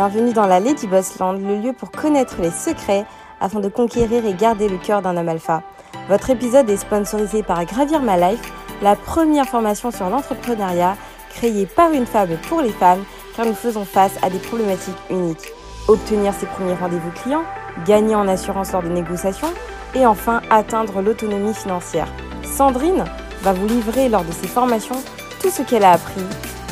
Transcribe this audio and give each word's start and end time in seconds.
Bienvenue 0.00 0.32
dans 0.32 0.46
la 0.46 0.60
Lady 0.60 0.86
Boss 0.86 1.18
Land, 1.18 1.34
le 1.34 1.58
lieu 1.58 1.72
pour 1.74 1.90
connaître 1.90 2.36
les 2.40 2.50
secrets 2.50 3.04
afin 3.38 3.60
de 3.60 3.68
conquérir 3.68 4.24
et 4.24 4.32
garder 4.32 4.66
le 4.66 4.78
cœur 4.78 5.02
d'un 5.02 5.14
homme 5.14 5.28
alpha. 5.28 5.62
Votre 6.08 6.30
épisode 6.30 6.70
est 6.70 6.78
sponsorisé 6.78 7.42
par 7.42 7.62
Gravir 7.66 8.00
My 8.00 8.18
Life, 8.18 8.50
la 8.80 8.96
première 8.96 9.44
formation 9.44 9.90
sur 9.90 10.08
l'entrepreneuriat 10.08 10.96
créée 11.28 11.66
par 11.66 11.92
une 11.92 12.06
femme 12.06 12.38
pour 12.48 12.62
les 12.62 12.72
femmes 12.72 13.04
car 13.36 13.44
nous 13.44 13.52
faisons 13.52 13.84
face 13.84 14.14
à 14.22 14.30
des 14.30 14.38
problématiques 14.38 14.96
uniques. 15.10 15.52
Obtenir 15.86 16.32
ses 16.32 16.46
premiers 16.46 16.72
rendez-vous 16.72 17.10
clients, 17.22 17.44
gagner 17.84 18.14
en 18.14 18.26
assurance 18.26 18.72
lors 18.72 18.82
de 18.82 18.88
négociations 18.88 19.52
et 19.94 20.06
enfin 20.06 20.40
atteindre 20.48 21.02
l'autonomie 21.02 21.52
financière. 21.52 22.08
Sandrine 22.42 23.04
va 23.42 23.52
vous 23.52 23.66
livrer 23.68 24.08
lors 24.08 24.24
de 24.24 24.32
ses 24.32 24.48
formations 24.48 25.02
tout 25.42 25.50
ce 25.50 25.60
qu'elle 25.60 25.84
a 25.84 25.92
appris 25.92 26.24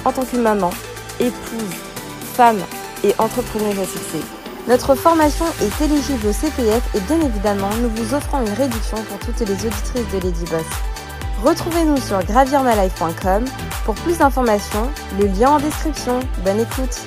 en 0.07 0.13
tant 0.13 0.25
que 0.25 0.39
maman, 0.39 0.71
épouse, 1.21 1.77
femme 2.33 2.63
et 3.05 3.15
entrepreneuse 3.19 3.79
à. 3.79 4.23
Notre 4.67 4.95
formation 4.95 5.47
est 5.63 5.85
éligible 5.85 6.27
au 6.27 6.33
CPF 6.33 6.95
et 6.95 7.01
bien 7.01 7.21
évidemment, 7.21 7.71
nous 7.77 7.89
vous 7.91 8.15
offrons 8.15 8.41
une 8.45 8.53
réduction 8.53 9.03
pour 9.05 9.19
toutes 9.21 9.41
les 9.41 9.53
auditrices 9.53 10.09
de 10.13 10.19
Lady 10.19 10.45
Boss. 10.45 10.67
Retrouvez-nous 11.43 12.01
sur 12.01 12.23
gravirmalife.com 12.25 13.45
pour 13.85 13.95
plus 13.95 14.19
d'informations, 14.19 14.91
le 15.19 15.27
lien 15.27 15.53
en 15.53 15.59
description. 15.59 16.21
Bonne 16.45 16.61
écoute. 16.61 17.01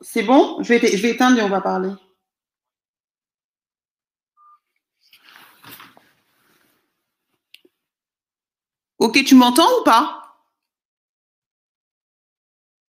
C'est 0.00 0.22
bon? 0.22 0.62
Je 0.62 0.74
vais, 0.74 0.96
je 0.96 1.02
vais 1.02 1.10
éteindre 1.10 1.38
et 1.38 1.42
on 1.42 1.48
va 1.48 1.60
parler. 1.60 1.90
Ok, 8.98 9.24
tu 9.24 9.34
m'entends 9.34 9.68
ou 9.80 9.84
pas? 9.84 10.36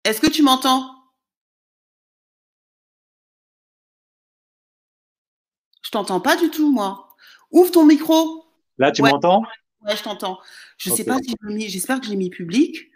Est-ce 0.03 0.21
que 0.21 0.29
tu 0.29 0.43
m'entends? 0.43 0.94
Je 5.85 5.91
t'entends 5.91 6.19
pas 6.19 6.35
du 6.35 6.49
tout, 6.49 6.71
moi. 6.71 7.09
Ouvre 7.51 7.69
ton 7.69 7.85
micro. 7.85 8.43
Là, 8.79 8.91
tu 8.91 9.03
m'entends? 9.03 9.43
Ouais, 9.85 9.95
je 9.95 10.01
t'entends. 10.01 10.39
Je 10.79 10.89
ne 10.89 10.95
sais 10.95 11.03
pas 11.03 11.19
si 11.19 11.35
j'ai 11.39 11.53
mis, 11.53 11.69
j'espère 11.69 12.01
que 12.01 12.07
j'ai 12.07 12.15
mis 12.15 12.31
public. 12.31 12.89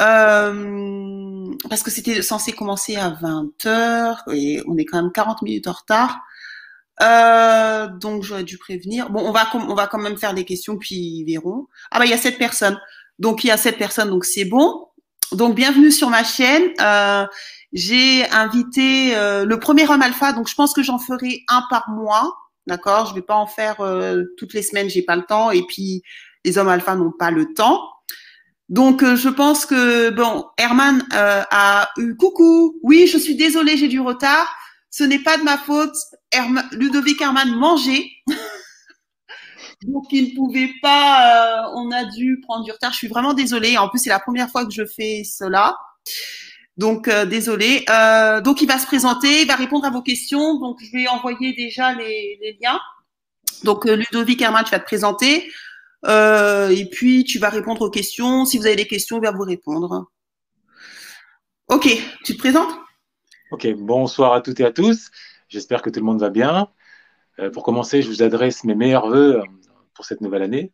Euh, 0.00 1.54
parce 1.68 1.82
que 1.82 1.90
c'était 1.90 2.22
censé 2.22 2.52
commencer 2.52 2.96
à 2.96 3.10
20h 3.10 4.34
et 4.34 4.62
on 4.66 4.78
est 4.78 4.86
quand 4.86 5.00
même 5.00 5.12
40 5.12 5.42
minutes 5.42 5.66
en 5.66 5.72
retard. 5.72 6.18
Euh, 7.02 7.86
donc 7.88 8.22
j'aurais 8.22 8.44
dû 8.44 8.56
prévenir. 8.56 9.10
Bon, 9.10 9.20
on 9.20 9.32
va 9.32 9.46
on 9.54 9.74
va 9.74 9.86
quand 9.86 9.98
même 9.98 10.16
faire 10.16 10.32
des 10.32 10.44
questions 10.44 10.78
puis 10.78 10.96
ils 10.96 11.24
verront. 11.24 11.66
Ah 11.90 11.98
bah 11.98 12.06
il 12.06 12.10
y 12.10 12.14
a 12.14 12.18
sept 12.18 12.38
personnes. 12.38 12.80
Donc 13.18 13.44
il 13.44 13.48
y 13.48 13.50
a 13.50 13.58
sept 13.58 13.76
personnes, 13.76 14.08
donc 14.08 14.24
c'est 14.24 14.46
bon. 14.46 14.88
Donc 15.32 15.54
bienvenue 15.54 15.90
sur 15.90 16.08
ma 16.08 16.24
chaîne. 16.24 16.64
Euh, 16.80 17.26
j'ai 17.72 18.28
invité 18.30 19.16
euh, 19.16 19.44
le 19.44 19.58
premier 19.58 19.88
homme 19.88 20.02
alpha, 20.02 20.32
donc 20.32 20.48
je 20.48 20.54
pense 20.54 20.72
que 20.72 20.82
j'en 20.82 20.98
ferai 20.98 21.44
un 21.48 21.62
par 21.70 21.88
mois. 21.90 22.36
D'accord? 22.66 23.06
Je 23.06 23.14
vais 23.14 23.22
pas 23.22 23.36
en 23.36 23.46
faire 23.46 23.80
euh, 23.80 24.24
toutes 24.38 24.54
les 24.54 24.62
semaines, 24.62 24.88
j'ai 24.88 25.02
pas 25.02 25.16
le 25.16 25.22
temps. 25.22 25.50
Et 25.50 25.62
puis 25.62 26.02
les 26.44 26.58
hommes 26.58 26.68
alpha 26.68 26.96
n'ont 26.96 27.12
pas 27.12 27.30
le 27.30 27.52
temps. 27.54 27.82
Donc 28.68 29.02
euh, 29.02 29.14
je 29.14 29.28
pense 29.28 29.66
que 29.66 30.10
bon, 30.10 30.46
Herman 30.58 31.04
a 31.12 31.88
eu 31.96 32.16
coucou. 32.16 32.78
Oui, 32.82 33.06
je 33.06 33.18
suis 33.18 33.36
désolée, 33.36 33.76
j'ai 33.76 33.88
du 33.88 34.00
retard. 34.00 34.48
Ce 34.90 35.04
n'est 35.04 35.18
pas 35.18 35.36
de 35.36 35.42
ma 35.42 35.58
faute. 35.58 35.94
Ludovic 36.72 37.20
Herman 37.20 37.50
mangeait. 37.54 38.06
Donc, 39.82 40.06
il 40.10 40.30
ne 40.30 40.34
pouvait 40.34 40.70
pas, 40.80 41.70
on 41.74 41.90
a 41.90 42.04
dû 42.04 42.40
prendre 42.42 42.64
du 42.64 42.72
retard. 42.72 42.92
Je 42.92 42.96
suis 42.96 43.08
vraiment 43.08 43.34
désolée. 43.34 43.76
En 43.76 43.88
plus, 43.88 43.98
c'est 43.98 44.10
la 44.10 44.18
première 44.18 44.50
fois 44.50 44.64
que 44.64 44.72
je 44.72 44.84
fais 44.86 45.22
cela. 45.22 45.76
Donc, 46.76 47.08
euh, 47.08 47.24
désolé. 47.24 47.84
Euh, 47.88 48.40
donc, 48.40 48.60
il 48.60 48.68
va 48.68 48.78
se 48.78 48.86
présenter, 48.86 49.42
il 49.42 49.48
va 49.48 49.56
répondre 49.56 49.86
à 49.86 49.90
vos 49.90 50.02
questions. 50.02 50.58
Donc, 50.58 50.78
je 50.82 50.92
vais 50.92 51.08
envoyer 51.08 51.54
déjà 51.54 51.94
les, 51.94 52.58
liens. 52.60 52.80
Donc, 53.64 53.86
euh, 53.86 53.96
Ludovic 53.96 54.42
Herman, 54.42 54.62
tu 54.64 54.70
vas 54.70 54.78
te 54.78 54.84
présenter. 54.84 55.50
et 56.06 56.88
puis, 56.90 57.24
tu 57.24 57.38
vas 57.38 57.48
répondre 57.48 57.82
aux 57.82 57.90
questions. 57.90 58.44
Si 58.44 58.58
vous 58.58 58.66
avez 58.66 58.76
des 58.76 58.86
questions, 58.86 59.16
il 59.16 59.22
va 59.22 59.32
vous 59.32 59.42
répondre. 59.42 60.10
Ok, 61.68 61.88
tu 62.24 62.34
te 62.34 62.38
présentes? 62.38 62.72
Ok, 63.50 63.66
bonsoir 63.74 64.34
à 64.34 64.40
toutes 64.40 64.60
et 64.60 64.64
à 64.64 64.70
tous. 64.70 65.10
J'espère 65.48 65.80
que 65.82 65.90
tout 65.90 66.00
le 66.00 66.06
monde 66.06 66.20
va 66.20 66.30
bien. 66.30 66.68
pour 67.52 67.62
commencer, 67.62 68.02
je 68.02 68.08
vous 68.08 68.22
adresse 68.22 68.64
mes 68.64 68.74
meilleurs 68.74 69.08
voeux 69.08 69.42
pour 69.94 70.04
cette 70.04 70.20
nouvelle 70.20 70.42
année. 70.42 70.72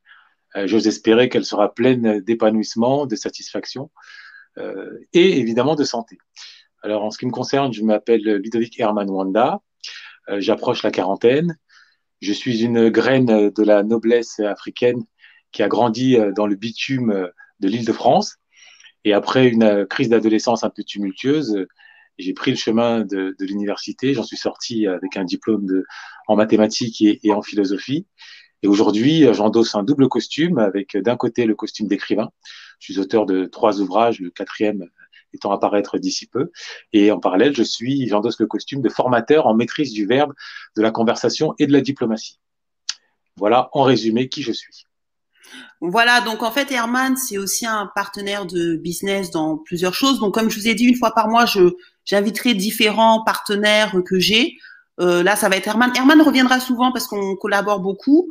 J'ose 0.65 0.87
espérer 0.87 1.28
qu'elle 1.28 1.44
sera 1.44 1.72
pleine 1.72 2.21
d'épanouissement, 2.21 3.06
de 3.06 3.16
satisfaction 3.16 3.91
et 4.57 5.39
évidemment 5.39 5.75
de 5.75 5.85
santé. 5.85 6.19
Alors 6.83 7.05
en 7.05 7.11
ce 7.11 7.19
qui 7.19 7.27
me 7.27 7.31
concerne, 7.31 7.73
je 7.73 7.83
m'appelle 7.83 8.23
Ludovic 8.23 8.79
Herman 8.81 9.09
Wanda, 9.09 9.61
euh, 10.29 10.41
j'approche 10.41 10.83
la 10.83 10.91
quarantaine, 10.91 11.57
je 12.21 12.33
suis 12.33 12.63
une 12.63 12.89
graine 12.91 13.51
de 13.51 13.63
la 13.63 13.83
noblesse 13.83 14.41
africaine 14.41 15.05
qui 15.53 15.63
a 15.63 15.69
grandi 15.69 16.17
euh, 16.17 16.33
dans 16.33 16.47
le 16.47 16.57
bitume 16.57 17.31
de 17.61 17.69
l'île 17.69 17.85
de 17.85 17.93
France. 17.93 18.37
Et 19.05 19.13
après 19.13 19.49
une 19.49 19.87
crise 19.87 20.09
d'adolescence 20.09 20.65
un 20.65 20.71
peu 20.71 20.84
tumultueuse, 20.84 21.67
j'ai 22.19 22.34
pris 22.34 22.53
le 22.53 22.57
chemin 22.57 23.05
de, 23.05 23.34
l'université. 23.41 24.15
J'en 24.15 24.23
suis 24.23 24.37
sorti 24.37 24.87
avec 24.87 25.17
un 25.17 25.25
diplôme 25.25 25.67
en 26.29 26.37
mathématiques 26.37 27.03
et 27.03 27.33
en 27.33 27.43
philosophie. 27.43 28.07
Et 28.62 28.69
aujourd'hui, 28.69 29.27
j'endosse 29.33 29.75
un 29.75 29.83
double 29.83 30.09
costume 30.09 30.59
avec 30.59 30.97
d'un 30.97 31.17
côté 31.17 31.47
le 31.47 31.55
costume 31.55 31.89
d'écrivain 31.89 32.31
je 32.83 32.93
suis 32.93 33.00
auteur 33.00 33.27
de 33.27 33.45
trois 33.45 33.81
ouvrages, 33.81 34.19
le 34.19 34.31
quatrième 34.31 34.87
étant 35.33 35.53
à 35.53 35.59
paraître 35.59 35.99
d'ici 35.99 36.27
peu. 36.27 36.50
Et 36.93 37.12
en 37.12 37.21
parallèle, 37.21 37.55
je 37.55 37.62
suis, 37.62 38.09
j'endosse 38.09 38.41
le 38.41 38.47
costume 38.47 38.83
de 38.83 38.89
formateur 38.89 39.47
en 39.47 39.55
maîtrise 39.55 39.93
du 39.93 40.05
verbe, 40.05 40.34
de 40.77 40.83
la 40.83 40.91
conversation 40.91 41.55
et 41.61 41.67
de 41.67 41.72
la 41.72 41.81
diplomatie. 41.81 42.41
Voilà, 43.37 43.71
en 43.72 43.84
résumé, 43.84 44.28
qui 44.28 44.43
je 44.43 44.53
suis. 44.53 44.84
Voilà, 45.81 46.21
donc 46.22 46.43
en 46.43 46.51
fait, 46.51 46.72
Herman, 46.72 47.17
c'est 47.17 47.39
aussi 47.39 47.67
un 47.67 47.91
partenaire 47.95 48.47
de 48.47 48.77
business 48.77 49.31
dans 49.31 49.59
plusieurs 49.59 49.95
choses. 49.95 50.19
Donc, 50.19 50.34
comme 50.34 50.51
je 50.51 50.59
vous 50.59 50.69
ai 50.69 50.75
dit, 50.75 50.84
une 50.84 50.97
fois 50.97 51.12
par 51.12 51.28
mois, 51.28 51.47
je 51.47 51.61
j'inviterai 52.05 52.55
différents 52.55 53.22
partenaires 53.25 53.95
que 54.05 54.19
j'ai. 54.19 54.56
Euh, 55.00 55.22
là, 55.22 55.36
ça 55.36 55.48
va 55.48 55.56
être 55.56 55.66
Herman. 55.66 55.92
Herman 55.97 56.20
reviendra 56.22 56.60
souvent 56.60 56.92
parce 56.92 57.06
qu'on 57.06 57.36
collabore 57.36 57.80
beaucoup. 57.80 58.28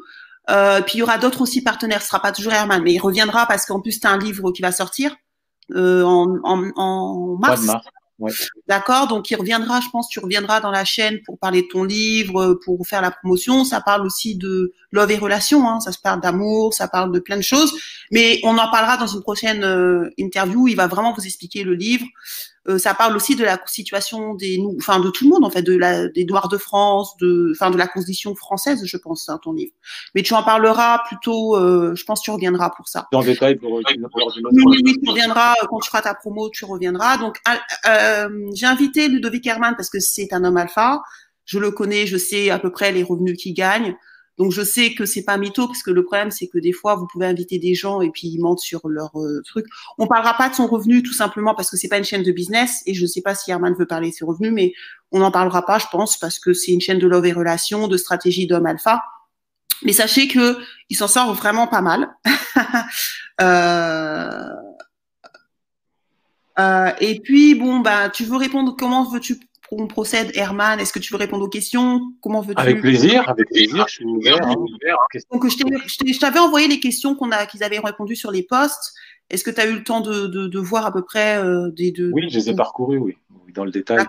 Euh, 0.49 0.81
puis 0.81 0.95
il 0.95 0.99
y 0.99 1.03
aura 1.03 1.17
d'autres 1.17 1.41
aussi 1.41 1.63
partenaires. 1.63 2.01
Ce 2.01 2.07
sera 2.07 2.21
pas 2.21 2.31
toujours 2.31 2.53
Herman, 2.53 2.81
mais 2.83 2.93
il 2.93 2.99
reviendra 2.99 3.45
parce 3.45 3.65
qu'en 3.65 3.79
plus, 3.79 3.93
c'est 3.93 4.05
un 4.05 4.17
livre 4.17 4.51
qui 4.51 4.61
va 4.61 4.71
sortir 4.71 5.15
euh, 5.75 6.03
en, 6.03 6.37
en, 6.43 6.71
en, 6.75 7.37
mars. 7.37 7.67
D'accord, 8.67 9.07
donc 9.07 9.31
il 9.31 9.35
reviendra, 9.35 9.79
je 9.79 9.89
pense, 9.89 10.07
tu 10.07 10.19
reviendras 10.19 10.59
dans 10.59 10.69
la 10.69 10.85
chaîne 10.85 11.19
pour 11.25 11.39
parler 11.39 11.63
de 11.63 11.67
ton 11.67 11.83
livre, 11.83 12.59
pour 12.63 12.85
faire 12.85 13.01
la 13.01 13.09
promotion. 13.09 13.63
Ça 13.63 13.81
parle 13.81 14.05
aussi 14.05 14.35
de 14.35 14.73
love 14.91 15.11
et 15.11 15.17
relations, 15.17 15.67
hein. 15.67 15.79
ça 15.79 15.91
se 15.91 15.97
parle 15.99 16.21
d'amour, 16.21 16.73
ça 16.73 16.87
parle 16.87 17.11
de 17.11 17.19
plein 17.19 17.37
de 17.37 17.41
choses. 17.41 17.73
Mais 18.11 18.39
on 18.43 18.57
en 18.57 18.69
parlera 18.69 18.97
dans 18.97 19.07
une 19.07 19.21
prochaine 19.21 19.63
euh, 19.63 20.09
interview. 20.17 20.67
Il 20.67 20.75
va 20.75 20.87
vraiment 20.87 21.13
vous 21.13 21.25
expliquer 21.25 21.63
le 21.63 21.73
livre, 21.73 22.05
euh, 22.67 22.77
ça 22.77 22.93
parle 22.93 23.15
aussi 23.15 23.35
de 23.35 23.43
la 23.43 23.59
situation 23.65 24.35
des, 24.35 24.61
enfin 24.77 24.99
de 24.99 25.09
tout 25.09 25.23
le 25.23 25.31
monde 25.31 25.43
en 25.43 25.49
fait, 25.49 25.63
de 25.63 25.75
la, 25.75 26.07
des 26.09 26.25
Noirs 26.25 26.47
de 26.47 26.57
France, 26.57 27.17
de, 27.17 27.51
enfin 27.55 27.71
de 27.71 27.77
la 27.77 27.87
condition 27.87 28.35
française, 28.35 28.81
je 28.85 28.97
pense, 28.97 29.29
hein, 29.29 29.39
ton 29.41 29.53
livre. 29.53 29.71
Mais 30.13 30.21
tu 30.21 30.35
en 30.35 30.43
parleras 30.43 30.99
plutôt, 31.07 31.55
euh, 31.55 31.95
je 31.95 32.03
pense, 32.03 32.19
que 32.19 32.25
tu 32.25 32.31
reviendras 32.31 32.69
pour 32.69 32.87
ça. 32.87 33.07
En 33.13 33.23
détail 33.23 33.55
pour. 33.55 33.73
oui, 33.73 33.83
oui, 34.83 34.99
tu 35.03 35.09
reviendras 35.09 35.53
euh, 35.53 35.65
quand 35.67 35.79
tu 35.79 35.89
feras 35.89 36.03
ta 36.03 36.13
promo, 36.13 36.49
tu 36.49 36.65
reviendras. 36.65 37.17
Donc, 37.17 37.39
euh, 37.87 38.29
j'ai 38.53 38.67
invité 38.67 39.07
Ludovic 39.07 39.47
Herman 39.47 39.75
parce 39.75 39.89
que 39.89 39.99
c'est 39.99 40.31
un 40.31 40.43
homme 40.43 40.57
alpha. 40.57 41.01
Je 41.45 41.57
le 41.57 41.71
connais, 41.71 42.05
je 42.05 42.17
sais 42.17 42.51
à 42.51 42.59
peu 42.59 42.71
près 42.71 42.91
les 42.91 43.01
revenus 43.01 43.37
qu'il 43.41 43.55
gagne. 43.55 43.95
Donc 44.41 44.51
je 44.51 44.63
sais 44.63 44.95
que 44.95 45.05
c'est 45.05 45.21
pas 45.21 45.37
mytho 45.37 45.67
parce 45.67 45.83
que 45.83 45.91
le 45.91 46.03
problème 46.03 46.31
c'est 46.31 46.47
que 46.47 46.57
des 46.57 46.71
fois 46.71 46.95
vous 46.95 47.05
pouvez 47.05 47.27
inviter 47.27 47.59
des 47.59 47.75
gens 47.75 48.01
et 48.01 48.09
puis 48.09 48.27
ils 48.27 48.39
mentent 48.39 48.59
sur 48.59 48.87
leur 48.89 49.11
euh, 49.15 49.43
truc. 49.45 49.67
On 49.99 50.07
parlera 50.07 50.35
pas 50.35 50.49
de 50.49 50.55
son 50.55 50.65
revenu 50.65 51.03
tout 51.03 51.13
simplement 51.13 51.53
parce 51.53 51.69
que 51.69 51.77
c'est 51.77 51.87
pas 51.87 51.99
une 51.99 52.03
chaîne 52.03 52.23
de 52.23 52.31
business 52.31 52.81
et 52.87 52.95
je 52.95 53.03
ne 53.03 53.07
sais 53.07 53.21
pas 53.21 53.35
si 53.35 53.51
Herman 53.51 53.75
veut 53.75 53.85
parler 53.85 54.09
de 54.09 54.15
ses 54.15 54.25
revenus 54.25 54.51
mais 54.51 54.73
on 55.11 55.19
n'en 55.19 55.29
parlera 55.29 55.63
pas 55.63 55.77
je 55.77 55.85
pense 55.91 56.17
parce 56.17 56.39
que 56.39 56.53
c'est 56.53 56.71
une 56.71 56.81
chaîne 56.81 56.97
de 56.97 57.05
love 57.05 57.27
et 57.27 57.33
relations, 57.33 57.87
de 57.87 57.97
stratégie 57.97 58.47
d'homme 58.47 58.65
alpha. 58.65 59.03
Mais 59.83 59.93
sachez 59.93 60.27
que 60.27 60.57
il 60.89 60.97
s'en 60.97 61.07
sort 61.07 61.35
vraiment 61.35 61.67
pas 61.67 61.81
mal. 61.81 62.09
euh... 63.41 64.55
Euh, 66.59 66.91
et 66.99 67.19
puis 67.19 67.53
bon 67.53 67.79
bah 67.79 68.09
tu 68.09 68.25
veux 68.25 68.37
répondre 68.37 68.75
comment 68.77 69.03
veux-tu 69.03 69.39
on 69.71 69.87
procède, 69.87 70.31
Herman 70.35 70.79
Est-ce 70.79 70.91
que 70.91 70.99
tu 70.99 71.13
veux 71.13 71.19
répondre 71.19 71.45
aux 71.45 71.49
questions? 71.49 72.13
Comment 72.21 72.41
veux-tu 72.41 72.59
Avec 72.59 72.81
plaisir, 72.81 73.27
avec 73.29 73.47
plaisir, 73.47 73.85
je 73.87 73.93
suis 73.93 74.05
ouvert. 74.05 74.37
Hein. 74.45 74.55
Donc, 75.31 75.47
je 75.47 76.19
t'avais 76.19 76.39
envoyé 76.39 76.67
les 76.67 76.79
questions 76.79 77.15
qu'on 77.15 77.31
a, 77.31 77.45
qu'ils 77.45 77.63
avaient 77.63 77.79
répondu 77.79 78.15
sur 78.15 78.31
les 78.31 78.43
posts. 78.43 78.93
Est-ce 79.29 79.43
que 79.43 79.51
tu 79.51 79.61
as 79.61 79.67
eu 79.67 79.75
le 79.75 79.83
temps 79.83 80.01
de, 80.01 80.27
de, 80.27 80.59
voir 80.59 80.85
à 80.85 80.91
peu 80.91 81.03
près 81.03 81.37
euh, 81.37 81.69
des 81.71 81.91
deux 81.91 82.11
Oui, 82.13 82.29
je 82.29 82.37
les 82.37 82.49
ai 82.49 82.55
parcourus, 82.55 82.97
oui, 82.97 83.17
dans 83.53 83.63
le 83.63 83.71
détail. 83.71 84.05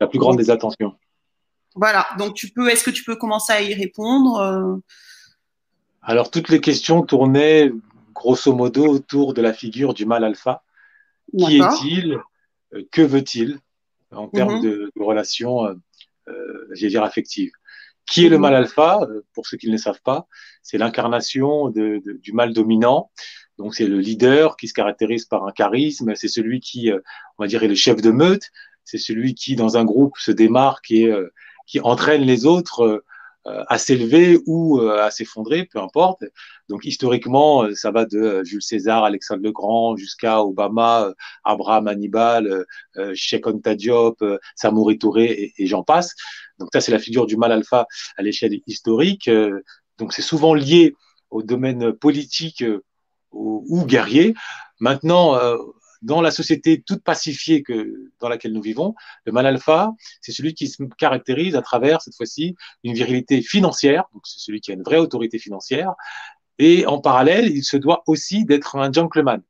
La 0.00 0.08
plus 0.08 0.18
grande 0.18 0.36
des 0.36 0.50
attentions. 0.50 0.94
Voilà, 1.76 2.06
donc 2.18 2.34
tu 2.34 2.48
peux, 2.48 2.68
est-ce 2.70 2.82
que 2.82 2.90
tu 2.90 3.04
peux 3.04 3.16
commencer 3.16 3.52
à 3.52 3.62
y 3.62 3.74
répondre 3.74 4.38
euh? 4.38 4.76
Alors, 6.02 6.30
toutes 6.30 6.48
les 6.48 6.60
questions 6.60 7.02
tournaient 7.02 7.70
grosso 8.14 8.52
modo 8.54 8.86
autour 8.86 9.34
de 9.34 9.42
la 9.42 9.52
figure 9.52 9.94
du 9.94 10.06
mal 10.06 10.24
alpha. 10.24 10.62
Qui 11.36 11.58
est-il? 11.58 12.18
Euh, 12.74 12.82
Que 12.90 13.02
veut-il? 13.02 13.58
En 14.16 14.28
termes 14.28 14.56
mhm. 14.56 14.62
de, 14.62 14.92
de, 14.96 15.02
relations, 15.02 15.66
j'allais 16.74 16.90
dire, 16.90 17.02
affectives. 17.02 17.50
Qui 18.08 18.26
est 18.26 18.28
le 18.28 18.38
mal 18.38 18.54
alpha 18.54 19.00
Pour 19.34 19.46
ceux 19.46 19.56
qui 19.56 19.66
ne 19.66 19.72
le 19.72 19.78
savent 19.78 20.02
pas, 20.02 20.28
c'est 20.62 20.78
l'incarnation 20.78 21.70
du 21.70 22.32
mal 22.32 22.52
dominant. 22.52 23.10
Donc 23.58 23.74
c'est 23.74 23.86
le 23.86 23.98
leader 23.98 24.56
qui 24.56 24.68
se 24.68 24.74
caractérise 24.74 25.24
par 25.24 25.44
un 25.44 25.50
charisme, 25.50 26.14
c'est 26.14 26.28
celui 26.28 26.60
qui, 26.60 26.90
on 27.38 27.42
va 27.42 27.48
dire, 27.48 27.62
est 27.64 27.68
le 27.68 27.74
chef 27.74 28.00
de 28.00 28.10
meute, 28.10 28.50
c'est 28.84 28.98
celui 28.98 29.34
qui, 29.34 29.56
dans 29.56 29.76
un 29.76 29.84
groupe, 29.84 30.16
se 30.18 30.30
démarque 30.30 30.90
et 30.90 31.12
qui 31.66 31.80
entraîne 31.80 32.22
les 32.22 32.46
autres 32.46 32.82
euh, 32.82 33.04
à 33.68 33.78
s'élever 33.78 34.38
ou 34.46 34.80
euh, 34.80 35.02
à 35.02 35.10
s'effondrer, 35.10 35.64
peu 35.64 35.80
importe. 35.80 36.24
Donc 36.68 36.84
historiquement, 36.84 37.64
euh, 37.64 37.74
ça 37.74 37.90
va 37.90 38.04
de 38.04 38.42
Jules 38.44 38.62
César, 38.62 39.04
Alexandre 39.04 39.42
le 39.42 39.52
Grand, 39.52 39.96
jusqu'à 39.96 40.42
Obama, 40.42 41.12
Abraham 41.44 41.88
Hannibal, 41.88 42.64
Cheikh 43.14 43.46
Anta 43.46 43.74
Diop, 43.74 44.24
Samori 44.54 44.98
Touré 44.98 45.52
et, 45.56 45.66
j'en 45.66 45.82
passe. 45.82 46.14
Donc 46.58 46.70
ça, 46.72 46.80
c'est 46.80 46.92
la 46.92 46.98
figure 46.98 47.26
du 47.26 47.36
mal 47.36 47.52
alpha 47.52 47.86
à 48.16 48.22
l'échelle 48.22 48.58
historique. 48.66 49.30
Donc 49.98 50.12
c'est 50.12 50.22
souvent 50.22 50.54
lié 50.54 50.94
au 51.30 51.42
domaine 51.42 51.92
politique 51.92 52.64
ou, 53.32 53.84
guerrier. 53.86 54.34
Maintenant, 54.80 55.38
dans 56.02 56.20
la 56.20 56.30
société 56.30 56.82
toute 56.82 57.02
pacifiée 57.02 57.62
que, 57.62 58.10
dans 58.20 58.28
laquelle 58.28 58.52
nous 58.52 58.62
vivons, 58.62 58.94
le 59.24 59.32
mal 59.32 59.46
alpha, 59.46 59.92
c'est 60.20 60.32
celui 60.32 60.54
qui 60.54 60.68
se 60.68 60.82
caractérise 60.98 61.56
à 61.56 61.62
travers, 61.62 62.02
cette 62.02 62.16
fois-ci, 62.16 62.56
une 62.84 62.94
virilité 62.94 63.42
financière, 63.42 64.04
donc 64.12 64.26
c'est 64.26 64.40
celui 64.40 64.60
qui 64.60 64.70
a 64.70 64.74
une 64.74 64.82
vraie 64.82 64.98
autorité 64.98 65.38
financière, 65.38 65.94
et 66.58 66.86
en 66.86 67.00
parallèle, 67.00 67.54
il 67.54 67.64
se 67.64 67.76
doit 67.76 68.02
aussi 68.06 68.44
d'être 68.44 68.76
un 68.76 68.90
gentleman. 68.90 69.42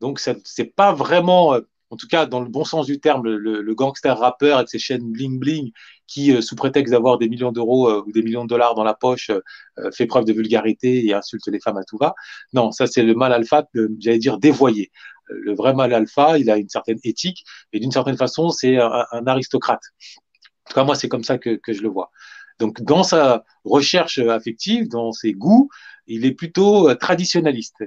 Donc, 0.00 0.20
c'est 0.20 0.74
pas 0.74 0.92
vraiment, 0.92 1.54
euh, 1.54 1.60
en 1.90 1.96
tout 1.96 2.08
cas 2.08 2.26
dans 2.26 2.40
le 2.40 2.48
bon 2.48 2.64
sens 2.64 2.86
du 2.86 2.98
terme, 2.98 3.26
le, 3.26 3.74
gangster 3.74 4.18
rappeur 4.18 4.56
avec 4.56 4.68
ses 4.68 4.78
chaînes 4.78 5.10
bling 5.12 5.38
bling 5.38 5.72
qui, 6.06 6.32
euh, 6.32 6.40
sous 6.40 6.56
prétexte 6.56 6.92
d'avoir 6.92 7.18
des 7.18 7.28
millions 7.28 7.52
d'euros 7.52 7.88
euh, 7.88 8.02
ou 8.06 8.12
des 8.12 8.22
millions 8.22 8.44
de 8.44 8.48
dollars 8.48 8.74
dans 8.74 8.84
la 8.84 8.94
poche, 8.94 9.30
fait 9.92 10.06
preuve 10.06 10.24
de 10.24 10.32
vulgarité 10.32 11.06
et 11.06 11.14
insulte 11.14 11.46
les 11.48 11.60
femmes 11.60 11.76
à 11.76 11.84
tout 11.84 11.98
va. 11.98 12.14
Non, 12.52 12.72
ça 12.72 12.86
c'est 12.86 13.02
le 13.02 13.14
mal 13.14 13.32
alpha, 13.32 13.66
j'allais 13.98 14.18
dire 14.18 14.38
dévoyé 14.38 14.90
le 15.28 15.54
vrai 15.54 15.74
mal 15.74 15.92
alpha, 15.92 16.38
il 16.38 16.50
a 16.50 16.56
une 16.56 16.68
certaine 16.68 16.98
éthique 17.04 17.44
et 17.72 17.80
d'une 17.80 17.90
certaine 17.90 18.16
façon, 18.16 18.50
c'est 18.50 18.78
un, 18.78 19.26
aristocrate. 19.26 19.82
En 20.64 20.70
tout 20.70 20.74
cas, 20.74 20.84
moi, 20.84 20.94
c'est 20.94 21.08
comme 21.08 21.24
ça 21.24 21.38
que, 21.38 21.58
je 21.68 21.82
le 21.82 21.88
vois. 21.88 22.10
Donc, 22.58 22.80
dans 22.82 23.02
sa 23.02 23.44
recherche 23.64 24.18
affective, 24.18 24.88
dans 24.88 25.12
ses 25.12 25.32
goûts, 25.32 25.68
il 26.06 26.24
est 26.24 26.32
plutôt 26.32 26.88
euh, 26.88 26.94
traditionnaliste. 26.94 27.84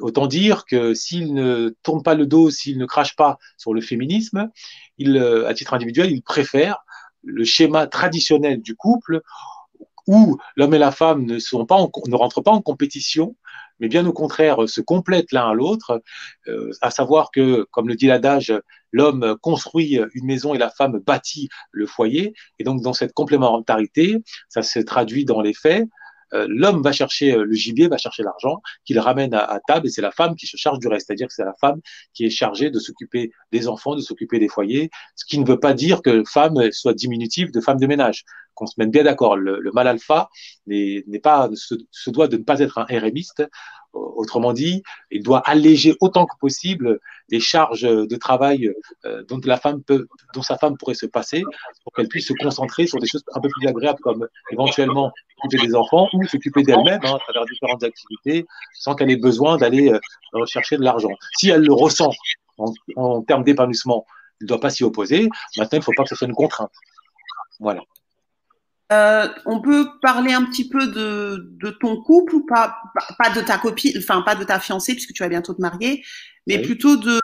Autant 0.00 0.26
dire 0.26 0.64
que 0.64 0.94
s'il 0.94 1.34
ne 1.34 1.74
tourne 1.82 2.02
pas 2.02 2.14
le 2.14 2.26
dos, 2.26 2.50
s'il 2.50 2.78
ne 2.78 2.86
crache 2.86 3.16
pas 3.16 3.38
sur 3.56 3.74
le 3.74 3.80
féminisme, 3.80 4.50
il, 4.98 5.16
euh, 5.16 5.48
à 5.48 5.54
titre 5.54 5.74
individuel, 5.74 6.10
il 6.10 6.22
préfère 6.22 6.84
le 7.22 7.44
schéma 7.44 7.86
traditionnel 7.86 8.62
du 8.62 8.74
couple 8.74 9.22
où 10.06 10.38
l'homme 10.56 10.74
et 10.74 10.78
la 10.78 10.90
femme 10.90 11.24
ne, 11.24 11.38
sont 11.38 11.66
pas 11.66 11.76
ne 12.06 12.16
rentrent 12.16 12.40
pas 12.40 12.50
en 12.50 12.62
compétition, 12.62 13.36
mais 13.78 13.88
bien 13.88 14.06
au 14.06 14.12
contraire 14.12 14.68
se 14.68 14.80
complètent 14.80 15.32
l'un 15.32 15.50
à 15.50 15.54
l'autre, 15.54 16.02
euh, 16.48 16.70
à 16.80 16.90
savoir 16.90 17.30
que, 17.30 17.66
comme 17.70 17.88
le 17.88 17.94
dit 17.94 18.06
l'adage, 18.06 18.52
l'homme 18.90 19.36
construit 19.42 20.00
une 20.14 20.24
maison 20.24 20.54
et 20.54 20.58
la 20.58 20.70
femme 20.70 20.98
bâtit 20.98 21.48
le 21.72 21.86
foyer, 21.86 22.34
et 22.58 22.64
donc 22.64 22.82
dans 22.82 22.94
cette 22.94 23.12
complémentarité, 23.12 24.16
ça 24.48 24.62
se 24.62 24.78
traduit 24.78 25.24
dans 25.24 25.42
les 25.42 25.52
faits. 25.52 25.86
Euh, 26.34 26.46
l'homme 26.48 26.82
va 26.82 26.92
chercher 26.92 27.34
euh, 27.34 27.44
le 27.44 27.54
gibier, 27.54 27.88
va 27.88 27.98
chercher 27.98 28.22
l'argent, 28.22 28.60
qu'il 28.84 28.98
ramène 28.98 29.34
à, 29.34 29.60
table, 29.66 29.86
et 29.86 29.90
c'est 29.90 30.02
la 30.02 30.10
femme 30.10 30.34
qui 30.36 30.46
se 30.46 30.56
charge 30.56 30.78
du 30.78 30.88
reste. 30.88 31.06
C'est-à-dire 31.06 31.28
que 31.28 31.34
c'est 31.34 31.44
la 31.44 31.54
femme 31.60 31.80
qui 32.14 32.24
est 32.24 32.30
chargée 32.30 32.70
de 32.70 32.78
s'occuper 32.78 33.30
des 33.52 33.68
enfants, 33.68 33.94
de 33.94 34.00
s'occuper 34.00 34.38
des 34.38 34.48
foyers, 34.48 34.90
ce 35.16 35.24
qui 35.24 35.38
ne 35.38 35.46
veut 35.46 35.60
pas 35.60 35.74
dire 35.74 36.02
que 36.02 36.22
femme 36.24 36.70
soit 36.72 36.94
diminutive 36.94 37.50
de 37.52 37.60
femme 37.60 37.78
de 37.78 37.86
ménage 37.86 38.24
qu'on 38.58 38.66
se 38.66 38.74
mette 38.78 38.90
bien 38.90 39.04
d'accord. 39.04 39.36
Le, 39.36 39.70
mal 39.72 39.86
alpha 39.86 40.28
n'est 40.66 41.04
pas 41.22 41.48
se, 41.54 42.10
doit 42.10 42.28
de 42.28 42.36
ne 42.36 42.42
pas 42.42 42.58
être 42.58 42.78
un 42.78 42.84
RMiste. 42.84 43.44
Autrement 43.92 44.52
dit, 44.52 44.82
il 45.10 45.22
doit 45.22 45.40
alléger 45.40 45.96
autant 46.00 46.26
que 46.26 46.36
possible 46.40 47.00
les 47.30 47.40
charges 47.40 47.82
de 47.82 48.16
travail 48.16 48.70
euh, 49.04 49.22
dont 49.28 50.42
sa 50.42 50.58
femme 50.58 50.76
pourrait 50.76 50.94
se 50.94 51.06
passer, 51.06 51.42
pour 51.84 51.92
qu'elle 51.92 52.08
puisse 52.08 52.28
se 52.28 52.34
concentrer 52.34 52.86
sur 52.86 52.98
des 52.98 53.06
choses 53.06 53.24
un 53.34 53.40
peu 53.40 53.48
plus 53.48 53.66
agréables, 53.66 54.00
comme 54.00 54.26
éventuellement 54.50 55.12
s'occuper 55.42 55.66
des 55.66 55.74
enfants 55.74 56.08
ou 56.12 56.26
s'occuper 56.26 56.62
d'elle-même 56.62 57.00
hein, 57.04 57.14
à 57.14 57.18
travers 57.18 57.44
différentes 57.46 57.82
activités, 57.82 58.46
sans 58.74 58.94
qu'elle 58.94 59.10
ait 59.10 59.16
besoin 59.16 59.56
d'aller 59.56 59.90
euh, 59.90 60.00
rechercher 60.32 60.76
de 60.76 60.82
l'argent. 60.82 61.10
Si 61.38 61.50
elle 61.50 61.62
le 61.62 61.72
ressent 61.72 62.10
en, 62.58 62.72
en 62.96 63.22
termes 63.22 63.44
d'épanouissement, 63.44 64.04
il 64.40 64.44
ne 64.44 64.48
doit 64.48 64.60
pas 64.60 64.70
s'y 64.70 64.84
opposer. 64.84 65.28
Maintenant, 65.56 65.76
il 65.76 65.80
ne 65.80 65.84
faut 65.84 65.92
pas 65.96 66.02
que 66.04 66.10
ce 66.10 66.14
soit 66.14 66.28
une 66.28 66.34
contrainte. 66.34 66.72
Voilà. 67.60 67.82
Euh, 68.90 69.28
on 69.44 69.60
peut 69.60 69.86
parler 70.00 70.32
un 70.32 70.44
petit 70.44 70.68
peu 70.68 70.86
de, 70.86 71.50
de 71.60 71.70
ton 71.70 72.00
couple 72.02 72.36
ou 72.36 72.46
pas, 72.46 72.78
pas 73.18 73.30
de 73.30 73.42
ta 73.42 73.58
copine, 73.58 73.92
enfin 73.98 74.22
pas 74.22 74.34
de 74.34 74.44
ta 74.44 74.58
fiancée 74.58 74.94
puisque 74.94 75.12
tu 75.12 75.22
vas 75.22 75.28
bientôt 75.28 75.52
te 75.52 75.60
marier, 75.60 76.02
mais 76.46 76.62
plutôt 76.62 76.96
de 76.96 77.20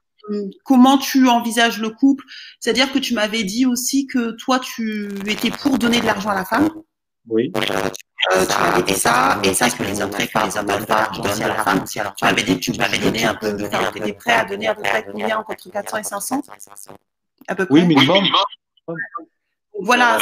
comment 0.62 0.98
tu 0.98 1.26
envisages 1.26 1.80
le 1.80 1.90
couple? 1.90 2.24
C'est-à-dire 2.60 2.92
que 2.92 2.98
tu 2.98 3.14
m'avais 3.14 3.44
dit 3.44 3.64
aussi 3.64 4.06
que 4.06 4.32
toi 4.32 4.58
tu 4.58 5.08
étais 5.26 5.50
pour 5.50 5.78
donner 5.78 6.00
de 6.00 6.06
l'argent 6.06 6.30
à 6.30 6.34
la 6.34 6.44
femme. 6.44 6.68
Oui. 7.28 7.50
Euh, 7.56 8.44
tu 8.46 8.58
m'avais 8.58 8.82
dit 8.82 8.94
ça, 8.94 9.40
et 9.42 9.54
ça, 9.54 9.70
ce 9.70 9.76
que 9.76 9.82
les 9.84 10.02
hommes 10.02 10.10
que 10.10 10.18
les 10.18 10.56
hommes 10.58 10.66
donnent 10.66 10.86
pas 10.86 11.10
l'argent 11.12 11.44
à 11.44 11.48
la 11.48 11.64
femme. 11.64 11.84
Alors, 11.96 12.14
tu 12.14 12.24
m'avais 12.24 12.42
dit, 12.42 12.58
tu 12.58 12.72
m'avais 12.72 12.98
donné 12.98 13.24
un 13.24 13.34
peu 13.34 13.52
de, 13.52 13.66
tu 13.66 13.98
étais 13.98 14.12
prêt 14.12 14.32
à 14.32 14.44
donner 14.44 14.68
à 14.68 14.74
peu 14.74 14.82
près 14.82 15.04
combien 15.04 15.38
entre 15.38 15.54
400 15.54 15.96
et 15.98 16.02
500 16.02 16.42
À 17.48 17.54
peu 17.54 17.66
près. 17.66 17.74
Oui, 17.74 17.86
minimum. 17.86 18.24
Voilà 19.80 20.18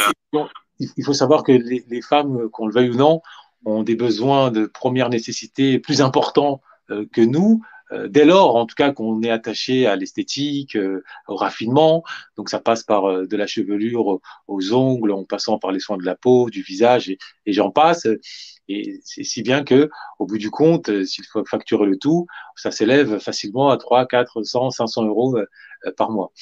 il 0.78 1.04
faut 1.04 1.12
savoir 1.12 1.42
que 1.42 1.52
les, 1.52 2.02
femmes, 2.02 2.48
qu'on 2.50 2.66
le 2.66 2.72
veuille 2.72 2.90
ou 2.90 2.96
non, 2.96 3.20
ont 3.64 3.82
des 3.82 3.96
besoins 3.96 4.50
de 4.50 4.66
première 4.66 5.08
nécessité 5.08 5.78
plus 5.78 6.00
importants 6.00 6.60
euh, 6.90 7.06
que 7.12 7.20
nous. 7.20 7.62
Euh, 7.92 8.08
dès 8.08 8.24
lors, 8.24 8.56
en 8.56 8.66
tout 8.66 8.74
cas, 8.74 8.92
qu'on 8.92 9.20
est 9.22 9.30
attaché 9.30 9.86
à 9.86 9.96
l'esthétique, 9.96 10.76
euh, 10.76 11.04
au 11.28 11.36
raffinement, 11.36 12.02
donc 12.36 12.48
ça 12.48 12.58
passe 12.58 12.82
par 12.82 13.26
de 13.26 13.36
la 13.36 13.46
chevelure 13.46 14.20
aux, 14.48 14.72
ongles, 14.72 15.12
en 15.12 15.24
passant 15.24 15.58
par 15.58 15.72
les 15.72 15.80
soins 15.80 15.98
de 15.98 16.04
la 16.04 16.16
peau, 16.16 16.48
du 16.50 16.62
visage, 16.62 17.10
et, 17.10 17.18
j'en 17.46 17.70
passe. 17.70 18.06
Et 18.68 19.00
c'est 19.04 19.24
si 19.24 19.42
bien 19.42 19.62
que, 19.62 19.90
au 20.18 20.26
bout 20.26 20.38
du 20.38 20.50
compte, 20.50 21.04
s'il 21.04 21.24
faut 21.26 21.44
facturer 21.44 21.86
le 21.86 21.98
tout, 21.98 22.26
ça 22.56 22.70
s'élève 22.70 23.18
facilement 23.18 23.68
à 23.70 23.76
3, 23.76 24.06
400, 24.06 24.70
500 24.70 25.04
euros 25.04 25.36
par 25.96 26.10
mois. 26.10 26.32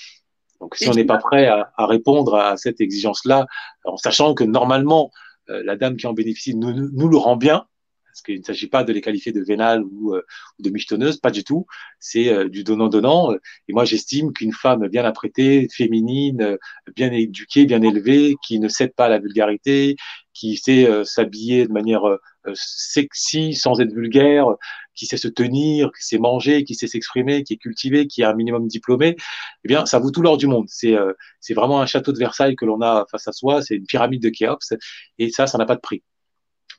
Donc, 0.61 0.77
si 0.77 0.89
on 0.89 0.93
n'est 0.93 1.05
pas 1.05 1.19
prêt 1.19 1.47
à, 1.47 1.73
répondre 1.87 2.35
à 2.37 2.57
cette 2.57 2.81
exigence-là, 2.81 3.47
en 3.85 3.97
sachant 3.97 4.35
que 4.35 4.45
normalement, 4.45 5.11
euh, 5.49 5.63
la 5.65 5.77
dame 5.77 5.97
qui 5.97 6.07
en 6.07 6.13
bénéficie 6.13 6.55
nous, 6.55 6.73
nous 6.73 7.09
le 7.09 7.17
rend 7.17 7.37
bien, 7.37 7.67
parce 8.07 8.23
qu'il 8.23 8.41
ne 8.41 8.45
s'agit 8.45 8.67
pas 8.67 8.85
de 8.85 8.93
les 8.93 9.01
qualifier 9.01 9.33
de 9.33 9.41
vénales 9.41 9.83
ou, 9.85 10.15
euh, 10.15 10.23
de 10.59 10.69
michetonneuses, 10.69 11.19
pas 11.19 11.31
du 11.31 11.45
tout. 11.45 11.67
C'est 11.99 12.29
euh, 12.29 12.49
du 12.49 12.65
donnant-donnant. 12.65 13.33
Et 13.69 13.73
moi, 13.73 13.85
j'estime 13.85 14.33
qu'une 14.33 14.53
femme 14.53 14.89
bien 14.89 15.05
apprêtée, 15.05 15.69
féminine, 15.75 16.59
bien 16.95 17.11
éduquée, 17.13 17.65
bien 17.65 17.81
élevée, 17.81 18.35
qui 18.47 18.59
ne 18.61 18.69
cède 18.69 18.95
pas 18.95 19.07
à 19.07 19.09
la 19.09 19.19
vulgarité, 19.19 19.97
qui 20.35 20.57
sait 20.57 20.89
s'habiller 21.05 21.67
de 21.67 21.73
manière 21.73 22.03
sexy 22.55 23.55
sans 23.55 23.81
être 23.81 23.93
vulgaire, 23.93 24.47
qui 24.95 25.07
sait 25.07 25.17
se 25.17 25.29
tenir, 25.29 25.91
qui 25.99 26.05
sait 26.05 26.19
manger, 26.19 26.65
qui 26.65 26.75
sait 26.75 26.87
s'exprimer, 26.87 27.43
qui 27.43 27.55
est 27.55 27.57
cultivé, 27.57 28.07
qui 28.07 28.23
a 28.23 28.31
un 28.31 28.35
minimum 28.35 28.67
diplômé, 28.67 29.17
eh 29.65 29.69
bien, 29.69 29.87
ça 29.87 29.99
vaut 29.99 30.11
tout 30.11 30.23
l'or 30.23 30.37
du 30.37 30.47
monde. 30.47 30.67
C'est 30.69 30.95
euh, 30.95 31.13
c'est 31.41 31.55
vraiment 31.55 31.81
un 31.81 31.87
château 31.87 32.13
de 32.13 32.19
Versailles 32.19 32.57
que 32.57 32.65
l'on 32.65 32.81
a 32.81 33.07
face 33.11 33.27
à 33.29 33.33
soi, 33.33 33.63
c'est 33.63 33.77
une 33.77 33.87
pyramide 33.87 34.23
de 34.23 34.29
Khéops, 34.29 34.75
et 35.19 35.31
ça, 35.31 35.47
ça 35.47 35.59
n'a 35.59 35.67
pas 35.67 35.77
de 35.77 35.81
prix. 35.81 36.03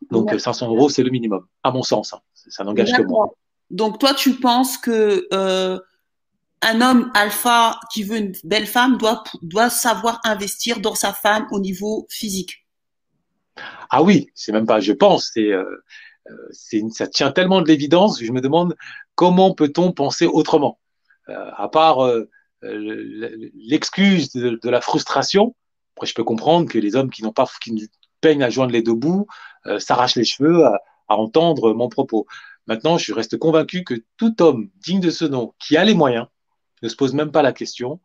Donc, 0.09 0.33
500 0.37 0.67
euros, 0.67 0.89
c'est 0.89 1.03
le 1.03 1.11
minimum, 1.11 1.45
à 1.63 1.71
mon 1.71 1.83
sens. 1.83 2.13
Hein. 2.13 2.19
Ça 2.33 2.63
n'engage 2.63 2.91
que 2.91 3.03
moi. 3.03 3.35
Donc, 3.69 3.99
toi, 3.99 4.13
tu 4.13 4.33
penses 4.33 4.77
que 4.77 5.27
euh, 5.31 5.79
un 6.61 6.81
homme 6.81 7.11
alpha 7.13 7.79
qui 7.93 8.03
veut 8.03 8.17
une 8.17 8.33
belle 8.43 8.65
femme 8.65 8.97
doit, 8.97 9.23
doit 9.41 9.69
savoir 9.69 10.19
investir 10.23 10.79
dans 10.79 10.95
sa 10.95 11.13
femme 11.13 11.47
au 11.51 11.59
niveau 11.59 12.07
physique? 12.09 12.60
Ah 13.89 14.03
oui, 14.03 14.27
c'est 14.35 14.51
même 14.51 14.65
pas 14.65 14.79
je 14.79 14.93
pense, 14.93 15.31
c'est 15.33 15.51
euh, 15.51 15.83
euh, 16.29 16.89
ça 16.91 17.07
tient 17.07 17.31
tellement 17.31 17.61
de 17.61 17.67
l'évidence 17.67 18.21
je 18.21 18.31
me 18.31 18.41
demande 18.41 18.75
comment 19.15 19.53
peut-on 19.53 19.91
penser 19.91 20.25
autrement, 20.25 20.79
euh, 21.29 21.51
à 21.55 21.67
part 21.67 21.99
l'excuse 22.61 24.31
de, 24.31 24.69
la 24.69 24.81
frustration. 24.81 25.55
Après, 25.95 26.05
je 26.05 26.13
peux 26.13 26.23
comprendre 26.23 26.69
que 26.69 26.77
les 26.77 26.95
hommes 26.95 27.09
qui 27.09 27.23
n'ont 27.23 27.33
pas, 27.33 27.49
qui 27.61 27.89
peignent 28.21 28.43
à 28.43 28.49
joindre 28.51 28.71
les 28.71 28.83
deux 28.83 28.93
bouts, 28.93 29.25
s'arrachent 29.79 30.15
les 30.15 30.23
cheveux 30.23 30.63
à, 30.65 30.79
entendre 31.07 31.73
mon 31.73 31.89
propos. 31.89 32.27
Maintenant, 32.67 32.97
je 32.97 33.13
reste 33.13 33.37
convaincu 33.37 33.83
que 33.83 33.95
tout 34.15 34.41
homme 34.41 34.69
digne 34.75 35.01
de 35.01 35.09
ce 35.09 35.25
nom, 35.25 35.53
qui 35.59 35.75
a 35.75 35.83
les 35.83 35.95
moyens, 35.95 36.27
ne 36.83 36.87
se 36.87 36.95
pose 36.95 37.13
même 37.13 37.31
pas 37.31 37.41
la 37.41 37.51
question 37.51 37.99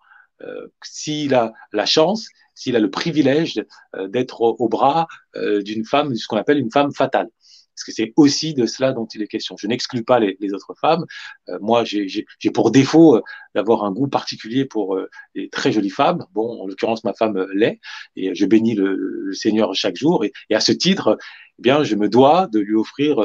s'il 0.82 1.34
a 1.34 1.52
la 1.72 1.86
chance, 1.86 2.28
s'il 2.54 2.76
a 2.76 2.80
le 2.80 2.90
privilège 2.90 3.62
d'être 4.08 4.40
au, 4.42 4.68
bras 4.68 5.06
d'une 5.34 5.84
femme, 5.84 6.14
ce 6.14 6.26
qu'on 6.26 6.36
appelle 6.36 6.58
une 6.58 6.70
femme 6.70 6.92
fatale. 6.92 7.28
parce 7.74 7.84
que 7.84 7.92
c'est 7.92 8.12
aussi 8.16 8.54
de 8.54 8.66
cela 8.66 8.92
dont 8.92 9.06
il 9.06 9.22
est 9.22 9.28
question. 9.28 9.56
Je 9.58 9.66
n'exclus 9.66 10.04
pas 10.04 10.18
les, 10.18 10.54
autres 10.54 10.74
femmes. 10.80 11.04
Euh, 11.48 11.58
moi, 11.60 11.84
j'ai 11.84 12.26
pour 12.54 12.70
défaut 12.70 13.16
euh, 13.16 13.22
d'avoir 13.54 13.84
un 13.84 13.92
goût 13.92 14.08
particulier 14.08 14.64
pour 14.64 14.98
les 15.34 15.48
très 15.48 15.72
jolies 15.72 15.90
femmes. 15.90 16.24
Bon, 16.32 16.62
en 16.62 16.66
l'occurrence, 16.66 17.04
ma 17.04 17.14
femme 17.14 17.46
l'est, 17.52 17.80
et 18.16 18.34
je 18.34 18.46
bénis 18.46 18.74
le, 18.74 19.30
Seigneur 19.32 19.74
chaque 19.74 19.96
jour. 19.96 20.24
Et, 20.24 20.32
à 20.54 20.60
ce 20.60 20.72
titre, 20.72 21.18
eh 21.58 21.62
bien, 21.62 21.84
je 21.84 21.94
me 21.94 22.08
dois 22.08 22.48
de 22.52 22.60
lui 22.60 22.74
offrir 22.74 23.20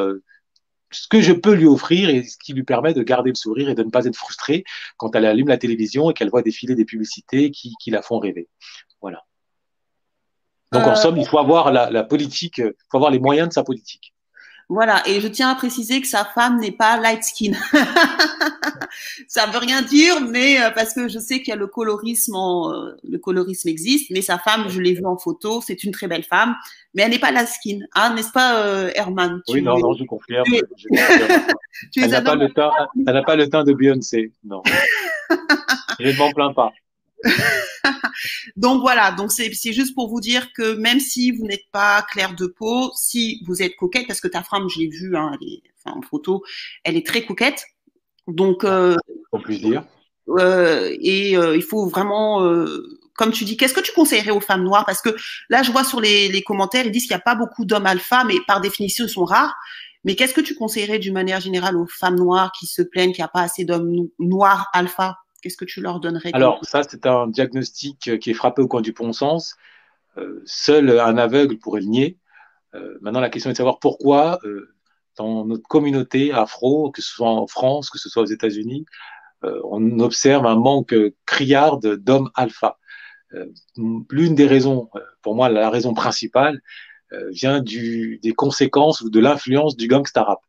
ce 0.92 1.08
que 1.08 1.22
je 1.22 1.34
peux 1.34 1.54
lui 1.54 1.66
offrir 1.66 2.10
et 2.10 2.24
ce 2.24 2.38
qui 2.38 2.54
lui 2.54 2.64
permet 2.64 2.94
de 2.94 3.02
garder 3.04 3.30
le 3.30 3.36
sourire 3.36 3.70
et 3.70 3.76
de 3.76 3.84
ne 3.84 3.90
pas 3.90 4.06
être 4.06 4.16
frustrée 4.16 4.64
quand 4.98 5.16
elle 5.16 5.26
allume 5.26 5.48
la 5.48 5.58
télévision 5.58 6.10
et 6.10 6.14
qu'elle 6.14 6.30
voit 6.30 6.42
défiler 6.42 6.76
des 6.76 6.86
publicités 6.86 7.52
qui, 7.52 7.74
qui 7.80 7.92
la 7.92 8.02
font 8.02 8.20
rêver. 8.20 8.50
Voilà. 9.02 9.24
Donc, 10.72 10.84
en 10.84 10.92
euh, 10.92 10.96
somme, 10.96 11.18
il 11.18 11.26
faut 11.26 11.40
avoir 11.40 11.72
la, 11.72 12.04
politique, 12.04 12.60
il 12.60 12.74
faut 12.90 12.98
avoir 12.98 13.12
les 13.12 13.20
moyens 13.20 13.50
de 13.50 13.54
sa 13.54 13.64
politique. 13.64 14.14
Voilà, 14.74 15.04
et 15.06 15.20
je 15.20 15.28
tiens 15.28 15.50
à 15.50 15.56
préciser 15.56 16.00
que 16.00 16.08
sa 16.08 16.24
femme 16.24 16.58
n'est 16.62 16.72
pas 16.72 16.96
light 16.96 17.22
skin. 17.26 17.52
ça 19.28 19.46
veut 19.48 19.58
rien 19.58 19.82
dire, 19.82 20.22
mais 20.22 20.62
euh, 20.62 20.70
parce 20.72 20.94
que 20.94 21.10
je 21.10 21.20
sais 21.20 21.40
qu'il 21.40 21.50
y 21.50 21.52
a 21.52 21.58
le 21.58 21.68
colorisme, 21.68 22.38
euh, 22.38 22.96
le 23.04 23.18
colorisme 23.18 23.68
existe, 23.68 24.12
mais 24.12 24.22
sa 24.22 24.38
femme, 24.38 24.70
je 24.70 24.80
l'ai 24.80 24.94
vue 24.94 25.06
en 25.06 25.18
photo, 25.18 25.60
c'est 25.60 25.84
une 25.84 25.92
très 25.92 26.08
belle 26.08 26.24
femme, 26.24 26.56
mais 26.94 27.02
elle 27.02 27.12
n'est 27.12 27.20
pas 27.20 27.32
light 27.32 27.50
skin, 27.50 27.80
hein, 27.96 28.14
n'est-ce 28.14 28.32
pas, 28.32 28.90
Herman? 28.96 29.42
Oui, 29.50 29.62
non, 29.62 29.78
non, 29.78 29.94
je 29.94 30.06
confirme. 30.06 30.46
elle 31.98 32.10
n'a 32.10 32.22
pas, 32.22 32.36
le 32.36 32.50
teint, 32.54 32.72
elle 33.06 33.14
n'a 33.14 33.24
pas 33.24 33.36
le 33.36 33.50
teint 33.50 33.66
de 33.66 33.74
Beyoncé, 33.74 34.32
non. 34.46 34.64
je 36.00 36.08
ne 36.08 36.18
m'en 36.18 36.32
plains 36.32 36.54
pas. 36.54 36.72
donc 38.56 38.82
voilà, 38.82 39.12
donc 39.12 39.32
c'est 39.32 39.52
juste 39.74 39.94
pour 39.96 40.10
vous 40.10 40.22
dire 40.22 40.52
que 40.54 40.74
même 40.76 41.00
si 41.00 41.32
vous 41.32 41.46
n'êtes 41.46 41.70
pas 41.72 42.02
clair 42.12 42.36
de 42.36 42.48
peau, 42.48 42.92
si 42.96 43.44
vous 43.46 43.62
êtes 43.62 43.76
coquette, 43.76 44.08
parce 44.08 44.22
que 44.22 44.28
ta 44.28 44.44
femme, 44.44 44.70
je 44.70 44.80
l'ai 44.80 44.90
vue 44.90 45.16
hein, 45.16 45.38
en 45.86 46.02
photo, 46.02 46.44
elle 46.84 46.98
est 46.98 47.06
très 47.06 47.26
coquette. 47.26 47.66
Donc, 48.28 48.64
euh, 48.64 48.96
dire. 49.48 49.84
Euh, 50.30 50.96
et 51.00 51.36
euh, 51.36 51.56
il 51.56 51.64
faut 51.64 51.88
vraiment, 51.88 52.44
euh, 52.44 52.84
comme 53.16 53.32
tu 53.32 53.44
dis, 53.44 53.58
qu'est-ce 53.58 53.74
que 53.74 53.82
tu 53.82 53.92
conseillerais 53.94 54.32
aux 54.32 54.40
femmes 54.40 54.64
noires? 54.64 54.86
Parce 54.86 55.02
que 55.02 55.16
là, 55.50 55.64
je 55.64 55.72
vois 55.72 55.84
sur 55.84 56.00
les, 56.00 56.30
les 56.30 56.42
commentaires, 56.42 56.86
ils 56.86 56.92
disent 56.92 57.04
qu'il 57.04 57.16
n'y 57.16 57.20
a 57.20 57.24
pas 57.24 57.36
beaucoup 57.36 57.66
d'hommes 57.66 57.86
alpha, 57.86 58.24
mais 58.24 58.36
par 58.48 58.62
définition, 58.62 59.06
ils 59.06 59.10
sont 59.10 59.26
rares. 59.26 59.56
Mais 60.04 60.16
qu'est-ce 60.16 60.34
que 60.34 60.42
tu 60.42 60.56
conseillerais 60.56 61.00
d'une 61.00 61.14
manière 61.14 61.40
générale 61.40 61.78
aux 61.78 61.86
femmes 61.86 62.16
noires 62.16 62.52
qui 62.58 62.66
se 62.66 62.82
plaignent 62.82 63.12
qu'il 63.12 63.22
n'y 63.22 63.26
a 63.26 63.30
pas 63.30 63.42
assez 63.42 63.66
d'hommes 63.66 64.08
noirs 64.20 64.68
alpha? 64.74 65.18
Qu'est-ce 65.42 65.58
que 65.58 65.66
tu 65.66 65.82
leur 65.82 66.00
donnerais 66.00 66.30
Alors, 66.34 66.60
ça, 66.64 66.84
c'est 66.84 67.08
un 67.08 67.28
diagnostic 67.28 68.08
euh, 68.08 68.18
qui 68.18 68.30
est 68.30 68.36
frappé 68.36 68.62
au 68.62 68.68
coin 68.68 68.82
du 68.82 68.92
bon 68.92 69.12
sens. 69.12 69.56
Euh, 70.18 70.42
seul 70.46 71.00
un 71.00 71.18
aveugle 71.18 71.58
pourrait 71.58 71.82
le 71.82 71.88
nier. 71.88 72.18
Euh, 72.76 72.98
maintenant, 73.02 73.20
la 73.20 73.30
question 73.30 73.50
est 73.50 73.54
de 73.54 73.58
savoir 73.58 73.80
pourquoi, 73.80 74.40
dans 75.18 75.46
notre 75.46 75.68
communauté 75.68 76.32
afro, 76.32 76.92
que 76.92 77.02
ce 77.02 77.10
soit 77.10 77.30
en 77.30 77.48
France, 77.48 77.90
que 77.90 77.98
ce 77.98 78.08
soit 78.08 78.24
aux 78.24 78.28
États-Unis, 78.28 78.86
on 79.44 80.00
observe 80.00 80.46
un 80.46 80.56
manque 80.56 80.94
criard 81.26 81.80
d'hommes 81.80 82.30
alpha. 82.36 82.78
L'une 83.76 84.36
des 84.36 84.46
raisons, 84.46 84.90
pour 85.24 85.34
moi, 85.34 85.50
la 85.50 85.70
raison 85.72 85.94
principale, 85.96 86.62
vient 87.32 87.60
du, 87.60 88.20
des 88.22 88.34
conséquences 88.34 89.02
ou 89.02 89.10
de 89.10 89.20
l'influence 89.20 89.76
du 89.76 89.88
gangsta 89.88 90.24
rap. 90.24 90.40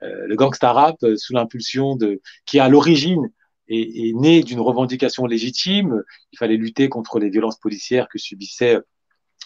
le 0.00 0.34
gangsta 0.34 0.72
rap, 0.72 0.96
sous 1.16 1.32
l'impulsion 1.32 1.94
de, 1.94 2.20
qui 2.44 2.58
est 2.58 2.60
à 2.60 2.68
l'origine 2.68 3.30
est, 3.68 4.14
né 4.14 4.42
d'une 4.42 4.60
revendication 4.60 5.26
légitime. 5.26 6.02
Il 6.32 6.38
fallait 6.38 6.56
lutter 6.56 6.88
contre 6.88 7.18
les 7.18 7.30
violences 7.30 7.58
policières 7.58 8.08
que 8.08 8.18
subissaient 8.18 8.78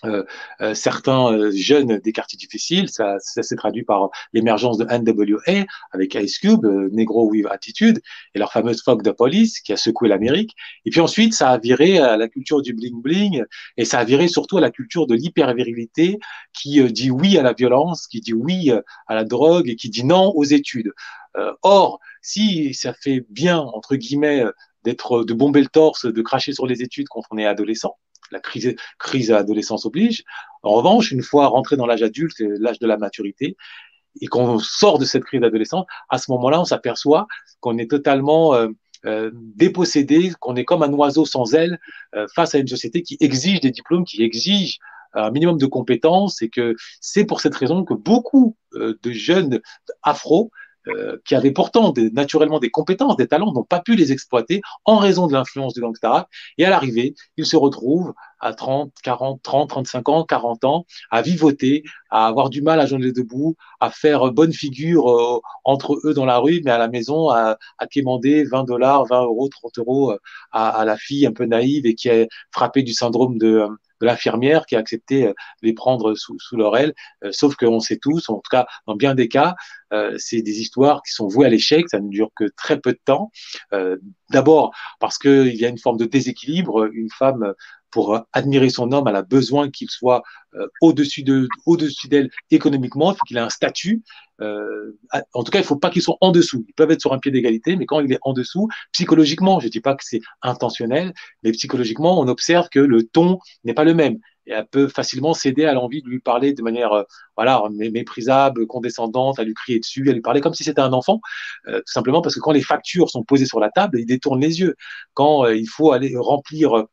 euh, 0.05 0.25
euh, 0.61 0.75
certains 0.75 1.33
euh, 1.33 1.51
jeunes 1.53 1.99
des 1.99 2.13
quartiers 2.13 2.37
difficiles. 2.37 2.91
Ça, 2.91 3.17
ça 3.19 3.43
s'est 3.43 3.57
traduit 3.57 3.83
par 3.83 4.11
l'émergence 4.35 4.77
de 4.77 4.85
NWA 4.85 5.65
avec 5.91 6.15
Ice 6.17 6.39
Cube, 6.39 6.67
Negro 6.93 7.31
with 7.31 7.47
Attitude, 7.47 8.01
et 8.35 8.39
leur 8.39 8.53
fameuse 8.53 8.83
Fog 8.83 9.03
de 9.03 9.11
Police 9.11 9.61
qui 9.61 9.73
a 9.73 9.77
secoué 9.79 10.11
l'Amérique. 10.11 10.55
Et 10.85 10.91
puis 10.91 11.01
ensuite, 11.01 11.33
ça 11.33 11.49
a 11.49 11.59
viré 11.59 11.99
à 11.99 12.19
la 12.19 12.29
culture 12.29 12.61
du 12.61 12.75
bling-bling 12.75 13.45
et 13.79 13.87
ça 13.87 14.01
a 14.01 14.05
viré 14.05 14.29
surtout 14.29 14.59
à 14.59 14.61
la 14.61 14.71
culture 14.71 15.07
de 15.07 15.15
l'hypervirilité 15.15 16.19
qui 16.53 16.83
dit 16.93 17.11
oui 17.11 17.39
à 17.39 17.43
la 17.43 17.55
violence, 17.55 18.07
qui 18.07 18.21
dit 18.21 18.35
oui 18.35 18.71
à 19.07 19.15
la 19.15 19.25
drogue 19.25 19.71
et 19.71 19.77
qui 19.77 19.89
dit 19.89 20.05
non 20.05 20.31
aux 20.35 20.45
études. 20.45 20.93
Or, 21.63 22.01
si 22.23 22.75
ça 22.75 22.93
fait 22.95 23.25
bien, 23.29 23.59
entre 23.59 23.97
guillemets, 23.97 24.45
d'être, 24.85 25.25
de 25.25 25.35
bomber 25.35 25.61
le 25.61 25.67
torse, 25.67 26.07
de 26.07 26.23
cracher 26.23 26.53
sur 26.53 26.67
les 26.67 26.83
études 26.83 27.09
quand 27.09 27.23
on 27.31 27.39
est 27.39 27.47
adolescent, 27.47 27.97
la 28.31 28.41
crise, 28.41 29.31
à 29.31 29.35
l'adolescence 29.35 29.87
oblige. 29.87 30.25
En 30.63 30.73
revanche, 30.73 31.13
une 31.13 31.23
fois 31.23 31.49
rentré 31.49 31.77
dans 31.77 31.87
l'âge 31.87 32.03
adulte, 32.03 32.37
l'âge 32.39 32.79
de 32.79 32.87
la 32.87 32.97
maturité, 32.97 33.57
et 34.21 34.27
qu'on 34.27 34.59
sort 34.59 34.99
de 34.99 35.05
cette 35.05 35.25
crise 35.25 35.41
d'adolescence, 35.41 35.87
à 36.09 36.19
ce 36.19 36.31
moment-là, 36.33 36.61
on 36.61 36.65
s'aperçoit 36.65 37.27
qu'on 37.61 37.79
est 37.79 37.91
totalement 37.91 38.55
euh, 38.55 38.69
euh, 39.05 39.31
dépossédé, 39.35 40.33
qu'on 40.41 40.57
est 40.57 40.65
comme 40.65 40.83
un 40.83 40.93
oiseau 40.93 41.25
sans 41.25 41.55
ailes 41.55 41.79
euh, 42.15 42.27
face 42.35 42.55
à 42.55 42.59
une 42.59 42.67
société 42.67 43.03
qui 43.03 43.17
exige 43.21 43.61
des 43.61 43.71
diplômes, 43.71 44.05
qui 44.05 44.23
exige 44.23 44.79
un 45.13 45.31
minimum 45.31 45.57
de 45.57 45.67
compétences, 45.67 46.43
et 46.43 46.51
que 46.51 46.75
c'est 47.01 47.25
pour 47.25 47.41
cette 47.41 47.55
raison 47.55 47.85
que 47.85 47.95
beaucoup 47.95 48.55
de 48.75 49.11
jeunes 49.13 49.63
afro 50.03 50.51
euh, 50.89 51.19
qui 51.25 51.35
avaient 51.35 51.51
pourtant 51.51 51.93
naturellement 52.13 52.59
des 52.59 52.71
compétences, 52.71 53.17
des 53.17 53.27
talents, 53.27 53.53
n'ont 53.53 53.65
pas 53.65 53.81
pu 53.81 53.97
les 53.97 54.13
exploiter 54.13 54.61
en 54.85 54.97
raison 54.97 55.27
de 55.27 55.33
l'influence 55.33 55.75
du 55.75 55.81
gangsta 55.81 56.29
Et 56.59 56.65
à 56.65 56.71
l'arrivée, 56.71 57.15
ils 57.37 57.47
se 57.47 57.57
retrouvent 57.57 58.15
à 58.41 58.53
30, 58.53 58.93
40, 59.03 59.43
30, 59.43 59.69
35 59.71 60.09
ans, 60.09 60.25
40 60.25 60.65
ans, 60.65 60.87
à 61.11 61.23
vivoter, 61.23 61.83
à 62.11 62.27
avoir 62.27 62.51
du 62.51 62.63
mal 62.63 62.81
à 62.81 62.87
joindre 62.87 63.05
les 63.05 63.13
debout, 63.13 63.57
à 63.81 63.91
faire 63.91 64.31
bonne 64.33 64.53
figure 64.53 65.11
euh, 65.11 65.41
entre 65.65 65.99
eux 66.05 66.15
dans 66.15 66.27
la 66.27 66.39
rue, 66.39 66.61
mais 66.65 66.71
à 66.71 66.79
la 66.79 66.89
maison, 66.89 67.31
à, 67.31 67.57
à 67.79 67.87
quémander 67.87 68.45
20 68.45 68.65
dollars, 68.65 69.07
20 69.07 69.23
euros, 69.25 69.49
30 69.49 69.79
euros 69.79 70.13
euh, 70.13 70.19
à, 70.53 70.69
à, 70.69 70.85
la 70.85 70.97
fille 70.97 71.27
un 71.27 71.33
peu 71.33 71.47
naïve 71.47 71.87
et 71.87 71.95
qui 71.95 72.09
est 72.09 72.29
frappée 72.53 72.83
du 72.83 72.93
syndrome 72.93 73.39
de, 73.39 73.67
de 74.01 74.07
l'infirmière 74.07 74.67
qui 74.67 74.77
a 74.77 74.79
accepté 74.79 75.27
euh, 75.27 75.33
les 75.63 75.73
prendre 75.73 76.15
sous, 76.15 76.39
sous 76.39 76.57
leur 76.57 76.77
aile. 76.77 76.95
Euh, 77.25 77.31
sauf 77.33 77.57
qu'on 77.57 77.81
sait 77.81 77.99
tous, 77.99 78.29
en 78.29 78.37
tout 78.37 78.51
cas 78.51 78.67
dans 78.87 78.97
bien 78.97 79.15
des 79.15 79.29
cas, 79.29 79.55
euh, 79.93 80.15
c'est 80.19 80.43
des 80.43 80.61
histoires 80.61 81.03
qui 81.03 81.13
sont 81.13 81.29
vouées 81.29 81.47
à 81.47 81.49
l'échec, 81.49 81.89
ça 81.89 82.01
ne 82.01 82.09
dure 82.09 82.31
que 82.35 82.45
très 82.57 82.81
peu 82.81 82.93
de 82.93 83.01
temps. 83.05 83.31
D'abord 84.31 84.75
parce 84.99 85.19
qu'il 85.19 85.55
y 85.55 85.65
a 85.65 85.69
une 85.69 85.79
forme 85.79 85.97
de 85.97 86.05
déséquilibre, 86.05 86.91
une 86.93 87.11
femme 87.11 87.55
pour 87.91 88.21
admirer 88.33 88.69
son 88.69 88.93
homme, 88.93 89.09
elle 89.09 89.17
a 89.17 89.23
besoin 89.23 89.71
qu'il 89.71 89.91
soit 89.91 90.23
au-dessus 90.81 91.23
de, 91.23 91.49
au-dessus 91.67 92.09
d'elle 92.09 92.31
économiquement, 92.51 93.15
qu'il 93.27 93.37
ait 93.37 93.41
un 93.41 93.51
statut. 93.51 94.03
en 94.41 95.45
tout 95.45 95.51
cas, 95.51 95.59
il 95.59 95.63
ne 95.63 95.67
faut 95.67 95.77
pas 95.77 95.91
qu'ils 95.91 96.03
soient 96.03 96.19
en 96.21 96.31
dessous. 96.31 96.65
Ils 96.69 96.75
peuvent 96.75 96.91
être 96.91 97.01
sur 97.01 97.13
un 97.13 97.19
pied 97.19 97.31
d'égalité, 97.31 97.77
mais 97.77 97.87
quand 97.87 98.01
il 98.01 98.13
est 98.13 98.19
en 98.23 98.33
dessous, 98.33 98.69
psychologiquement, 98.93 99.61
je 99.61 99.67
ne 99.67 99.71
dis 99.71 99.81
pas 99.81 99.95
que 99.95 100.05
c'est 100.05 100.21
intentionnel, 100.43 101.15
mais 101.43 101.53
psychologiquement, 101.53 102.21
on 102.21 102.29
observe 102.29 102.69
que 102.69 102.81
le 102.81 103.05
ton 103.05 103.39
n'est 103.65 103.75
pas 103.75 103.85
le 103.85 103.95
même. 103.95 104.19
Et 104.47 104.53
elle 104.53 104.67
peut 104.67 104.89
facilement 104.89 105.35
céder 105.35 105.65
à 105.65 105.73
l'envie 105.73 106.03
de 106.03 106.09
lui 106.09 106.21
parler 106.21 106.53
de 106.53 106.63
manière 106.63 106.93
euh, 106.93 107.03
voilà 107.37 107.63
méprisable, 107.71 108.67
condescendante, 108.67 109.39
à 109.39 109.45
lui 109.45 109.55
crier 109.55 109.81
dessus, 109.81 110.09
à 110.09 110.13
lui 110.13 110.21
parler 110.21 110.41
comme 110.41 110.55
si 110.55 110.65
c'était 110.65 110.81
un 110.81 110.93
enfant, 110.93 111.21
euh, 111.67 111.79
tout 111.79 111.93
simplement 111.93 112.23
parce 112.23 112.35
que 112.35 112.41
quand 112.41 112.53
les 112.53 112.63
factures 112.63 113.11
sont 113.11 113.25
posées 113.25 113.47
sur 113.47 113.61
la 113.61 113.71
table, 113.71 113.99
il 114.01 114.07
détourne 114.07 114.41
les 114.41 114.61
yeux. 114.61 114.77
Quand 115.15 115.45
euh, 115.47 115.57
il 115.57 115.69
faut 115.69 115.93
aller 115.93 116.15
remplir 116.17 116.87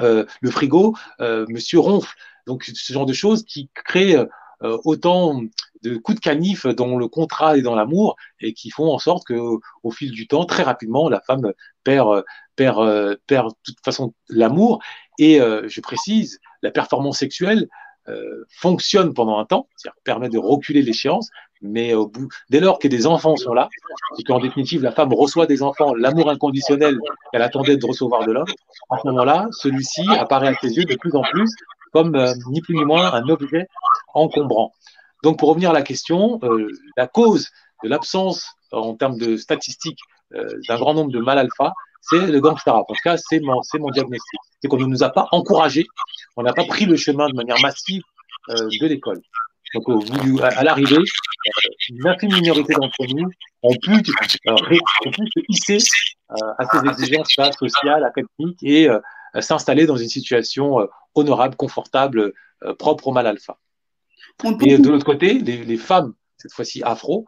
le 0.00 0.50
frigo, 0.50 0.94
monsieur 1.20 1.80
ronfle. 1.80 2.14
Donc 2.46 2.64
ce 2.64 2.92
genre 2.92 3.06
de 3.06 3.12
choses 3.12 3.44
qui 3.44 3.70
créent 3.74 4.18
autant 4.60 5.42
de 5.82 5.96
coups 5.96 6.16
de 6.16 6.24
canif 6.24 6.66
dans 6.66 6.96
le 6.96 7.08
contrat 7.08 7.56
et 7.58 7.62
dans 7.62 7.74
l'amour 7.74 8.16
et 8.40 8.52
qui 8.52 8.70
font 8.70 8.92
en 8.92 8.98
sorte 8.98 9.26
que 9.26 9.34
au 9.82 9.90
fil 9.90 10.10
du 10.10 10.26
temps, 10.26 10.44
très 10.44 10.62
rapidement, 10.62 11.08
la 11.08 11.20
femme 11.20 11.52
perd, 11.84 12.24
perd, 12.56 13.18
perd 13.26 13.50
de 13.50 13.54
toute 13.64 13.84
façon 13.84 14.14
l'amour. 14.28 14.80
Et 15.18 15.38
je 15.38 15.80
précise, 15.80 16.40
la 16.62 16.70
performance 16.70 17.18
sexuelle 17.18 17.68
euh, 18.08 18.44
fonctionne 18.48 19.14
pendant 19.14 19.38
un 19.38 19.44
temps, 19.44 19.68
c'est-à-dire 19.76 20.00
permet 20.04 20.28
de 20.28 20.38
reculer 20.38 20.80
l'échéance, 20.80 21.28
mais 21.62 21.94
au 21.94 22.06
bout, 22.06 22.28
dès 22.50 22.60
lors 22.60 22.78
que 22.78 22.88
des 22.88 23.06
enfants 23.06 23.36
sont 23.36 23.54
là, 23.54 23.68
et 24.18 24.22
qu'en 24.22 24.40
définitive 24.40 24.82
la 24.82 24.92
femme 24.92 25.12
reçoit 25.12 25.46
des 25.46 25.62
enfants, 25.62 25.94
l'amour 25.94 26.30
inconditionnel 26.30 26.98
qu'elle 27.32 27.42
attendait 27.42 27.76
de 27.76 27.86
recevoir 27.86 28.24
de 28.24 28.32
l'homme, 28.32 28.48
à 28.90 28.98
ce 28.98 29.06
moment-là, 29.08 29.48
celui-ci 29.52 30.06
apparaît 30.18 30.48
à 30.48 30.54
ses 30.60 30.76
yeux 30.76 30.84
de 30.84 30.96
plus 30.96 31.14
en 31.14 31.22
plus 31.22 31.50
comme 31.92 32.14
euh, 32.14 32.34
ni 32.50 32.60
plus 32.60 32.74
ni 32.74 32.84
moins 32.84 33.12
un 33.12 33.28
objet 33.28 33.66
encombrant. 34.14 34.72
Donc 35.22 35.38
pour 35.38 35.48
revenir 35.48 35.70
à 35.70 35.72
la 35.72 35.82
question, 35.82 36.38
euh, 36.42 36.68
la 36.96 37.06
cause 37.06 37.48
de 37.82 37.88
l'absence 37.88 38.54
en 38.72 38.94
termes 38.94 39.18
de 39.18 39.36
statistiques 39.36 40.00
d'un 40.32 40.76
grand 40.76 40.92
nombre 40.92 41.12
de 41.12 41.20
mal 41.20 41.38
alpha, 41.38 41.72
c'est 42.08 42.26
le 42.26 42.40
gangster 42.40 42.74
En 42.74 42.84
tout 42.84 42.94
cas, 43.02 43.16
c'est 43.16 43.40
mon, 43.40 43.60
mon 43.78 43.90
diagnostic. 43.90 44.40
C'est 44.60 44.68
qu'on 44.68 44.76
ne 44.76 44.84
nous 44.84 45.02
a 45.02 45.10
pas 45.10 45.28
encouragés, 45.32 45.86
on 46.36 46.42
n'a 46.42 46.52
pas 46.52 46.64
pris 46.64 46.84
le 46.84 46.96
chemin 46.96 47.28
de 47.28 47.34
manière 47.34 47.60
massive 47.60 48.02
euh, 48.50 48.68
de 48.80 48.86
l'école. 48.86 49.20
Donc, 49.74 49.84
à, 50.42 50.64
l'arrivée, 50.64 50.96
euh, 50.96 51.68
une 51.90 52.06
infime 52.06 52.32
minorité 52.32 52.74
d'entre 52.74 53.04
nous 53.08 53.30
ont 53.62 53.74
pu, 53.82 53.92
euh, 53.92 54.56
se 54.56 55.40
hisser 55.48 55.78
à 56.28 56.64
ces 56.72 57.02
exigences 57.02 57.56
sociales, 57.58 58.04
académiques 58.04 58.62
et 58.62 58.88
s'installer 59.40 59.86
dans 59.86 59.96
une 59.96 60.08
situation 60.08 60.88
honorable, 61.14 61.56
confortable, 61.56 62.32
propre 62.78 63.08
au 63.08 63.12
mal 63.12 63.26
alpha. 63.26 63.58
Et 64.64 64.78
de 64.78 64.88
l'autre 64.88 65.04
côté, 65.04 65.38
les, 65.38 65.64
les 65.64 65.76
femmes 65.76 66.14
cette 66.38 66.52
fois-ci 66.52 66.82
afro. 66.82 67.26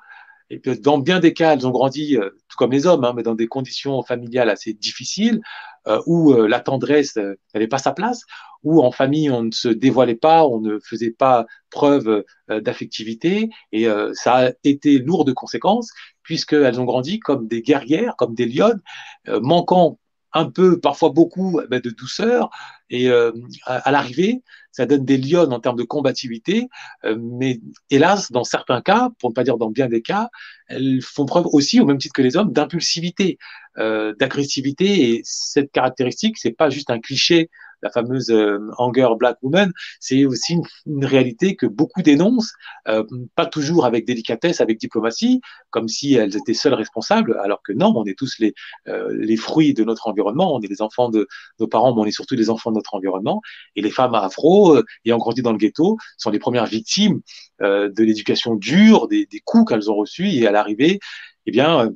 Et 0.50 0.60
dans 0.80 0.98
bien 0.98 1.20
des 1.20 1.34
cas, 1.34 1.54
elles 1.54 1.66
ont 1.66 1.70
grandi, 1.70 2.16
euh, 2.16 2.30
tout 2.48 2.56
comme 2.56 2.72
les 2.72 2.86
hommes, 2.86 3.04
hein, 3.04 3.12
mais 3.14 3.22
dans 3.22 3.34
des 3.34 3.48
conditions 3.48 4.02
familiales 4.02 4.48
assez 4.48 4.72
difficiles, 4.72 5.42
euh, 5.86 6.00
où 6.06 6.32
euh, 6.32 6.48
la 6.48 6.60
tendresse 6.60 7.18
n'avait 7.54 7.68
pas 7.68 7.78
sa 7.78 7.92
place, 7.92 8.22
où 8.62 8.82
en 8.82 8.90
famille 8.90 9.30
on 9.30 9.42
ne 9.42 9.50
se 9.50 9.68
dévoilait 9.68 10.14
pas, 10.14 10.46
on 10.46 10.60
ne 10.60 10.78
faisait 10.80 11.10
pas 11.10 11.46
preuve 11.70 12.24
d'affectivité, 12.48 13.50
et 13.72 13.86
ça 14.14 14.48
a 14.48 14.50
été 14.64 14.98
lourd 14.98 15.24
de 15.24 15.32
conséquences, 15.32 15.92
puisqu'elles 16.24 16.80
ont 16.80 16.84
grandi 16.84 17.20
comme 17.20 17.46
des 17.46 17.62
guerrières, 17.62 18.16
comme 18.16 18.34
des 18.34 18.46
lionnes, 18.46 18.80
manquant 19.28 20.00
un 20.38 20.50
peu, 20.50 20.78
parfois 20.80 21.10
beaucoup, 21.10 21.60
eh 21.62 21.66
ben, 21.68 21.80
de 21.80 21.90
douceur. 21.90 22.50
Et 22.90 23.10
euh, 23.10 23.32
à, 23.64 23.90
l'arrivée, 23.90 24.42
ça 24.72 24.86
donne 24.86 25.04
des 25.04 25.18
lionnes 25.18 25.52
en 25.52 25.60
termes 25.60 25.76
de 25.76 25.82
combativité, 25.82 26.68
euh, 27.04 27.16
mais 27.18 27.60
hélas, 27.90 28.32
dans 28.32 28.44
certains 28.44 28.80
cas, 28.80 29.10
pour 29.18 29.30
ne 29.30 29.34
pas 29.34 29.44
dire 29.44 29.58
dans 29.58 29.70
bien 29.70 29.88
des 29.88 30.00
cas, 30.00 30.30
elles 30.68 31.00
font 31.02 31.26
preuve 31.26 31.46
aussi, 31.52 31.80
au 31.80 31.86
même 31.86 31.98
titre 31.98 32.14
que 32.14 32.22
les 32.22 32.36
hommes, 32.36 32.52
d'impulsivité, 32.52 33.38
euh, 33.78 34.14
d'agressivité. 34.18 35.10
Et 35.10 35.20
cette 35.24 35.70
caractéristique, 35.72 36.38
c'est 36.38 36.52
pas 36.52 36.70
juste 36.70 36.90
un 36.90 37.00
cliché 37.00 37.50
la 37.82 37.90
fameuse 37.90 38.30
euh, 38.30 38.58
Anger 38.78 39.08
Black 39.18 39.38
Woman, 39.42 39.72
c'est 40.00 40.24
aussi 40.24 40.56
une, 40.86 41.04
réalité 41.04 41.56
que 41.56 41.66
beaucoup 41.66 42.02
dénoncent, 42.02 42.52
euh, 42.88 43.04
pas 43.34 43.46
toujours 43.46 43.84
avec 43.84 44.06
délicatesse, 44.06 44.60
avec 44.60 44.78
diplomatie, 44.78 45.40
comme 45.70 45.88
si 45.88 46.14
elles 46.14 46.36
étaient 46.36 46.54
seules 46.54 46.74
responsables, 46.74 47.38
alors 47.42 47.62
que 47.62 47.72
non, 47.72 47.92
on 47.96 48.04
est 48.04 48.18
tous 48.18 48.38
les, 48.38 48.54
euh, 48.88 49.14
les 49.18 49.36
fruits 49.36 49.74
de 49.74 49.84
notre 49.84 50.08
environnement, 50.08 50.54
on 50.54 50.60
est 50.60 50.66
les 50.66 50.82
enfants 50.82 51.08
de 51.08 51.28
nos 51.60 51.68
parents, 51.68 51.94
mais 51.94 52.02
on 52.02 52.04
est 52.04 52.10
surtout 52.10 52.34
les 52.34 52.50
enfants 52.50 52.70
de 52.70 52.76
notre 52.76 52.94
environnement. 52.94 53.40
Et 53.76 53.82
les 53.82 53.90
femmes 53.90 54.14
afro, 54.14 54.78
ayant 55.04 55.18
grandi 55.18 55.42
dans 55.42 55.52
le 55.52 55.58
ghetto, 55.58 55.96
sont 56.16 56.30
les 56.30 56.38
premières 56.38 56.66
victimes 56.66 57.20
de 57.60 58.02
l'éducation 58.02 58.54
dure, 58.54 59.08
des, 59.08 59.26
des 59.26 59.40
coups 59.40 59.70
qu'elles 59.70 59.90
ont 59.90 59.96
reçus, 59.96 60.28
et 60.28 60.46
à 60.46 60.52
l'arrivée, 60.52 60.98
eh 61.46 61.50
bien, 61.50 61.90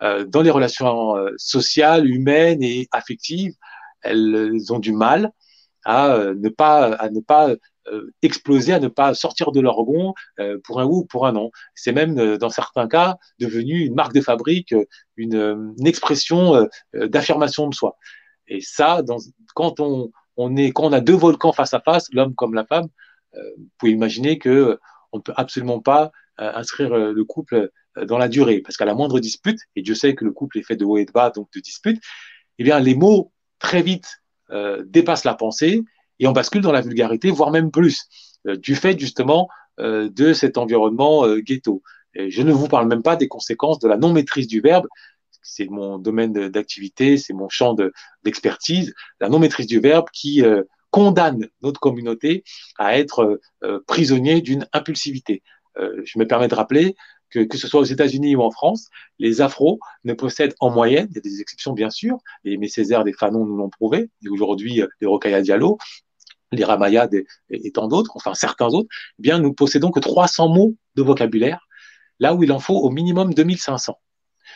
dans 0.00 0.42
les 0.42 0.50
relations 0.50 1.14
sociales, 1.36 2.06
humaines 2.08 2.62
et 2.62 2.88
affectives, 2.92 3.54
elles 4.02 4.72
ont 4.72 4.78
du 4.78 4.92
mal 4.92 5.32
à 5.84 6.12
euh, 6.14 6.34
ne 6.34 6.48
pas, 6.48 6.92
à 6.94 7.10
ne 7.10 7.20
pas 7.20 7.54
euh, 7.86 8.10
exploser, 8.22 8.72
à 8.72 8.80
ne 8.80 8.88
pas 8.88 9.14
sortir 9.14 9.52
de 9.52 9.60
leur 9.60 9.76
rond 9.76 10.14
euh, 10.38 10.58
pour 10.64 10.80
un 10.80 10.84
ou 10.84 11.04
pour 11.04 11.26
un 11.26 11.32
non. 11.32 11.50
C'est 11.74 11.92
même, 11.92 12.36
dans 12.36 12.50
certains 12.50 12.88
cas, 12.88 13.16
devenu 13.38 13.80
une 13.80 13.94
marque 13.94 14.14
de 14.14 14.20
fabrique, 14.20 14.74
une, 15.16 15.74
expression 15.84 16.68
d'affirmation 16.94 17.68
de 17.68 17.74
soi. 17.74 17.96
Et 18.46 18.60
ça, 18.60 19.02
quand, 19.54 19.80
on, 19.80 20.10
est, 20.56 20.72
quand 20.72 20.84
on 20.84 20.92
a 20.92 21.00
deux 21.00 21.14
volcans 21.14 21.52
face 21.52 21.74
à 21.74 21.80
face, 21.80 22.08
l'homme 22.12 22.34
comme 22.34 22.54
la 22.54 22.64
femme, 22.64 22.88
vous 23.34 23.68
pouvez 23.78 23.92
imaginer 23.92 24.38
que 24.38 24.78
on 25.12 25.18
ne 25.18 25.22
peut 25.22 25.34
absolument 25.36 25.80
pas 25.80 26.10
inscrire 26.38 26.96
le 26.96 27.24
couple 27.24 27.70
dans 28.06 28.18
la 28.18 28.28
durée, 28.28 28.60
parce 28.60 28.76
qu'à 28.76 28.84
la 28.84 28.94
moindre 28.94 29.20
dispute, 29.20 29.58
et 29.76 29.82
Dieu 29.82 29.94
sait 29.94 30.14
que 30.14 30.24
le 30.24 30.32
couple 30.32 30.58
est 30.58 30.62
fait 30.62 30.76
de 30.76 30.84
haut 30.84 30.98
et 30.98 31.04
de 31.04 31.12
bas, 31.12 31.30
donc 31.30 31.48
de 31.54 31.60
disputes, 31.60 32.02
eh 32.58 32.64
bien, 32.64 32.78
les 32.80 32.94
mots 32.94 33.32
très 33.60 33.82
vite 33.82 34.20
euh, 34.50 34.82
dépasse 34.84 35.24
la 35.24 35.34
pensée 35.34 35.84
et 36.18 36.26
on 36.26 36.32
bascule 36.32 36.62
dans 36.62 36.72
la 36.72 36.80
vulgarité, 36.80 37.30
voire 37.30 37.52
même 37.52 37.70
plus, 37.70 38.06
euh, 38.48 38.56
du 38.56 38.74
fait 38.74 38.98
justement 38.98 39.48
euh, 39.78 40.08
de 40.10 40.32
cet 40.32 40.58
environnement 40.58 41.36
ghetto. 41.38 41.82
Et 42.14 42.30
je 42.30 42.42
ne 42.42 42.52
vous 42.52 42.66
parle 42.66 42.88
même 42.88 43.04
pas 43.04 43.14
des 43.14 43.28
conséquences 43.28 43.78
de 43.78 43.86
la 43.86 43.96
non-maîtrise 43.96 44.48
du 44.48 44.60
verbe. 44.60 44.88
C'est 45.42 45.68
mon 45.68 45.98
domaine 45.98 46.32
d'activité, 46.48 47.16
c'est 47.16 47.32
mon 47.32 47.48
champ 47.48 47.76
d'expertise. 48.24 48.92
la 49.20 49.28
non-maîtrise 49.28 49.68
du 49.68 49.78
verbe 49.78 50.06
qui 50.12 50.42
condamne 50.90 51.48
notre 51.62 51.80
communauté 51.80 52.42
à 52.78 52.98
être 52.98 53.40
prisonnier 53.86 54.42
d'une 54.42 54.66
impulsivité. 54.72 55.42
je 55.78 56.18
me 56.18 56.26
permets 56.26 56.48
de 56.48 56.54
rappeler 56.54 56.94
que, 57.30 57.56
ce 57.56 57.68
soit 57.68 57.80
aux 57.80 57.84
États-Unis 57.84 58.36
ou 58.36 58.42
en 58.42 58.50
France, 58.50 58.88
les 59.18 59.40
afros 59.40 59.78
ne 60.04 60.12
possèdent 60.12 60.54
en 60.60 60.70
moyenne, 60.70 61.06
il 61.10 61.14
y 61.16 61.18
a 61.18 61.22
des 61.22 61.40
exceptions 61.40 61.72
bien 61.72 61.90
sûr, 61.90 62.18
les 62.44 62.68
Césaire, 62.68 63.04
des 63.04 63.12
Fanon 63.12 63.44
nous 63.46 63.56
l'ont 63.56 63.70
prouvé, 63.70 64.10
et 64.24 64.28
aujourd'hui 64.28 64.82
euh, 64.82 64.86
les 65.00 65.06
Rokhaya 65.06 65.40
Diallo, 65.40 65.78
les 66.52 66.64
Ramayad 66.64 67.14
et, 67.50 67.72
tant 67.72 67.88
d'autres, 67.88 68.12
enfin 68.16 68.34
certains 68.34 68.68
autres, 68.68 68.88
eh 69.18 69.22
bien 69.22 69.38
nous 69.38 69.52
possédons 69.52 69.90
que 69.90 70.00
300 70.00 70.48
mots 70.48 70.74
de 70.96 71.02
vocabulaire, 71.02 71.66
là 72.18 72.34
où 72.34 72.42
il 72.42 72.52
en 72.52 72.58
faut 72.58 72.76
au 72.76 72.90
minimum 72.90 73.32
2500. 73.34 73.96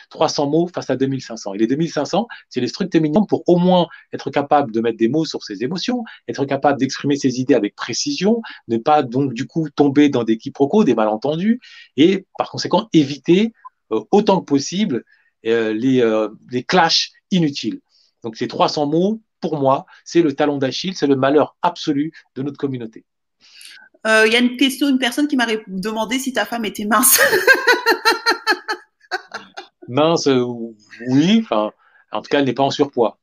300 0.09 0.47
mots 0.49 0.67
face 0.73 0.89
à 0.89 0.95
2500. 0.95 1.53
Et 1.53 1.57
les 1.57 1.67
2500, 1.67 2.27
c'est 2.49 2.61
les 2.61 2.67
strict 2.67 2.95
minimum 2.95 3.25
pour 3.27 3.43
au 3.47 3.57
moins 3.57 3.87
être 4.13 4.29
capable 4.29 4.71
de 4.71 4.81
mettre 4.81 4.97
des 4.97 5.07
mots 5.07 5.25
sur 5.25 5.43
ses 5.43 5.63
émotions, 5.63 6.03
être 6.27 6.45
capable 6.45 6.79
d'exprimer 6.79 7.15
ses 7.15 7.39
idées 7.39 7.53
avec 7.53 7.75
précision, 7.75 8.41
ne 8.67 8.77
pas 8.77 9.03
donc 9.03 9.33
du 9.33 9.47
coup 9.47 9.69
tomber 9.69 10.09
dans 10.09 10.23
des 10.23 10.37
quiproquos, 10.37 10.83
des 10.83 10.95
malentendus, 10.95 11.59
et 11.97 12.25
par 12.37 12.49
conséquent 12.49 12.89
éviter 12.93 13.53
euh, 13.91 14.01
autant 14.11 14.39
que 14.39 14.45
possible 14.45 15.03
euh, 15.45 15.73
les, 15.73 16.01
euh, 16.01 16.29
clashs 16.67 17.11
inutiles. 17.31 17.81
Donc 18.23 18.35
ces 18.35 18.47
300 18.47 18.87
mots, 18.87 19.21
pour 19.41 19.57
moi, 19.59 19.85
c'est 20.03 20.21
le 20.21 20.33
talon 20.33 20.57
d'Achille, 20.57 20.95
c'est 20.95 21.07
le 21.07 21.15
malheur 21.15 21.55
absolu 21.61 22.11
de 22.35 22.41
notre 22.41 22.57
communauté. 22.57 23.05
Il 24.07 24.31
y 24.31 24.35
a 24.35 24.39
une 24.39 24.55
question, 24.55 24.87
une 24.87 24.99
personne 24.99 25.27
qui 25.27 25.35
m'a 25.35 25.47
demandé 25.65 26.19
si 26.19 26.31
ta 26.31 26.45
femme 26.45 26.63
était 26.63 26.85
mince. 26.85 27.19
mince, 29.87 30.27
euh, 30.27 30.43
oui. 31.07 31.41
Enfin, 31.43 31.71
en 32.11 32.21
tout 32.21 32.29
cas, 32.29 32.39
elle 32.39 32.45
n'est 32.45 32.53
pas 32.53 32.63
en 32.63 32.71
surpoids. 32.71 33.19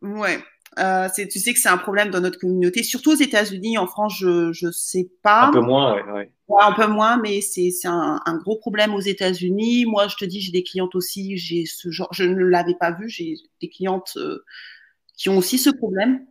Ouais. 0.00 0.38
Euh, 0.78 1.08
tu 1.14 1.38
sais 1.38 1.52
que 1.52 1.58
c'est 1.58 1.68
un 1.68 1.76
problème 1.76 2.10
dans 2.10 2.20
notre 2.20 2.38
communauté, 2.38 2.82
surtout 2.82 3.12
aux 3.12 3.16
États-Unis. 3.16 3.76
En 3.76 3.86
France, 3.86 4.16
je 4.18 4.66
ne 4.66 4.70
sais 4.70 5.10
pas. 5.22 5.48
Un 5.48 5.52
peu 5.52 5.60
moins, 5.60 5.94
ouais. 5.94 6.30
ouais. 6.48 6.62
un 6.62 6.72
peu 6.72 6.86
moins, 6.86 7.18
mais 7.18 7.40
c'est 7.42 7.70
un, 7.84 8.20
un, 8.24 8.36
gros 8.38 8.56
problème 8.56 8.94
aux 8.94 9.00
États-Unis. 9.00 9.84
Moi, 9.84 10.08
je 10.08 10.16
te 10.16 10.24
dis, 10.24 10.40
j'ai 10.40 10.52
des 10.52 10.62
clientes 10.62 10.94
aussi. 10.94 11.36
J'ai 11.36 11.66
ce 11.66 11.90
genre, 11.90 12.08
je 12.12 12.24
ne 12.24 12.44
l'avais 12.44 12.74
pas 12.74 12.92
vu. 12.92 13.08
J'ai 13.08 13.34
des 13.60 13.68
clientes 13.68 14.14
euh, 14.16 14.44
qui 15.16 15.28
ont 15.28 15.36
aussi 15.36 15.58
ce 15.58 15.70
problème. 15.70 16.24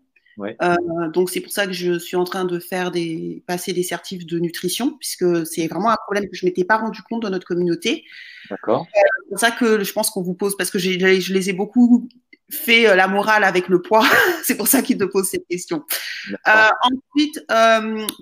Euh, 0.43 1.10
donc 1.13 1.30
c'est 1.30 1.41
pour 1.41 1.51
ça 1.51 1.65
que 1.65 1.73
je 1.73 1.99
suis 1.99 2.15
en 2.15 2.23
train 2.23 2.45
de 2.45 2.60
faire 2.60 2.91
des 2.91 3.43
passer 3.47 3.73
des 3.73 3.84
certifs 3.84 4.25
de 4.25 4.39
nutrition 4.39 4.97
puisque 4.97 5.45
c'est 5.45 5.67
vraiment 5.67 5.89
un 5.89 5.97
problème 6.04 6.25
que 6.30 6.36
je 6.36 6.45
m'étais 6.45 6.63
pas 6.63 6.77
rendu 6.77 7.01
compte 7.04 7.21
dans 7.21 7.30
notre 7.30 7.47
communauté. 7.47 8.06
D'accord. 8.49 8.88
Euh, 8.95 8.99
c'est 9.23 9.30
pour 9.30 9.39
ça 9.39 9.51
que 9.51 9.84
je 9.84 9.93
pense 9.93 10.10
qu'on 10.10 10.21
vous 10.21 10.34
pose 10.34 10.56
parce 10.58 10.71
que 10.71 10.80
je 10.80 10.89
les 10.89 11.49
ai 11.49 11.54
beaucoup 11.54 12.08
fait 12.49 12.88
euh, 12.88 12.95
la 12.95 13.08
morale 13.08 13.43
avec 13.43 13.67
le 13.67 13.82
poids. 13.82 14.04
c'est 14.43 14.56
pour 14.56 14.67
ça 14.67 14.82
qu'ils 14.82 14.97
te 14.97 15.04
posent 15.06 15.30
cette 15.30 15.47
question. 15.47 15.84
ensuite, 16.45 17.45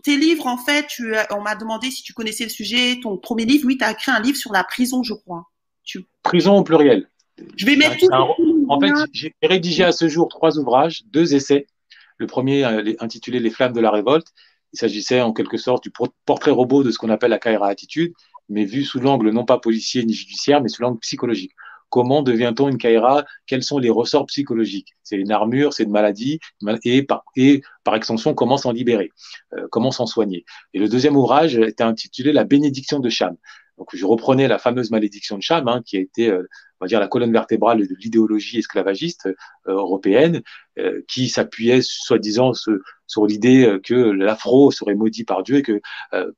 tes 0.03 0.17
livres, 0.17 0.47
en 0.47 0.57
fait, 0.57 0.87
tu, 0.87 1.13
on 1.31 1.41
m'a 1.41 1.55
demandé 1.55 1.89
si 1.89 2.03
tu 2.03 2.13
connaissais 2.13 2.43
le 2.43 2.49
sujet. 2.49 2.99
Ton 3.01 3.17
premier 3.17 3.45
livre, 3.45 3.65
oui, 3.65 3.77
tu 3.77 3.83
as 3.83 3.91
écrit 3.91 4.11
un 4.11 4.19
livre 4.19 4.37
sur 4.37 4.53
la 4.53 4.63
prison, 4.63 5.03
je 5.03 5.13
crois. 5.13 5.45
Tu... 5.83 6.05
Prison 6.21 6.57
au 6.57 6.63
pluriel. 6.63 7.09
Je 7.55 7.65
vais 7.65 7.75
mettre 7.75 7.97
tout. 7.97 8.65
En 8.67 8.79
fait, 8.79 8.91
j'ai 9.13 9.33
rédigé 9.41 9.83
à 9.83 9.91
ce 9.91 10.07
jour 10.07 10.27
trois 10.27 10.59
ouvrages, 10.59 11.01
deux 11.07 11.33
essais 11.33 11.65
le 12.19 12.27
premier 12.27 12.63
euh, 12.63 12.93
intitulé 12.99 13.39
Les 13.39 13.49
flammes 13.49 13.73
de 13.73 13.81
la 13.81 13.89
révolte. 13.89 14.27
Il 14.73 14.79
s'agissait 14.79 15.21
en 15.21 15.33
quelque 15.33 15.57
sorte 15.57 15.83
du 15.83 15.91
portrait 16.25 16.51
robot 16.51 16.83
de 16.83 16.91
ce 16.91 16.99
qu'on 16.99 17.09
appelle 17.09 17.31
la 17.31 17.39
Kaira 17.39 17.67
attitude, 17.67 18.13
mais 18.49 18.65
vu 18.65 18.83
sous 18.83 18.99
l'angle 18.99 19.31
non 19.31 19.45
pas 19.45 19.57
policier 19.57 20.05
ni 20.05 20.13
judiciaire, 20.13 20.61
mais 20.61 20.69
sous 20.69 20.83
l'angle 20.83 20.99
psychologique. 20.99 21.53
Comment 21.89 22.21
devient-on 22.21 22.69
une 22.69 22.77
Kaira 22.77 23.25
Quels 23.47 23.63
sont 23.63 23.79
les 23.79 23.89
ressorts 23.89 24.27
psychologiques? 24.27 24.95
C'est 25.01 25.15
une 25.15 25.31
armure, 25.31 25.73
c'est 25.73 25.83
une 25.83 25.91
maladie, 25.91 26.39
et 26.85 27.01
par, 27.01 27.23
extension, 27.95 28.35
comment 28.35 28.57
s'en 28.57 28.71
libérer? 28.71 29.09
Euh, 29.53 29.67
Comment 29.71 29.89
s'en 29.89 30.05
soigner? 30.05 30.45
Et 30.75 30.79
le 30.79 30.87
deuxième 30.87 31.17
ouvrage 31.17 31.57
était 31.57 31.83
intitulé 31.83 32.31
La 32.31 32.43
bénédiction 32.43 32.99
de 32.99 33.09
Cham. 33.09 33.35
Donc, 33.79 33.95
je 33.95 34.05
reprenais 34.05 34.47
la 34.47 34.59
fameuse 34.59 34.91
malédiction 34.91 35.37
de 35.37 35.41
Cham, 35.41 35.67
hein, 35.67 35.81
qui 35.83 35.97
a 35.97 35.99
été 35.99 36.29
euh, 36.29 36.47
on 36.79 36.85
va 36.85 36.87
dire, 36.87 36.99
la 36.99 37.07
colonne 37.07 37.31
vertébrale 37.31 37.85
de 37.87 37.95
l'idéologie 37.99 38.59
esclavagiste 38.59 39.27
euh, 39.27 39.73
européenne, 39.73 40.41
euh, 40.77 41.01
qui 41.07 41.27
s'appuyait 41.27 41.81
soi-disant 41.81 42.53
sur 42.53 43.25
l'idée 43.25 43.65
euh, 43.65 43.79
que 43.79 43.93
l'afro 43.93 44.71
serait 44.71 44.95
maudit 44.95 45.25
par 45.25 45.43
Dieu 45.43 45.57
et 45.57 45.61
que, 45.61 45.81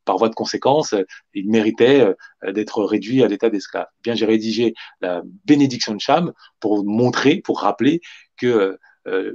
par 0.05 0.17
voie 0.17 0.29
de 0.29 0.35
conséquence, 0.35 0.95
il 1.33 1.49
méritait 1.49 2.05
d'être 2.47 2.83
réduit 2.83 3.23
à 3.23 3.27
l'état 3.27 3.49
d'esclave. 3.49 3.87
Bien, 4.03 4.15
j'ai 4.15 4.25
rédigé 4.25 4.73
la 5.01 5.21
bénédiction 5.45 5.93
de 5.93 5.99
Cham 5.99 6.33
pour 6.59 6.83
montrer, 6.85 7.37
pour 7.37 7.61
rappeler 7.61 8.01
que 8.37 8.77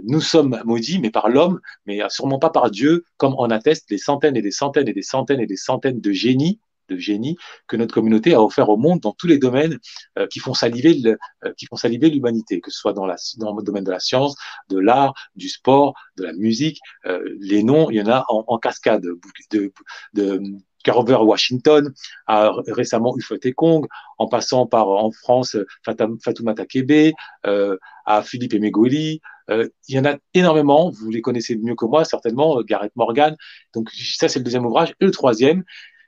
nous 0.04 0.20
sommes 0.20 0.60
maudits, 0.64 1.00
mais 1.00 1.10
par 1.10 1.28
l'homme, 1.28 1.60
mais 1.86 2.00
sûrement 2.08 2.38
pas 2.38 2.50
par 2.50 2.70
Dieu, 2.70 3.04
comme 3.16 3.34
en 3.34 3.46
attestent 3.46 3.90
les 3.90 3.98
centaines 3.98 4.36
et 4.36 4.42
des 4.42 4.50
centaines 4.50 4.88
et 4.88 4.92
des 4.92 5.02
centaines 5.02 5.40
et 5.40 5.46
des 5.46 5.56
centaines 5.56 6.00
de 6.00 6.12
génies 6.12 6.60
de 6.88 6.96
génie 6.96 7.36
que 7.66 7.76
notre 7.76 7.94
communauté 7.94 8.34
a 8.34 8.42
offert 8.42 8.68
au 8.68 8.76
monde 8.76 9.00
dans 9.00 9.12
tous 9.12 9.26
les 9.26 9.38
domaines 9.38 9.78
euh, 10.18 10.26
qui 10.26 10.38
font 10.38 10.54
saliver 10.54 11.00
euh, 11.06 11.52
qui 11.56 11.66
font 11.66 11.76
saliver 11.76 12.10
l'humanité, 12.10 12.60
que 12.60 12.70
ce 12.70 12.78
soit 12.78 12.92
dans, 12.92 13.06
la, 13.06 13.16
dans 13.38 13.54
le 13.54 13.62
domaine 13.62 13.84
de 13.84 13.90
la 13.90 14.00
science, 14.00 14.36
de 14.68 14.78
l'art, 14.78 15.14
du 15.34 15.48
sport, 15.48 15.94
de 16.16 16.24
la 16.24 16.32
musique. 16.32 16.80
Euh, 17.06 17.22
les 17.40 17.62
noms, 17.62 17.90
il 17.90 17.96
y 17.96 18.02
en 18.02 18.08
a 18.08 18.24
en, 18.28 18.58
cascade. 18.58 19.02
De, 19.50 19.72
de, 20.14 20.42
Carver 20.84 21.16
Washington, 21.16 21.92
à 22.28 22.52
récemment 22.68 23.16
Ufot 23.16 23.34
Kong, 23.56 23.86
en 24.18 24.28
passant 24.28 24.66
par 24.66 24.86
en 24.86 25.10
France 25.10 25.56
Fatoumata 25.84 26.64
Kebe, 26.64 27.12
à 27.42 28.22
Philippe 28.22 28.54
Emegoli. 28.54 29.20
il 29.48 29.70
y 29.88 29.98
en 29.98 30.04
a 30.04 30.16
énormément, 30.32 30.90
vous 30.90 31.10
les 31.10 31.22
connaissez 31.22 31.56
mieux 31.56 31.74
que 31.74 31.86
moi 31.86 32.04
certainement, 32.04 32.62
Gareth 32.62 32.94
Morgan. 32.94 33.36
Donc 33.74 33.90
ça 33.90 34.28
c'est 34.28 34.38
le 34.38 34.44
deuxième 34.44 34.64
ouvrage. 34.64 34.94
Et 35.00 35.06
le 35.06 35.10
troisième, 35.10 35.64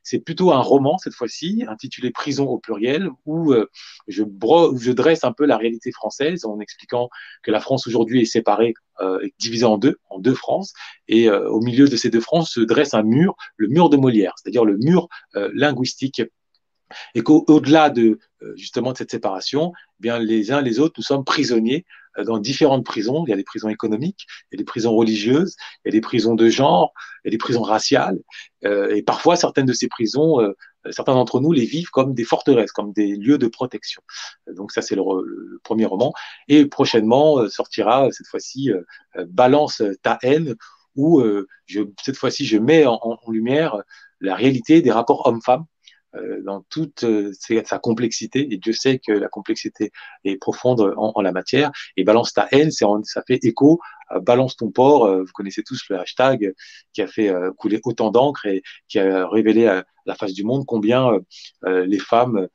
c'est 0.09 0.21
plutôt 0.21 0.53
un 0.53 0.61
roman 0.61 0.97
cette 0.97 1.13
fois-ci, 1.13 1.65
intitulé 1.69 2.11
Prison 2.11 2.47
au 2.47 2.59
pluriel, 2.59 3.11
où 3.27 3.53
euh, 3.53 3.69
je, 4.07 4.23
je 4.23 4.93
dresse 4.93 5.23
un 5.23 5.33
peu 5.33 5.45
la 5.45 5.59
réalité 5.59 5.93
française 5.93 6.47
en 6.47 6.61
expliquant 6.61 7.11
que 7.43 7.51
la 7.51 7.61
France 7.61 7.87
aujourd'hui 7.87 8.23
est 8.23 8.25
séparée, 8.25 8.73
euh, 9.01 9.21
divisée 9.39 9.67
en 9.67 9.77
deux, 9.77 9.99
en 10.09 10.19
deux 10.19 10.33
France, 10.33 10.73
et 11.09 11.29
euh, 11.29 11.51
au 11.51 11.61
milieu 11.61 11.89
de 11.89 11.97
ces 11.97 12.09
deux 12.09 12.23
France 12.23 12.53
se 12.53 12.61
dresse 12.61 12.95
un 12.95 13.03
mur, 13.03 13.37
le 13.59 13.69
mur 13.69 13.91
de 13.91 13.99
Molière, 13.99 14.33
c'est-à-dire 14.37 14.65
le 14.65 14.79
mur 14.79 15.09
linguistique. 15.35 16.23
Et 17.15 17.21
qu'au-delà 17.21 17.91
de 17.91 18.19
justement 18.55 18.93
de 18.93 18.97
cette 18.97 19.11
séparation, 19.11 19.73
eh 19.77 20.03
bien 20.03 20.19
les 20.19 20.53
uns 20.53 20.63
les 20.63 20.81
autres, 20.81 20.95
nous 20.97 21.05
sommes 21.05 21.23
prisonniers 21.23 21.85
euh, 21.85 22.08
dans 22.25 22.39
différentes 22.39 22.85
prisons. 22.85 23.25
Il 23.27 23.31
y 23.31 23.33
a 23.33 23.37
des 23.37 23.45
prisons 23.45 23.69
économiques, 23.69 24.27
il 24.29 24.55
y 24.55 24.57
a 24.57 24.59
des 24.59 24.65
prisons 24.65 24.95
religieuses, 24.95 25.57
il 25.85 25.89
y 25.89 25.91
a 25.91 25.93
des 25.93 26.01
prisons 26.01 26.35
de 26.35 26.49
genre, 26.49 26.93
il 27.25 27.29
y 27.29 27.31
a 27.31 27.33
des 27.33 27.39
prisons 27.39 27.63
raciales. 27.63 28.19
Euh, 28.65 28.95
et 28.95 29.03
parfois, 29.03 29.37
certaines 29.37 29.67
de 29.67 29.73
ces 29.73 29.89
prisons, 29.89 30.41
euh, 30.41 30.53
certains 30.91 31.15
d'entre 31.15 31.41
nous 31.41 31.53
les 31.53 31.65
vivent 31.65 31.91
comme 31.91 32.15
des 32.15 32.25
forteresses, 32.25 32.73
comme 32.73 32.93
des 32.93 33.17
lieux 33.17 33.39
de 33.39 33.49
protection. 33.49 34.03
Donc 34.55 34.73
ça, 34.73 34.83
c'est 34.83 34.97
le, 34.97 35.61
premier 35.63 35.85
roman. 35.85 36.13
Et 36.49 36.67
prochainement 36.67 37.49
sortira 37.49 38.09
cette 38.11 38.27
fois-ci 38.27 38.71
Balance 39.27 39.83
ta 40.03 40.19
haine, 40.23 40.55
où 40.97 41.23
je, 41.67 41.81
cette 42.03 42.17
fois-ci, 42.17 42.47
je 42.47 42.59
mets 42.59 42.87
en 42.87 43.19
lumière 43.29 43.83
la 44.21 44.35
réalité 44.35 44.83
des 44.83 44.91
rapports 44.91 45.27
hommes-femmes 45.27 45.65
euh, 45.65 45.78
dans 46.43 46.63
toute 46.71 47.05
euh, 47.05 47.33
sa 47.65 47.79
complexité, 47.79 48.53
et 48.53 48.57
Dieu 48.57 48.73
sait 48.73 48.99
que 48.99 49.13
la 49.13 49.29
complexité 49.29 49.91
est 50.25 50.37
profonde 50.37 50.95
en, 50.97 51.21
la 51.21 51.33
matière, 51.33 51.71
et 51.97 52.05
balance 52.05 52.33
ta 52.33 52.49
haine, 52.51 52.71
ça 52.71 53.23
fait 53.27 53.45
écho 53.45 53.81
balance 54.23 54.57
ton 54.57 54.71
porc, 54.71 55.05
euh, 55.05 55.23
vous 55.23 55.33
connaissez 55.35 55.63
tous 55.63 55.83
le 55.91 55.99
hashtag 55.99 56.55
qui 56.95 57.03
a 57.03 57.07
fait 57.07 57.31
couler 57.59 57.81
autant 57.85 58.11
d'encre 58.11 58.47
et 58.47 58.63
qui 58.89 58.99
a 58.99 59.29
révélé 59.29 59.67
à 59.67 59.85
la 60.07 60.15
face 60.15 60.33
du 60.33 60.45
monde 60.45 60.65
combien 60.67 61.11
les 61.67 61.99
femmes 61.99 62.49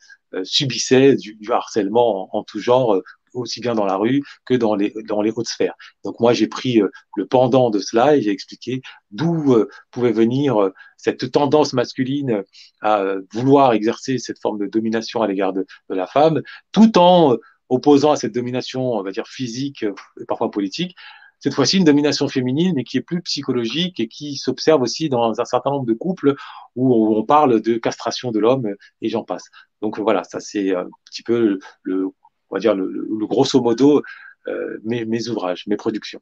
subissaient 0.43 1.15
du, 1.15 1.37
harcèlement 1.51 2.35
en, 2.35 2.43
tout 2.43 2.59
genre 2.59 2.99
aussi 3.33 3.59
bien 3.61 3.75
dans 3.75 3.85
la 3.85 3.95
rue 3.95 4.23
que 4.45 4.53
dans 4.53 4.75
les, 4.75 4.93
dans 5.07 5.21
les 5.21 5.31
hautes 5.31 5.47
sphères. 5.47 5.75
Donc 6.03 6.19
moi, 6.19 6.33
j'ai 6.33 6.47
pris 6.47 6.81
euh, 6.81 6.89
le 7.15 7.25
pendant 7.25 7.69
de 7.69 7.79
cela 7.79 8.15
et 8.15 8.21
j'ai 8.21 8.31
expliqué 8.31 8.81
d'où 9.11 9.53
euh, 9.53 9.67
pouvait 9.91 10.11
venir 10.11 10.61
euh, 10.61 10.73
cette 10.97 11.31
tendance 11.31 11.73
masculine 11.73 12.43
à 12.81 13.03
vouloir 13.33 13.73
exercer 13.73 14.17
cette 14.17 14.39
forme 14.39 14.57
de 14.57 14.67
domination 14.67 15.21
à 15.21 15.27
l'égard 15.27 15.51
de, 15.53 15.65
de, 15.89 15.95
la 15.95 16.07
femme, 16.07 16.41
tout 16.71 16.97
en 16.97 17.37
opposant 17.69 18.11
à 18.11 18.15
cette 18.15 18.33
domination, 18.33 18.93
on 18.93 19.03
va 19.03 19.11
dire, 19.11 19.27
physique 19.27 19.83
et 19.83 20.25
parfois 20.25 20.49
politique, 20.49 20.95
cette 21.43 21.55
fois-ci 21.55 21.77
une 21.77 21.83
domination 21.83 22.29
féminine, 22.29 22.71
mais 22.73 22.85
qui 22.85 22.95
est 22.95 23.01
plus 23.01 23.21
psychologique 23.21 23.99
et 23.99 24.07
qui 24.07 24.37
s'observe 24.37 24.81
aussi 24.81 25.09
dans 25.09 25.41
un 25.41 25.45
certain 25.45 25.71
nombre 25.71 25.85
de 25.85 25.93
couples 25.93 26.35
où 26.77 27.17
on 27.17 27.25
parle 27.25 27.59
de 27.61 27.75
castration 27.75 28.31
de 28.31 28.39
l'homme 28.39 28.73
et 29.01 29.09
j'en 29.09 29.25
passe. 29.25 29.49
Donc 29.81 29.99
voilà, 29.99 30.23
ça 30.23 30.39
c'est 30.39 30.73
un 30.73 30.87
petit 31.03 31.21
peu 31.21 31.59
le 31.81 32.07
on 32.53 32.57
va 32.57 32.59
dire 32.59 32.75
le, 32.75 33.25
grosso 33.25 33.59
modo 33.61 34.03
euh, 34.47 34.77
mes, 34.83 35.27
ouvrages, 35.27 35.65
mes 35.65 35.75
productions. 35.75 36.21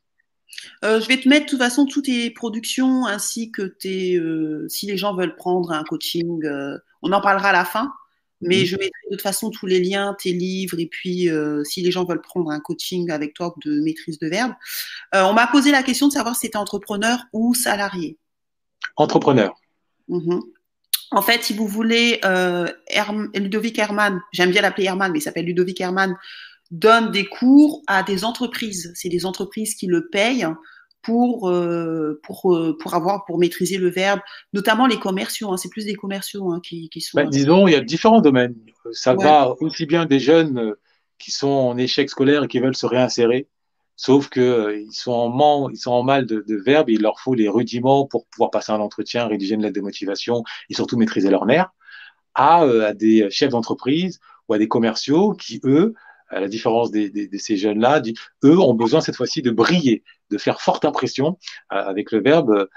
Euh, 0.83 1.01
je 1.01 1.07
vais 1.07 1.17
te 1.17 1.27
mettre 1.27 1.45
de 1.45 1.49
toute 1.49 1.59
façon 1.59 1.85
toutes 1.85 2.05
tes 2.05 2.29
productions 2.29 3.05
ainsi 3.05 3.51
que 3.51 3.63
tes. 3.63 4.15
Euh, 4.15 4.65
si 4.69 4.85
les 4.85 4.95
gens 4.95 5.13
veulent 5.13 5.35
prendre 5.35 5.71
un 5.71 5.83
coaching, 5.83 6.41
on 7.01 7.11
en 7.11 7.21
parlera 7.21 7.49
à 7.49 7.51
la 7.51 7.65
fin, 7.65 7.91
mais 8.39 8.59
mhm. 8.59 8.65
je 8.65 8.75
mettrai 8.77 9.01
de 9.09 9.15
toute 9.15 9.21
façon 9.21 9.49
tous 9.49 9.65
les 9.65 9.81
liens, 9.81 10.15
tes 10.17 10.31
livres, 10.31 10.79
et 10.79 10.87
puis 10.87 11.27
si 11.65 11.81
les 11.81 11.91
gens 11.91 12.05
veulent 12.05 12.21
prendre 12.21 12.49
un 12.49 12.61
coaching 12.61 13.11
avec 13.11 13.33
toi 13.33 13.53
de 13.65 13.81
maîtrise 13.81 14.17
de 14.19 14.27
verbe. 14.27 14.53
on 15.13 15.33
m'a 15.33 15.47
posé 15.47 15.71
la 15.71 15.83
question 15.83 16.07
de 16.07 16.13
savoir 16.13 16.35
si 16.35 16.41
tu 16.41 16.47
étais 16.47 16.57
entrepreneur 16.57 17.19
ou 17.33 17.53
salarié. 17.53 18.17
Entrepreneur. 18.95 19.53
Mhm. 20.07 20.41
En 21.11 21.21
fait, 21.21 21.43
si 21.43 21.53
vous 21.53 21.67
voulez, 21.67 22.19
euh, 22.23 22.67
Ludovic 23.35 23.77
Herman, 23.77 24.21
j'aime 24.31 24.51
bien 24.51 24.61
l'appeler 24.61 24.87
Herman, 24.87 25.11
mais 25.11 25.19
il 25.19 25.21
s'appelle 25.21 25.45
Ludovic 25.45 25.79
Herman, 25.81 26.15
donne 26.71 27.11
des 27.11 27.25
cours 27.25 27.81
à 27.87 28.01
des 28.01 28.23
entreprises. 28.23 28.93
C'est 28.95 29.09
des 29.09 29.25
entreprises 29.25 29.75
qui 29.75 29.87
le 29.87 30.07
payent 30.09 30.47
pour 31.01 31.49
euh, 31.49 32.21
pour 32.23 32.55
euh, 32.55 32.77
pour 32.79 32.93
avoir 32.93 33.25
pour 33.25 33.39
maîtriser 33.39 33.77
le 33.77 33.89
verbe, 33.89 34.21
notamment 34.53 34.87
les 34.87 34.99
commerciaux. 34.99 35.51
Hein. 35.51 35.57
c'est 35.57 35.69
plus 35.69 35.85
des 35.85 35.95
commerciaux 35.95 36.51
hein, 36.51 36.61
qui, 36.63 36.89
qui, 36.89 37.01
sont. 37.01 37.17
Ben, 37.17 37.29
disons, 37.29 37.67
il 37.67 37.73
y 37.73 37.75
a 37.75 37.81
différents 37.81 38.21
domaines. 38.21 38.55
Ça 38.93 39.13
va 39.13 39.53
aussi 39.59 39.85
bien 39.85 40.05
des 40.05 40.19
jeunes 40.19 40.75
qui 41.19 41.31
sont 41.31 41.49
en 41.49 41.77
échec 41.77 42.09
scolaire 42.09 42.45
et 42.45 42.47
qui 42.47 42.59
veulent 42.59 42.75
se 42.75 42.85
réinsérer, 42.85 43.47
sauf 44.01 44.29
que 44.29 44.39
euh, 44.39 44.79
ils 44.79 44.93
sont 44.93 45.11
en 45.11 45.29
man, 45.29 45.69
ils 45.71 45.77
sont 45.77 45.91
en 45.91 46.01
mal 46.01 46.25
de, 46.25 46.43
de 46.47 46.55
verbes, 46.55 46.89
il 46.89 47.03
leur 47.03 47.19
faut 47.19 47.35
les 47.35 47.47
rudiments 47.47 48.07
pour 48.07 48.25
pouvoir 48.25 48.49
passer 48.49 48.71
un 48.71 48.79
entretien, 48.79 49.27
rédiger 49.27 49.53
une 49.53 49.61
lettre 49.61 49.75
de 49.75 49.81
motivation 49.81 50.43
et 50.71 50.73
surtout 50.73 50.97
maîtriser 50.97 51.29
leur 51.29 51.45
nerfs, 51.45 51.69
à, 52.33 52.63
euh, 52.63 52.87
à 52.87 52.93
des 52.95 53.29
chefs 53.29 53.51
d'entreprise 53.51 54.19
ou 54.49 54.55
à 54.55 54.57
des 54.57 54.67
commerciaux 54.67 55.33
qui, 55.33 55.61
eux, 55.65 55.93
à 56.29 56.39
la 56.39 56.47
différence 56.47 56.89
des, 56.89 57.11
des, 57.11 57.27
de 57.27 57.37
ces 57.37 57.57
jeunes-là, 57.57 58.01
eux 58.43 58.57
ont 58.57 58.73
besoin 58.73 59.01
cette 59.01 59.15
fois-ci 59.15 59.43
de 59.43 59.51
briller, 59.51 60.03
de 60.31 60.39
faire 60.39 60.61
forte 60.61 60.83
impression 60.83 61.37
euh, 61.71 61.75
avec 61.75 62.11
le 62.11 62.23
verbe 62.23 62.67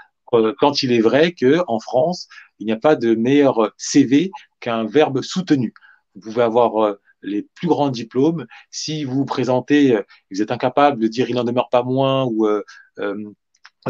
quand 0.59 0.83
il 0.83 0.91
est 0.91 1.01
vrai 1.01 1.31
que 1.31 1.63
en 1.67 1.79
France, 1.79 2.27
il 2.59 2.65
n'y 2.65 2.71
a 2.71 2.77
pas 2.77 2.95
de 2.95 3.15
meilleur 3.15 3.71
CV 3.77 4.31
qu'un 4.59 4.83
verbe 4.83 5.21
soutenu. 5.21 5.73
Vous 6.13 6.21
pouvez 6.21 6.43
avoir 6.43 6.97
les 7.25 7.43
plus 7.55 7.67
grands 7.67 7.89
diplômes, 7.89 8.45
si 8.71 9.03
vous 9.03 9.15
vous 9.15 9.25
présentez, 9.25 9.95
euh, 9.95 10.03
vous 10.31 10.41
êtes 10.41 10.51
incapable 10.51 11.01
de 11.01 11.07
dire 11.07 11.29
il 11.29 11.35
n'en 11.35 11.43
demeure 11.43 11.69
pas 11.69 11.83
moins 11.83 12.25
ou 12.25 12.47
euh, 12.47 12.63
euh, 12.99 13.31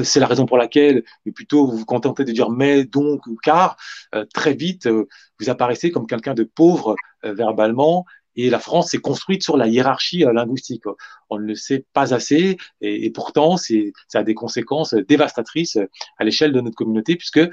c'est 0.03 0.19
la 0.19 0.27
raison 0.27 0.45
pour 0.45 0.57
laquelle, 0.57 1.03
mais 1.25 1.31
plutôt 1.31 1.67
vous 1.67 1.77
vous 1.77 1.85
contentez 1.85 2.25
de 2.25 2.31
dire 2.33 2.49
mais, 2.49 2.83
donc 2.83 3.27
ou 3.27 3.37
car, 3.41 3.77
très 4.33 4.53
vite 4.53 4.89
vous 4.89 5.49
apparaissez 5.49 5.89
comme 5.89 6.05
quelqu'un 6.05 6.33
de 6.33 6.43
pauvre 6.43 6.97
verbalement 7.23 8.05
et 8.35 8.49
la 8.49 8.59
France 8.59 8.91
s'est 8.91 8.99
construite 8.99 9.43
sur 9.43 9.57
la 9.57 9.67
hiérarchie 9.67 10.25
euh, 10.25 10.33
linguistique. 10.33 10.83
On 11.29 11.39
ne 11.39 11.45
le 11.45 11.55
sait 11.55 11.85
pas 11.93 12.13
assez, 12.13 12.57
et, 12.81 13.09
pourtant, 13.11 13.57
c'est, 13.57 13.93
ça 14.07 14.19
a 14.19 14.23
des 14.23 14.33
conséquences 14.33 14.93
dévastatrices 14.93 15.77
à 16.17 16.23
l'échelle 16.23 16.51
de 16.51 16.61
notre 16.61 16.75
communauté, 16.75 17.15
puisque, 17.15 17.37
euh, 17.37 17.49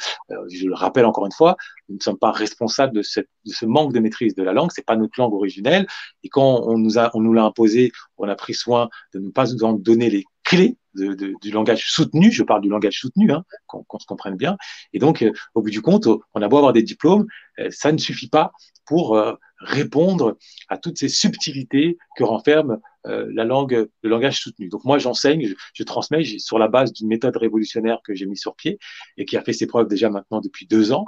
je 0.50 0.66
le 0.66 0.74
rappelle 0.74 1.06
encore 1.06 1.26
une 1.26 1.32
fois, 1.32 1.56
nous 1.88 1.96
ne 1.96 2.02
sommes 2.02 2.18
pas 2.18 2.32
responsables 2.32 2.94
de, 2.94 3.00
de 3.00 3.52
ce 3.52 3.66
manque 3.66 3.92
de 3.92 4.00
maîtrise 4.00 4.34
de 4.34 4.42
la 4.42 4.52
langue. 4.52 4.70
C'est 4.74 4.84
pas 4.84 4.96
notre 4.96 5.18
langue 5.18 5.32
originelle, 5.32 5.86
et 6.22 6.28
quand 6.28 6.62
on 6.66 6.78
nous 6.78 6.98
a, 6.98 7.10
on 7.14 7.20
nous 7.20 7.32
l'a 7.32 7.44
imposé, 7.44 7.92
on 8.18 8.28
a 8.28 8.34
pris 8.34 8.54
soin 8.54 8.88
de 9.14 9.20
ne 9.20 9.30
pas 9.30 9.46
nous 9.46 9.64
en 9.64 9.72
donner 9.72 10.10
les 10.10 10.24
clés 10.44 10.76
de, 10.94 11.14
de, 11.14 11.34
du 11.40 11.50
langage 11.50 11.90
soutenu, 11.90 12.30
je 12.30 12.42
parle 12.42 12.60
du 12.60 12.68
langage 12.68 12.98
soutenu, 12.98 13.32
hein, 13.32 13.44
qu'on 13.66 13.98
se 13.98 14.06
comprenne 14.06 14.36
bien. 14.36 14.56
Et 14.92 14.98
donc, 14.98 15.22
euh, 15.22 15.32
au 15.54 15.62
bout 15.62 15.70
du 15.70 15.82
compte, 15.82 16.06
on 16.34 16.42
a 16.42 16.48
beau 16.48 16.58
avoir 16.58 16.72
des 16.72 16.82
diplômes, 16.82 17.26
ça 17.70 17.92
ne 17.92 17.98
suffit 17.98 18.28
pas 18.28 18.52
pour 18.86 19.16
répondre 19.62 20.36
à 20.68 20.76
toutes 20.76 20.98
ces 20.98 21.08
subtilités 21.08 21.98
que 22.16 22.24
renferme 22.24 22.72
euh, 22.72 22.76
la 23.04 23.44
langue, 23.44 23.88
le 24.02 24.08
langage 24.08 24.40
soutenu. 24.40 24.68
Donc 24.68 24.84
moi, 24.84 24.98
j'enseigne, 24.98 25.46
je, 25.46 25.54
je, 25.74 25.82
transmets 25.82 26.24
sur 26.38 26.58
la 26.58 26.68
base 26.68 26.92
d'une 26.92 27.08
méthode 27.08 27.36
révolutionnaire 27.36 27.98
que 28.04 28.14
j'ai 28.14 28.26
mis 28.26 28.36
sur 28.36 28.54
pied 28.54 28.78
et 29.16 29.24
qui 29.24 29.36
a 29.36 29.42
fait 29.42 29.52
ses 29.52 29.66
preuves 29.66 29.88
déjà 29.88 30.08
maintenant 30.10 30.40
depuis 30.40 30.66
deux 30.66 30.92
ans. 30.92 31.04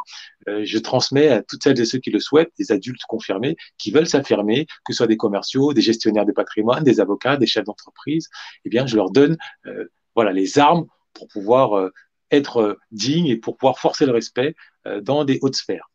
Euh, 0.49 0.63
je 0.65 0.79
transmets 0.79 1.29
à 1.29 1.43
toutes 1.43 1.63
celles 1.63 1.81
et 1.81 1.85
ceux 1.85 1.99
qui 1.99 2.11
le 2.11 2.21
souhaitent, 2.21 2.53
des 2.59 2.73
adultes 2.73 3.03
confirmés, 3.09 3.57
qui 3.79 3.91
veulent 3.91 4.07
s'affirmer, 4.07 4.67
que 4.85 4.93
ce 4.93 4.99
soit 4.99 5.07
des 5.07 5.17
commerciaux, 5.17 5.73
des 5.73 5.81
gestionnaires 5.81 6.27
de 6.27 6.33
patrimoine, 6.33 6.85
des 6.85 7.01
avocats, 7.01 7.37
des 7.37 7.47
chefs 7.47 7.65
d'entreprise. 7.65 8.29
Eh 8.65 8.69
bien, 8.69 8.87
je 8.87 8.97
leur 8.97 9.11
donne 9.11 9.37
euh, 9.67 9.89
voilà 10.15 10.33
les 10.33 10.59
armes 10.59 10.87
pour 11.13 11.29
pouvoir 11.29 11.79
euh, 11.79 11.91
être 12.31 12.79
dignes 12.91 13.27
et 13.27 13.37
pour 13.37 13.57
pouvoir 13.57 13.79
forcer 13.79 14.07
le 14.07 14.13
respect 14.13 14.57
dans 15.03 15.25
des 15.25 15.39
hautes 15.41 15.55
sphères. 15.55 15.89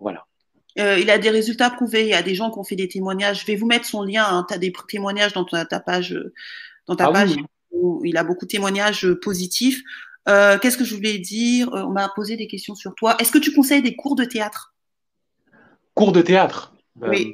Voilà. 0.00 0.26
Euh, 0.78 0.98
il 0.98 1.10
a 1.10 1.18
des 1.18 1.30
résultats 1.30 1.70
prouvés. 1.70 2.02
Il 2.02 2.08
y 2.08 2.14
a 2.14 2.22
des 2.22 2.34
gens 2.34 2.50
qui 2.50 2.58
ont 2.58 2.64
fait 2.64 2.76
des 2.76 2.88
témoignages. 2.88 3.42
Je 3.42 3.46
vais 3.46 3.56
vous 3.56 3.66
mettre 3.66 3.86
son 3.86 4.02
lien. 4.02 4.24
Hein. 4.26 4.44
Tu 4.48 4.54
as 4.54 4.58
des 4.58 4.72
témoignages 4.88 5.32
dans 5.32 5.44
ta, 5.44 5.64
page. 5.80 6.18
Dans 6.86 6.96
ta 6.96 7.10
page 7.10 7.36
ah 7.38 7.42
où 7.74 8.02
il 8.04 8.16
a 8.16 8.24
beaucoup 8.24 8.46
de 8.46 8.50
témoignages 8.50 9.04
euh, 9.04 9.18
positifs. 9.18 9.82
Euh, 10.28 10.58
Qu'est-ce 10.58 10.78
que 10.78 10.84
je 10.84 10.94
voulais 10.94 11.18
dire? 11.18 11.68
On 11.72 11.90
m'a 11.90 12.08
posé 12.08 12.36
des 12.36 12.46
questions 12.46 12.74
sur 12.74 12.94
toi. 12.94 13.16
Est-ce 13.18 13.32
que 13.32 13.38
tu 13.38 13.52
conseilles 13.52 13.82
des 13.82 13.94
cours 13.94 14.16
de 14.16 14.24
théâtre? 14.24 14.74
Cours 15.92 16.12
de 16.12 16.22
théâtre? 16.22 16.74
Oui. 17.00 17.32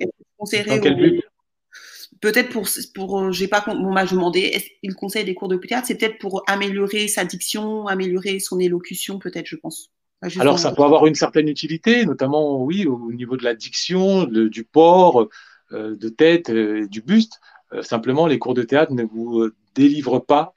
Peut-être 2.20 2.50
pour, 2.50 2.68
pour 2.94 3.32
j'ai 3.32 3.48
pas, 3.48 3.64
on 3.68 3.92
m'a 3.92 4.04
demandé, 4.04 4.40
est-ce 4.40 4.66
qu'il 4.80 4.94
conseille 4.94 5.24
des 5.24 5.34
cours 5.34 5.48
de 5.48 5.56
théâtre? 5.56 5.86
C'est 5.86 5.94
peut-être 5.94 6.18
pour 6.18 6.42
améliorer 6.46 7.08
sa 7.08 7.24
diction, 7.24 7.86
améliorer 7.86 8.40
son 8.40 8.58
élocution, 8.58 9.18
peut-être, 9.18 9.46
je 9.46 9.56
pense. 9.56 9.90
Alors, 10.22 10.58
ça 10.58 10.72
peut 10.72 10.82
avoir 10.82 11.06
une 11.06 11.14
certaine 11.14 11.48
utilité, 11.48 12.04
notamment, 12.04 12.62
oui, 12.62 12.86
au 12.86 13.12
niveau 13.12 13.36
de 13.36 13.44
la 13.44 13.54
diction, 13.54 14.24
du 14.24 14.64
port, 14.64 15.28
euh, 15.72 15.94
de 15.94 16.08
tête, 16.08 16.50
euh, 16.50 16.86
du 16.88 17.00
buste. 17.00 17.40
Euh, 17.72 17.82
simplement, 17.82 18.26
les 18.26 18.40
cours 18.40 18.54
de 18.54 18.62
théâtre 18.62 18.92
ne 18.92 19.04
vous 19.04 19.48
délivrent 19.74 20.24
pas 20.24 20.54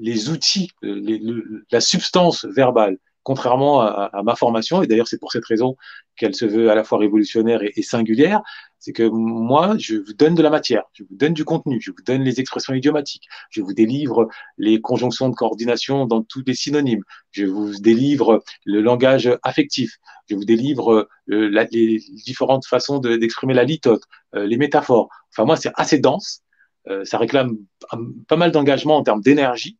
les 0.00 0.28
outils, 0.28 0.72
la 0.82 1.80
substance 1.80 2.44
verbale, 2.46 2.98
contrairement 3.22 3.80
à, 3.80 4.22
ma 4.24 4.34
formation. 4.34 4.82
Et 4.82 4.88
d'ailleurs, 4.88 5.06
c'est 5.06 5.20
pour 5.20 5.30
cette 5.30 5.44
raison 5.44 5.76
qu'elle 6.16 6.34
se 6.34 6.46
veut 6.46 6.68
à 6.68 6.74
la 6.74 6.82
fois 6.82 6.98
révolutionnaire 6.98 7.60
et, 7.62 7.82
singulière. 7.82 8.42
C'est 8.80 8.92
que 8.92 9.02
moi, 9.02 9.76
je 9.78 9.96
vous 9.96 10.14
donne 10.14 10.34
de 10.34 10.42
la 10.42 10.48
matière, 10.48 10.84
je 10.94 11.04
vous 11.04 11.14
donne 11.14 11.34
du 11.34 11.44
contenu, 11.44 11.80
je 11.80 11.90
vous 11.90 12.02
donne 12.04 12.22
les 12.22 12.40
expressions 12.40 12.72
idiomatiques, 12.72 13.28
je 13.50 13.60
vous 13.60 13.74
délivre 13.74 14.28
les 14.56 14.80
conjonctions 14.80 15.28
de 15.28 15.34
coordination 15.34 16.06
dans 16.06 16.22
tous 16.22 16.42
les 16.46 16.54
synonymes, 16.54 17.04
je 17.30 17.44
vous 17.44 17.78
délivre 17.78 18.42
le 18.64 18.80
langage 18.80 19.30
affectif, 19.42 19.98
je 20.30 20.34
vous 20.34 20.46
délivre 20.46 21.08
euh, 21.30 21.66
les 21.70 21.98
différentes 22.24 22.64
façons 22.64 22.98
d'exprimer 22.98 23.52
la 23.52 23.64
litote, 23.64 24.02
euh, 24.34 24.46
les 24.46 24.56
métaphores. 24.56 25.10
Enfin, 25.30 25.44
moi, 25.44 25.56
c'est 25.56 25.72
assez 25.74 25.98
dense, 25.98 26.42
euh, 26.88 27.04
ça 27.04 27.18
réclame 27.18 27.58
pas 28.28 28.36
mal 28.36 28.50
d'engagement 28.50 28.96
en 28.96 29.02
termes 29.02 29.20
d'énergie, 29.20 29.78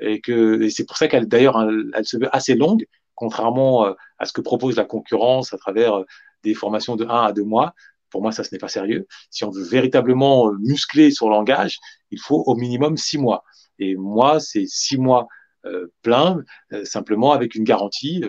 et 0.00 0.20
que 0.20 0.68
c'est 0.70 0.86
pour 0.86 0.96
ça 0.96 1.06
qu'elle, 1.06 1.28
d'ailleurs, 1.28 1.62
elle, 1.94 2.04
se 2.04 2.16
veut 2.16 2.34
assez 2.34 2.56
longue, 2.56 2.86
contrairement 3.14 3.94
à 4.18 4.24
ce 4.24 4.32
que 4.32 4.40
propose 4.40 4.76
la 4.76 4.84
concurrence 4.84 5.52
à 5.52 5.58
travers 5.58 6.04
des 6.42 6.54
formations 6.54 6.96
de 6.96 7.04
1 7.04 7.08
à 7.08 7.32
2 7.32 7.44
mois. 7.44 7.74
Pour 8.10 8.22
moi, 8.22 8.32
ça, 8.32 8.44
ce 8.44 8.50
n'est 8.52 8.58
pas 8.58 8.68
sérieux. 8.68 9.06
Si 9.30 9.44
on 9.44 9.50
veut 9.50 9.62
véritablement 9.62 10.48
euh, 10.48 10.56
muscler 10.60 11.10
son 11.10 11.28
langage, 11.28 11.78
il 12.10 12.20
faut 12.20 12.42
au 12.46 12.54
minimum 12.56 12.96
six 12.96 13.18
mois. 13.18 13.44
Et 13.78 13.96
moi, 13.96 14.40
c'est 14.40 14.66
six 14.66 14.98
mois 14.98 15.28
euh, 15.64 15.92
pleins, 16.02 16.42
euh, 16.72 16.84
simplement 16.84 17.32
avec 17.32 17.54
une 17.54 17.64
garantie 17.64 18.24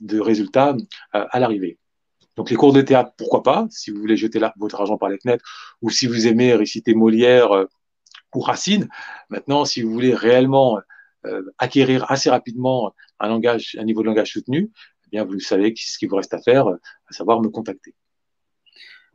de 0.00 0.18
résultats 0.18 0.74
à 1.12 1.38
l'arrivée. 1.38 1.78
Donc 2.36 2.50
les 2.50 2.56
cours 2.56 2.72
de 2.72 2.80
théâtre, 2.80 3.12
pourquoi 3.16 3.42
pas, 3.42 3.66
si 3.70 3.90
vous 3.90 4.00
voulez 4.00 4.16
jeter 4.16 4.40
votre 4.56 4.80
argent 4.80 4.96
par 4.96 5.10
les 5.10 5.18
fenêtres, 5.18 5.44
ou 5.82 5.90
si 5.90 6.06
vous 6.06 6.26
aimez 6.26 6.54
réciter 6.54 6.94
Molière 6.94 7.50
ou 8.34 8.40
Racine. 8.40 8.88
Maintenant, 9.28 9.64
si 9.66 9.82
vous 9.82 9.92
voulez 9.92 10.14
réellement 10.14 10.80
acquérir 11.58 12.10
assez 12.10 12.30
rapidement 12.30 12.94
un 13.20 13.28
langage, 13.28 13.76
un 13.78 13.84
niveau 13.84 14.00
de 14.00 14.06
langage 14.06 14.32
soutenu, 14.32 14.72
eh 15.04 15.10
bien 15.10 15.24
vous 15.24 15.38
savez 15.38 15.74
ce 15.76 15.98
qu'il 15.98 16.08
vous 16.08 16.16
reste 16.16 16.34
à 16.34 16.40
faire, 16.40 16.66
à 16.66 17.12
savoir 17.12 17.40
me 17.40 17.50
contacter. 17.50 17.94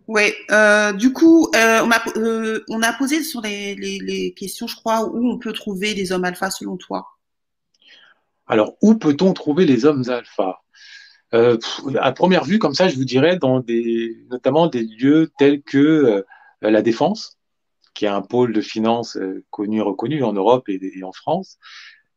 Oui, 0.09 0.23
euh, 0.49 0.91
du 0.91 1.13
coup, 1.13 1.47
euh, 1.53 1.81
on, 1.83 1.91
a, 1.91 2.01
euh, 2.17 2.63
on, 2.67 2.81
a, 2.81 2.93
posé 2.93 3.21
sur 3.21 3.41
les, 3.41 4.33
questions, 4.35 4.65
je 4.65 4.75
crois, 4.75 5.05
où 5.05 5.29
on 5.29 5.37
peut 5.37 5.53
trouver 5.53 5.93
des 5.93 6.11
hommes 6.11 6.23
alpha 6.23 6.49
selon 6.49 6.77
toi. 6.77 7.05
Alors, 8.47 8.73
où 8.81 8.95
peut-on 8.95 9.33
trouver 9.33 9.67
les 9.67 9.85
hommes 9.85 10.03
alpha? 10.09 10.63
À 11.31 12.11
première 12.11 12.43
vue, 12.43 12.57
comme 12.57 12.73
ça, 12.73 12.87
je 12.87 12.95
vous 12.95 13.05
dirais, 13.05 13.37
dans 13.37 13.59
des, 13.59 14.17
notamment 14.31 14.65
des 14.65 14.81
lieux 14.81 15.31
tels 15.37 15.61
que 15.61 16.25
la 16.61 16.81
Défense, 16.81 17.37
qui 17.93 18.05
est 18.05 18.07
un 18.07 18.23
pôle 18.23 18.51
de 18.51 18.61
finance 18.61 19.15
connu 19.51 19.79
reconnu 19.79 20.23
en 20.23 20.33
Europe 20.33 20.69
et, 20.69 20.79
et 20.81 21.03
en 21.03 21.11
France. 21.11 21.59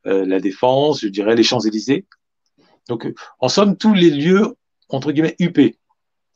la 0.06 0.40
Défense, 0.40 1.02
je 1.02 1.08
dirais 1.08 1.34
les 1.34 1.42
Champs-Élysées. 1.42 2.06
Donc, 2.88 3.06
en 3.38 3.50
somme, 3.50 3.76
tous 3.76 3.92
les 3.92 4.08
lieux, 4.08 4.56
entre 4.88 5.12
guillemets, 5.12 5.36
UP, 5.40 5.76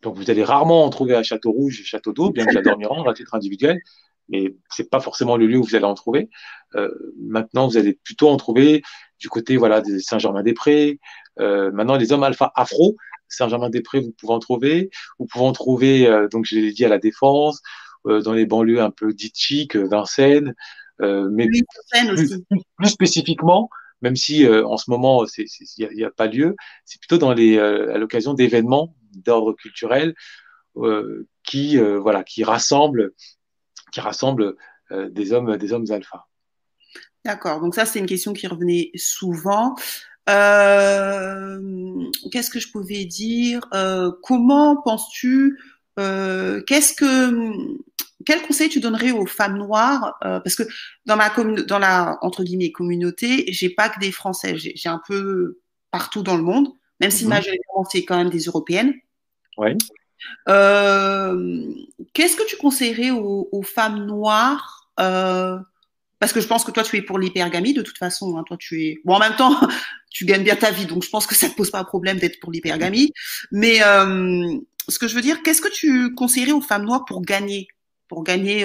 donc 0.06 0.14
vous 0.14 0.30
allez 0.30 0.44
rarement 0.44 0.84
en 0.84 0.88
trouver 0.88 1.16
à 1.16 1.24
Château 1.24 1.50
Rouge 1.50 1.80
et 1.80 1.84
Château 1.84 2.12
d'Eau, 2.12 2.30
bien 2.30 2.46
que 2.46 2.52
j'adore 2.52 2.78
m'y 2.78 2.86
rendre 2.86 3.10
à 3.10 3.12
titre 3.12 3.34
individuel, 3.34 3.80
mais 4.28 4.54
c'est 4.70 4.88
pas 4.88 5.00
forcément 5.00 5.36
le 5.36 5.48
lieu 5.48 5.58
où 5.58 5.64
vous 5.64 5.74
allez 5.74 5.84
en 5.84 5.94
trouver. 5.94 6.30
Euh, 6.76 6.88
maintenant, 7.20 7.66
vous 7.66 7.76
allez 7.76 7.94
plutôt 8.04 8.28
en 8.28 8.36
trouver 8.36 8.82
du 9.18 9.28
côté 9.28 9.56
voilà 9.56 9.80
de 9.80 9.98
Saint-Germain-des-Prés. 9.98 11.00
Euh, 11.40 11.72
maintenant, 11.72 11.96
les 11.96 12.12
hommes 12.12 12.22
alpha 12.22 12.52
afro, 12.54 12.94
Saint-Germain-des-Prés, 13.26 13.98
vous 13.98 14.14
pouvez 14.16 14.32
en 14.32 14.38
trouver. 14.38 14.90
Vous 15.18 15.26
pouvez 15.26 15.44
en 15.44 15.50
trouver, 15.50 16.06
euh, 16.06 16.28
donc 16.28 16.44
je 16.44 16.54
l'ai 16.54 16.70
dit 16.70 16.84
à 16.84 16.88
la 16.88 16.98
Défense, 16.98 17.60
dans 18.04 18.32
les 18.32 18.46
banlieues 18.46 18.82
un 18.82 18.92
peu 18.92 19.12
dites 19.12 19.36
chic, 19.36 19.74
Vincennes, 19.74 20.54
mais 21.00 21.48
plus, 21.48 21.64
plus, 22.76 22.88
spécifiquement, 22.88 23.68
même 24.00 24.14
si 24.14 24.46
en 24.48 24.76
ce 24.76 24.88
moment 24.88 25.24
il 25.36 25.96
n'y 25.96 26.04
a, 26.04 26.06
a, 26.06 26.10
pas 26.12 26.28
lieu, 26.28 26.54
c'est 26.84 27.00
plutôt 27.00 27.18
dans 27.18 27.32
les 27.32 27.58
à 27.58 27.98
l'occasion 27.98 28.32
d'événements 28.32 28.94
d'ordre 29.16 29.52
culturel 29.52 30.14
euh, 30.76 31.26
qui 31.42 31.78
euh, 31.78 31.98
voilà 31.98 32.22
qui 32.22 32.44
rassemble 32.44 33.12
qui 33.92 34.00
rassemble 34.00 34.56
euh, 34.90 35.08
des 35.08 35.32
hommes 35.32 35.56
des 35.56 35.72
hommes 35.72 35.86
alpha. 35.90 36.26
D'accord. 37.24 37.60
Donc 37.60 37.74
ça 37.74 37.86
c'est 37.86 37.98
une 37.98 38.06
question 38.06 38.34
qui 38.34 38.46
revenait 38.46 38.90
souvent. 38.94 39.74
Qu'est-ce 40.26 41.60
que 42.50 42.60
je 42.60 42.70
pouvais 42.70 43.04
dire? 43.04 43.62
Comment 44.22 44.80
penses-tu 44.82 45.58
Qu'est-ce 45.96 46.94
que 46.94 47.52
quel 48.24 48.42
conseil 48.42 48.68
tu 48.68 48.80
donnerais 48.80 49.12
aux 49.12 49.26
femmes 49.26 49.56
noires? 49.56 50.16
Parce 50.20 50.56
que 50.56 50.64
dans 51.06 51.16
ma 51.16 51.30
dans 51.30 51.78
la 51.78 52.18
entre 52.22 52.42
guillemets 52.42 52.72
communauté, 52.72 53.44
j'ai 53.48 53.70
pas 53.70 53.88
que 53.88 54.00
des 54.00 54.12
Français, 54.12 54.56
j'ai 54.58 54.88
un 54.88 55.00
peu 55.06 55.60
partout 55.92 56.22
dans 56.22 56.36
le 56.36 56.42
monde, 56.42 56.68
même 57.00 57.12
si 57.12 57.24
mm-hmm. 57.24 57.28
majoritairement 57.28 57.84
c'est 57.88 58.04
quand 58.04 58.16
même 58.16 58.30
des 58.30 58.46
Européennes. 58.46 58.94
Euh, 60.48 61.74
qu'est-ce 62.12 62.36
que 62.36 62.46
tu 62.46 62.56
conseillerais 62.56 63.10
aux, 63.10 63.62
femmes 63.62 64.06
noires 64.06 64.90
euh, 65.00 65.58
Parce 66.18 66.32
que 66.32 66.40
je 66.40 66.46
pense 66.46 66.64
que 66.64 66.70
toi, 66.70 66.82
tu 66.82 66.96
es 66.96 67.02
pour 67.02 67.18
l'hypergamie 67.18 67.74
de 67.74 67.82
toute 67.82 67.98
façon. 67.98 68.36
Hein. 68.36 68.44
toi, 68.46 68.56
tu 68.58 68.82
es. 68.84 69.00
Bon, 69.04 69.14
en 69.14 69.18
même 69.18 69.36
temps, 69.36 69.58
tu 70.10 70.24
gagnes 70.24 70.44
bien 70.44 70.56
ta 70.56 70.70
vie, 70.70 70.86
donc 70.86 71.04
je 71.04 71.10
pense 71.10 71.26
que 71.26 71.34
ça 71.34 71.46
ne 71.46 71.52
te 71.52 71.56
pose 71.56 71.70
pas 71.70 71.80
un 71.80 71.84
problème 71.84 72.18
d'être 72.18 72.40
pour 72.40 72.52
l'hypergamie. 72.52 73.12
Mais 73.52 73.82
euh, 73.82 74.56
ce 74.88 74.98
que 74.98 75.08
je 75.08 75.14
veux 75.14 75.22
dire, 75.22 75.42
qu'est-ce 75.42 75.62
que 75.62 75.72
tu 75.72 76.14
conseillerais 76.14 76.52
aux 76.52 76.60
femmes 76.60 76.84
noires 76.84 77.04
pour 77.04 77.22
gagner 77.22 77.68
pour 78.08 78.22
gagner 78.22 78.64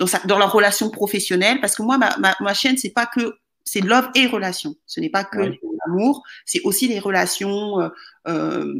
dans, 0.00 0.08
sa, 0.08 0.18
dans 0.26 0.36
leur 0.36 0.52
relation 0.52 0.90
professionnelle? 0.90 1.60
Parce 1.60 1.76
que 1.76 1.82
moi 1.82 1.96
ma, 1.96 2.16
ma, 2.18 2.34
ma 2.40 2.54
chaîne 2.54 2.76
c'est 2.76 2.90
pas 2.90 3.06
que 3.06 3.39
c'est 3.64 3.80
love 3.80 4.08
et 4.14 4.26
relation. 4.26 4.74
Ce 4.86 5.00
n'est 5.00 5.10
pas 5.10 5.24
que 5.24 5.38
l'amour, 5.86 6.22
c'est 6.44 6.60
aussi 6.64 6.88
les 6.88 6.98
relations 6.98 7.80
euh, 7.80 7.88
euh, 8.28 8.74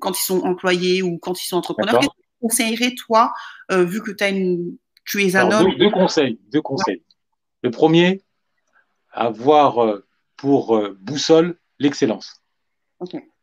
quand 0.00 0.18
ils 0.18 0.24
sont 0.24 0.40
employés 0.42 1.02
ou 1.02 1.18
quand 1.18 1.42
ils 1.42 1.46
sont 1.46 1.56
entrepreneurs. 1.56 1.98
Qu'est-ce 1.98 2.10
que 2.10 2.22
tu 2.22 2.38
conseillerais, 2.40 2.94
toi, 2.94 3.32
euh, 3.70 3.84
vu 3.84 4.02
que 4.02 4.10
as 4.22 4.28
une, 4.28 4.76
tu 5.04 5.22
es 5.24 5.36
un 5.36 5.50
homme? 5.50 5.74
deux, 5.76 5.90
conseils. 5.90 6.38
Deux 6.50 6.62
conseils. 6.62 7.02
Le 7.62 7.70
premier, 7.70 8.22
avoir 9.12 10.00
pour 10.36 10.80
boussole 11.00 11.58
l'excellence. 11.78 12.42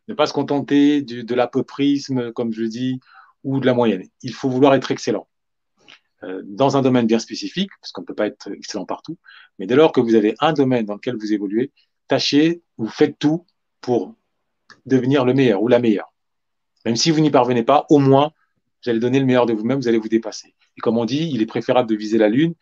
Ne 0.08 0.14
pas 0.14 0.26
se 0.26 0.32
contenter 0.32 1.02
de 1.02 1.34
l'apoprisme, 1.34 2.32
comme 2.32 2.52
je 2.52 2.64
dis, 2.64 3.00
ou 3.44 3.60
de 3.60 3.66
la 3.66 3.74
moyenne. 3.74 4.04
Il 4.22 4.34
faut 4.34 4.50
vouloir 4.50 4.74
être 4.74 4.90
excellent. 4.90 5.26
Euh, 6.22 6.42
dans 6.44 6.76
un 6.76 6.82
domaine 6.82 7.06
bien 7.06 7.18
spécifique, 7.18 7.70
parce 7.80 7.92
qu'on 7.92 8.02
ne 8.02 8.06
peut 8.06 8.14
pas 8.14 8.26
être 8.26 8.50
excellent 8.52 8.84
partout, 8.84 9.16
mais 9.58 9.66
dès 9.66 9.74
lors 9.74 9.90
que 9.90 10.02
vous 10.02 10.14
avez 10.14 10.34
un 10.40 10.52
domaine 10.52 10.84
dans 10.84 10.94
lequel 10.94 11.16
vous 11.16 11.32
évoluez, 11.32 11.72
tâchez, 12.08 12.60
vous 12.76 12.88
faites 12.88 13.18
tout 13.18 13.46
pour 13.80 14.14
devenir 14.84 15.24
le 15.24 15.32
meilleur 15.32 15.62
ou 15.62 15.68
la 15.68 15.78
meilleure. 15.78 16.12
Même 16.84 16.96
si 16.96 17.10
vous 17.10 17.20
n'y 17.20 17.30
parvenez 17.30 17.62
pas, 17.62 17.86
au 17.88 17.98
moins, 17.98 18.32
vous 18.82 18.90
allez 18.90 18.98
donner 18.98 19.18
le 19.18 19.24
meilleur 19.24 19.46
de 19.46 19.54
vous-même, 19.54 19.78
vous 19.78 19.88
allez 19.88 19.98
vous 19.98 20.08
dépasser. 20.08 20.54
Et 20.76 20.80
comme 20.82 20.98
on 20.98 21.06
dit, 21.06 21.30
il 21.32 21.40
est 21.40 21.46
préférable 21.46 21.88
de 21.88 21.96
viser 21.96 22.18
la 22.18 22.28
Lune, 22.28 22.54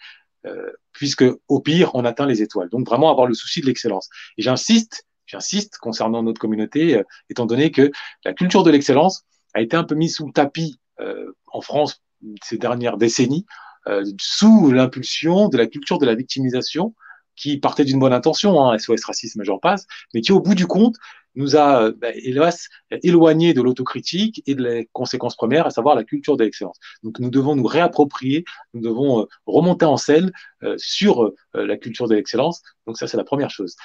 euh, 0.46 0.70
puisque 0.92 1.24
au 1.48 1.60
pire, 1.60 1.90
on 1.94 2.04
atteint 2.04 2.26
les 2.26 2.42
étoiles. 2.42 2.68
Donc 2.68 2.86
vraiment 2.86 3.10
avoir 3.10 3.26
le 3.26 3.34
souci 3.34 3.60
de 3.60 3.66
l'excellence. 3.66 4.08
Et 4.36 4.42
j'insiste, 4.42 5.04
j'insiste 5.26 5.78
concernant 5.78 6.22
notre 6.22 6.40
communauté, 6.40 6.96
euh, 6.96 7.02
étant 7.28 7.46
donné 7.46 7.72
que 7.72 7.90
la 8.24 8.34
culture 8.34 8.62
de 8.62 8.70
l'excellence 8.70 9.24
a 9.54 9.60
été 9.60 9.76
un 9.76 9.84
peu 9.84 9.96
mise 9.96 10.14
sous 10.14 10.26
le 10.26 10.32
tapis 10.32 10.78
euh, 11.00 11.32
en 11.48 11.60
France 11.60 12.02
ces 12.42 12.58
dernières 12.58 12.96
décennies 12.96 13.46
euh, 13.86 14.04
sous 14.20 14.70
l'impulsion 14.70 15.48
de 15.48 15.56
la 15.56 15.66
culture 15.66 15.98
de 15.98 16.06
la 16.06 16.14
victimisation 16.14 16.94
qui 17.36 17.58
partait 17.58 17.84
d'une 17.84 18.00
bonne 18.00 18.12
intention, 18.12 18.60
hein, 18.60 18.76
SOS 18.78 19.04
racisme, 19.04 19.44
j'en 19.44 19.58
passe, 19.58 19.86
mais 20.12 20.20
qui 20.20 20.32
au 20.32 20.40
bout 20.40 20.56
du 20.56 20.66
compte 20.66 20.96
nous 21.38 21.56
a, 21.56 21.92
bah, 21.92 22.10
hélas, 22.14 22.68
éloigné 22.90 23.54
de 23.54 23.62
l'autocritique 23.62 24.42
et 24.46 24.54
de 24.54 24.62
la 24.62 24.84
conséquence 24.92 25.36
première, 25.36 25.66
à 25.66 25.70
savoir 25.70 25.94
la 25.94 26.04
culture 26.04 26.36
de 26.36 26.44
l'excellence. 26.44 26.78
Donc 27.04 27.20
nous 27.20 27.30
devons 27.30 27.54
nous 27.54 27.64
réapproprier, 27.64 28.44
nous 28.74 28.80
devons 28.80 29.22
euh, 29.22 29.24
remonter 29.46 29.86
en 29.86 29.96
selle 29.96 30.32
euh, 30.64 30.74
sur 30.78 31.22
euh, 31.22 31.34
la 31.54 31.76
culture 31.76 32.08
de 32.08 32.16
l'excellence. 32.16 32.62
Donc 32.86 32.98
ça, 32.98 33.06
c'est 33.06 33.16
la 33.16 33.24
première 33.24 33.50
chose. 33.50 33.76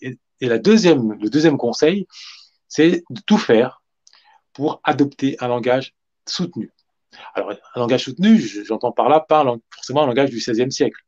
Et, 0.00 0.18
et, 0.40 0.46
la 0.46 0.58
deuxième, 0.58 1.14
le 1.20 1.28
deuxième 1.28 1.58
conseil, 1.58 2.06
c'est 2.68 3.02
de 3.10 3.20
tout 3.26 3.38
faire 3.38 3.82
pour 4.52 4.80
adopter 4.84 5.36
un 5.40 5.48
langage 5.48 5.94
soutenu. 6.28 6.70
Alors, 7.34 7.52
un 7.52 7.80
langage 7.80 8.04
soutenu, 8.04 8.38
j'entends 8.38 8.92
par 8.92 9.08
là 9.08 9.20
pas 9.20 9.44
forcément 9.70 10.02
un 10.02 10.06
langage 10.06 10.30
du 10.30 10.36
XVIe 10.36 10.70
siècle, 10.70 11.00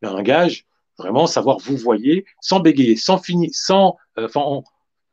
mais 0.00 0.08
un 0.08 0.14
langage 0.14 0.66
vraiment 0.98 1.26
savoir 1.26 1.58
vous 1.58 1.76
voyez, 1.76 2.24
sans 2.40 2.60
bégayer, 2.60 2.96
sans 2.96 3.18
finir, 3.18 3.50
sans, 3.52 3.96
euh, 4.18 4.28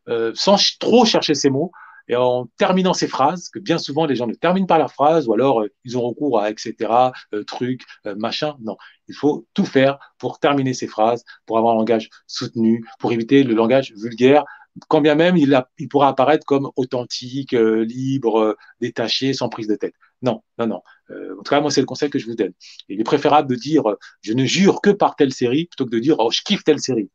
euh, 0.07 0.31
sans 0.35 0.77
trop 0.79 1.05
chercher 1.05 1.35
ses 1.35 1.49
mots, 1.49 1.71
et 2.09 2.17
en 2.17 2.47
terminant 2.57 2.93
ses 2.93 3.07
phrases, 3.07 3.49
que 3.49 3.59
bien 3.59 3.77
souvent 3.77 4.05
les 4.05 4.15
gens 4.15 4.27
ne 4.27 4.33
terminent 4.33 4.65
pas 4.65 4.77
leurs 4.77 4.91
phrases, 4.91 5.27
ou 5.27 5.33
alors 5.33 5.61
euh, 5.61 5.69
ils 5.85 5.97
ont 5.97 6.01
recours 6.01 6.39
à 6.39 6.49
etc., 6.49 7.11
truc, 7.47 7.83
machin. 8.17 8.55
Non, 8.61 8.75
il 9.07 9.15
faut 9.15 9.45
tout 9.53 9.65
faire 9.65 9.97
pour 10.17 10.39
terminer 10.39 10.73
ses 10.73 10.87
phrases, 10.87 11.23
pour 11.45 11.57
avoir 11.57 11.75
un 11.75 11.77
langage 11.77 12.09
soutenu, 12.27 12.85
pour 12.99 13.13
éviter 13.13 13.43
le 13.43 13.53
langage 13.53 13.93
vulgaire 13.95 14.43
quand 14.87 15.01
bien 15.01 15.15
même 15.15 15.37
il, 15.37 15.55
pourra 15.89 16.09
apparaître 16.09 16.45
comme 16.45 16.71
authentique, 16.75 17.53
euh, 17.53 17.83
libre, 17.83 18.39
euh, 18.39 18.57
détaché, 18.81 19.33
sans 19.33 19.49
prise 19.49 19.67
de 19.67 19.75
tête. 19.75 19.93
Non, 20.23 20.41
non, 20.57 20.67
non. 20.67 20.81
Euh, 21.11 21.33
en 21.33 21.43
tout 21.43 21.49
cas, 21.49 21.61
moi, 21.61 21.69
c'est 21.69 21.81
le 21.81 21.85
conseil 21.85 22.09
que 22.09 22.17
je 22.17 22.25
vous 22.25 22.35
donne. 22.35 22.53
Il 22.89 22.99
est 22.99 23.03
préférable 23.03 23.49
de 23.49 23.55
dire 23.55 23.83
je 24.21 24.33
ne 24.33 24.45
jure 24.45 24.81
que 24.81 24.89
par 24.89 25.15
telle 25.15 25.33
série 25.33 25.65
plutôt 25.65 25.85
que 25.85 25.91
de 25.91 25.99
dire 25.99 26.15
oh, 26.19 26.31
je 26.31 26.41
kiffe 26.41 26.63
telle 26.63 26.79
série. 26.79 27.11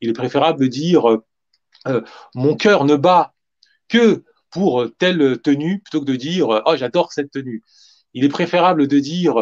Il 0.00 0.08
est 0.08 0.14
préférable 0.14 0.60
de 0.60 0.66
dire 0.66 1.04
mon 2.34 2.56
cœur 2.56 2.84
ne 2.84 2.96
bat 2.96 3.34
que 3.88 4.24
pour 4.50 4.86
telle 4.98 5.40
tenue 5.42 5.80
plutôt 5.80 6.00
que 6.00 6.10
de 6.10 6.16
dire 6.16 6.62
oh 6.64 6.76
j'adore 6.76 7.12
cette 7.12 7.30
tenue. 7.30 7.62
Il 8.14 8.24
est 8.24 8.28
préférable 8.28 8.86
de 8.86 8.98
dire 8.98 9.34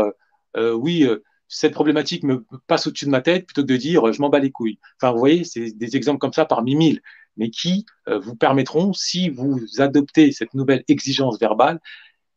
oui 0.56 1.06
cette 1.50 1.72
problématique 1.72 2.22
me 2.22 2.46
passe 2.68 2.86
au-dessus 2.86 3.06
de 3.06 3.10
ma 3.10 3.20
tête 3.20 3.44
plutôt 3.44 3.62
que 3.62 3.66
de 3.66 3.76
dire 3.76 4.12
je 4.12 4.22
m'en 4.22 4.30
bats 4.30 4.38
les 4.38 4.52
couilles. 4.52 4.78
Enfin, 4.96 5.12
vous 5.12 5.18
voyez, 5.18 5.44
c'est 5.44 5.72
des 5.72 5.96
exemples 5.96 6.18
comme 6.18 6.32
ça 6.32 6.44
parmi 6.44 6.76
mille, 6.76 7.02
mais 7.36 7.50
qui 7.50 7.86
euh, 8.08 8.18
vous 8.18 8.36
permettront, 8.36 8.92
si 8.92 9.28
vous 9.28 9.60
adoptez 9.78 10.30
cette 10.30 10.54
nouvelle 10.54 10.84
exigence 10.88 11.40
verbale, 11.40 11.80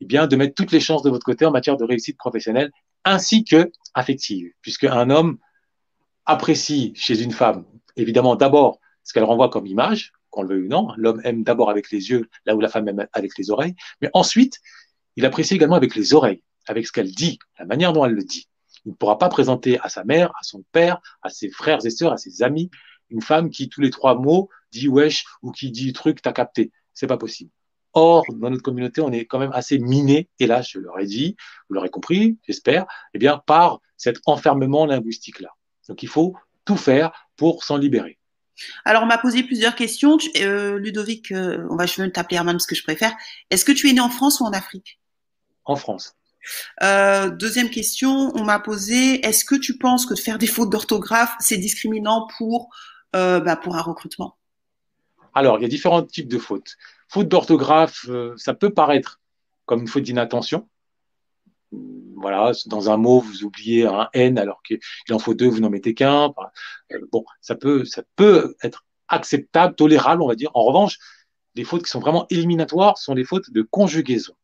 eh 0.03 0.05
bien, 0.05 0.27
de 0.27 0.35
mettre 0.35 0.53
toutes 0.53 0.71
les 0.71 0.79
chances 0.79 1.01
de 1.01 1.09
votre 1.09 1.25
côté 1.25 1.45
en 1.45 1.51
matière 1.51 1.77
de 1.77 1.85
réussite 1.85 2.17
professionnelle 2.17 2.71
ainsi 3.05 3.43
que 3.43 3.71
affective, 3.93 4.51
puisque 4.61 4.83
un 4.83 5.09
homme 5.09 5.37
apprécie 6.25 6.93
chez 6.95 7.21
une 7.21 7.31
femme, 7.31 7.65
évidemment, 7.95 8.35
d'abord 8.35 8.79
ce 9.03 9.13
qu'elle 9.13 9.23
renvoie 9.23 9.49
comme 9.49 9.65
image, 9.65 10.11
qu'on 10.29 10.43
le 10.43 10.49
veuille 10.49 10.65
ou 10.65 10.69
non. 10.69 10.89
L'homme 10.97 11.21
aime 11.23 11.43
d'abord 11.43 11.69
avec 11.69 11.91
les 11.91 12.09
yeux, 12.09 12.29
là 12.45 12.55
où 12.55 12.59
la 12.59 12.69
femme 12.69 12.87
aime 12.87 13.07
avec 13.13 13.37
les 13.37 13.51
oreilles, 13.51 13.75
mais 14.01 14.09
ensuite, 14.13 14.59
il 15.15 15.25
apprécie 15.25 15.55
également 15.55 15.75
avec 15.75 15.95
les 15.95 16.13
oreilles, 16.13 16.43
avec 16.67 16.87
ce 16.87 16.91
qu'elle 16.91 17.11
dit, 17.11 17.39
la 17.59 17.65
manière 17.65 17.93
dont 17.93 18.05
elle 18.05 18.13
le 18.13 18.23
dit. 18.23 18.49
Il 18.85 18.91
ne 18.91 18.95
pourra 18.95 19.17
pas 19.17 19.29
présenter 19.29 19.79
à 19.79 19.89
sa 19.89 20.03
mère, 20.03 20.31
à 20.31 20.43
son 20.43 20.63
père, 20.71 20.99
à 21.21 21.29
ses 21.29 21.49
frères 21.49 21.85
et 21.85 21.89
sœurs, 21.89 22.11
à 22.11 22.17
ses 22.17 22.43
amis, 22.43 22.69
une 23.09 23.21
femme 23.21 23.49
qui, 23.49 23.69
tous 23.69 23.81
les 23.81 23.91
trois 23.91 24.15
mots, 24.15 24.49
dit 24.71 24.87
wesh 24.87 25.25
ou 25.41 25.51
qui 25.51 25.71
dit 25.71 25.93
truc, 25.93 26.21
t'as 26.21 26.33
capté. 26.33 26.71
C'est 26.93 27.07
pas 27.07 27.17
possible. 27.17 27.51
Or, 27.93 28.25
dans 28.33 28.49
notre 28.49 28.63
communauté, 28.63 29.01
on 29.01 29.11
est 29.11 29.25
quand 29.25 29.39
même 29.39 29.51
assez 29.53 29.77
miné, 29.77 30.27
et 30.39 30.47
là, 30.47 30.61
je 30.61 30.79
leur 30.79 30.99
ai 30.99 31.05
dit, 31.05 31.35
vous 31.69 31.75
l'aurez 31.75 31.89
compris, 31.89 32.37
j'espère, 32.47 32.85
eh 33.13 33.19
bien, 33.19 33.41
par 33.45 33.79
cet 33.97 34.17
enfermement 34.25 34.85
linguistique-là. 34.85 35.49
Donc, 35.87 36.01
il 36.01 36.09
faut 36.09 36.35
tout 36.65 36.77
faire 36.77 37.11
pour 37.35 37.63
s'en 37.63 37.77
libérer. 37.77 38.17
Alors, 38.85 39.03
on 39.03 39.05
m'a 39.05 39.17
posé 39.17 39.43
plusieurs 39.43 39.75
questions. 39.75 40.17
Euh, 40.39 40.77
Ludovic, 40.77 41.31
euh, 41.31 41.67
on 41.69 41.75
va, 41.75 41.85
je 41.85 42.01
vais 42.01 42.09
t'appeler 42.11 42.37
Herman 42.37 42.55
parce 42.55 42.67
que 42.67 42.75
je 42.75 42.83
préfère. 42.83 43.13
Est-ce 43.49 43.65
que 43.65 43.71
tu 43.71 43.89
es 43.89 43.93
né 43.93 43.99
en 43.99 44.09
France 44.09 44.39
ou 44.39 44.45
en 44.45 44.51
Afrique? 44.51 44.99
En 45.65 45.75
France. 45.75 46.15
Euh, 46.81 47.29
deuxième 47.29 47.69
question, 47.69 48.31
on 48.35 48.43
m'a 48.43 48.59
posé, 48.59 49.25
est-ce 49.25 49.45
que 49.45 49.55
tu 49.55 49.77
penses 49.77 50.05
que 50.05 50.13
de 50.13 50.19
faire 50.19 50.37
des 50.37 50.47
fautes 50.47 50.69
d'orthographe, 50.69 51.33
c'est 51.39 51.57
discriminant 51.57 52.27
pour, 52.37 52.69
bah, 53.13 53.55
pour 53.55 53.75
un 53.75 53.81
recrutement? 53.81 54.35
Alors, 55.33 55.57
il 55.59 55.63
y 55.63 55.65
a 55.65 55.69
différents 55.69 56.03
types 56.03 56.27
de 56.27 56.37
fautes. 56.37 56.77
Faute 57.09 57.27
d'orthographe, 57.27 58.05
euh, 58.09 58.33
ça 58.37 58.53
peut 58.53 58.71
paraître 58.71 59.19
comme 59.65 59.81
une 59.81 59.87
faute 59.87 60.03
d'inattention. 60.03 60.67
Voilà, 62.15 62.51
dans 62.67 62.89
un 62.89 62.97
mot, 62.97 63.19
vous 63.19 63.43
oubliez 63.43 63.85
un 63.85 64.09
N 64.13 64.37
alors 64.37 64.61
qu'il 64.63 64.79
en 65.11 65.19
faut 65.19 65.33
deux, 65.33 65.47
vous 65.47 65.59
n'en 65.59 65.69
mettez 65.69 65.93
qu'un. 65.93 66.33
bon, 67.11 67.25
ça 67.41 67.55
peut, 67.55 67.83
ça 67.85 68.03
peut 68.15 68.55
être 68.61 68.85
acceptable, 69.07 69.75
tolérable, 69.75 70.21
on 70.21 70.27
va 70.27 70.35
dire. 70.35 70.51
En 70.53 70.63
revanche, 70.63 70.99
les 71.55 71.63
fautes 71.63 71.83
qui 71.83 71.89
sont 71.89 71.99
vraiment 71.99 72.27
éliminatoires 72.29 72.97
sont 72.97 73.13
les 73.13 73.23
fautes 73.23 73.51
de 73.51 73.61
conjugaison 73.61 74.35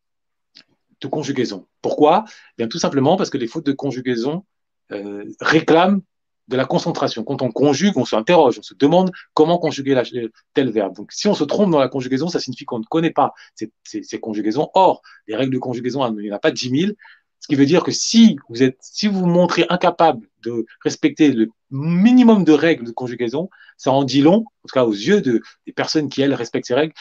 de 1.00 1.08
conjugaison. 1.08 1.66
Pourquoi? 1.82 2.24
Eh 2.26 2.32
Bien 2.58 2.68
tout 2.68 2.78
simplement 2.78 3.16
parce 3.16 3.30
que 3.30 3.38
les 3.38 3.46
fautes 3.46 3.66
de 3.66 3.72
conjugaison 3.72 4.44
euh, 4.92 5.24
réclament 5.40 6.02
de 6.50 6.56
la 6.56 6.64
concentration. 6.64 7.22
Quand 7.24 7.42
on 7.42 7.50
conjugue, 7.50 7.96
on 7.96 8.04
s'interroge, 8.04 8.58
on 8.58 8.62
se 8.62 8.74
demande 8.74 9.12
comment 9.34 9.58
conjuguer 9.58 9.94
la, 9.94 10.02
tel 10.52 10.70
verbe. 10.70 10.96
Donc, 10.96 11.12
si 11.12 11.28
on 11.28 11.34
se 11.34 11.44
trompe 11.44 11.70
dans 11.70 11.78
la 11.78 11.88
conjugaison, 11.88 12.28
ça 12.28 12.40
signifie 12.40 12.64
qu'on 12.64 12.80
ne 12.80 12.84
connaît 12.84 13.12
pas 13.12 13.32
ces, 13.54 14.20
conjugaisons. 14.20 14.68
Or, 14.74 15.00
les 15.28 15.36
règles 15.36 15.54
de 15.54 15.58
conjugaison, 15.58 16.06
il 16.18 16.24
n'y 16.24 16.32
en 16.32 16.36
a 16.36 16.40
pas 16.40 16.50
10 16.50 16.80
000. 16.80 16.92
Ce 17.38 17.46
qui 17.46 17.54
veut 17.54 17.64
dire 17.64 17.84
que 17.84 17.92
si 17.92 18.36
vous 18.48 18.62
êtes, 18.62 18.76
si 18.80 19.06
vous 19.06 19.20
vous 19.20 19.26
montrez 19.26 19.64
incapable 19.70 20.26
de 20.42 20.66
respecter 20.84 21.30
le 21.32 21.48
minimum 21.70 22.44
de 22.44 22.52
règles 22.52 22.84
de 22.84 22.90
conjugaison, 22.90 23.48
ça 23.78 23.92
en 23.92 24.04
dit 24.04 24.20
long, 24.20 24.44
en 24.64 24.68
tout 24.68 24.74
cas 24.74 24.84
aux 24.84 24.92
yeux 24.92 25.22
de, 25.22 25.40
des 25.66 25.72
personnes 25.72 26.10
qui, 26.10 26.20
elles, 26.20 26.34
respectent 26.34 26.66
ces 26.66 26.74
règles, 26.74 26.92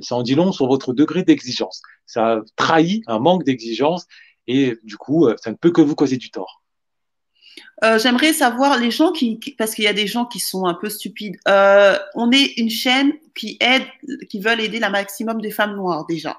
ça 0.00 0.16
en 0.16 0.22
dit 0.22 0.34
long 0.34 0.50
sur 0.50 0.66
votre 0.66 0.94
degré 0.94 1.22
d'exigence. 1.22 1.82
Ça 2.06 2.40
trahit 2.56 3.04
un 3.06 3.20
manque 3.20 3.44
d'exigence 3.44 4.06
et 4.46 4.76
du 4.82 4.96
coup, 4.96 5.26
euh, 5.26 5.36
ça 5.42 5.50
ne 5.50 5.56
peut 5.56 5.70
que 5.70 5.80
vous 5.80 5.94
causer 5.94 6.16
du 6.16 6.30
tort. 6.30 6.63
Euh, 7.82 7.98
J'aimerais 7.98 8.32
savoir 8.32 8.78
les 8.78 8.90
gens 8.90 9.12
qui, 9.12 9.38
parce 9.58 9.74
qu'il 9.74 9.84
y 9.84 9.88
a 9.88 9.92
des 9.92 10.06
gens 10.06 10.24
qui 10.24 10.40
sont 10.40 10.66
un 10.66 10.74
peu 10.74 10.88
stupides. 10.88 11.36
Euh, 11.48 11.98
on 12.14 12.30
est 12.30 12.56
une 12.56 12.70
chaîne 12.70 13.12
qui 13.34 13.56
aide, 13.60 13.84
qui 14.28 14.40
veulent 14.40 14.60
aider 14.60 14.78
la 14.78 14.90
maximum 14.90 15.40
des 15.40 15.50
femmes 15.50 15.76
noires 15.76 16.06
déjà. 16.06 16.38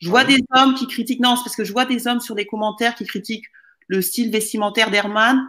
Je 0.00 0.10
vois 0.10 0.24
des 0.24 0.38
hommes 0.54 0.74
qui 0.74 0.86
critiquent, 0.86 1.20
non, 1.20 1.36
c'est 1.36 1.44
parce 1.44 1.56
que 1.56 1.64
je 1.64 1.72
vois 1.72 1.86
des 1.86 2.06
hommes 2.06 2.20
sur 2.20 2.34
des 2.34 2.46
commentaires 2.46 2.94
qui 2.94 3.04
critiquent 3.04 3.46
le 3.88 4.02
style 4.02 4.30
vestimentaire 4.30 4.90
d'Herman. 4.90 5.42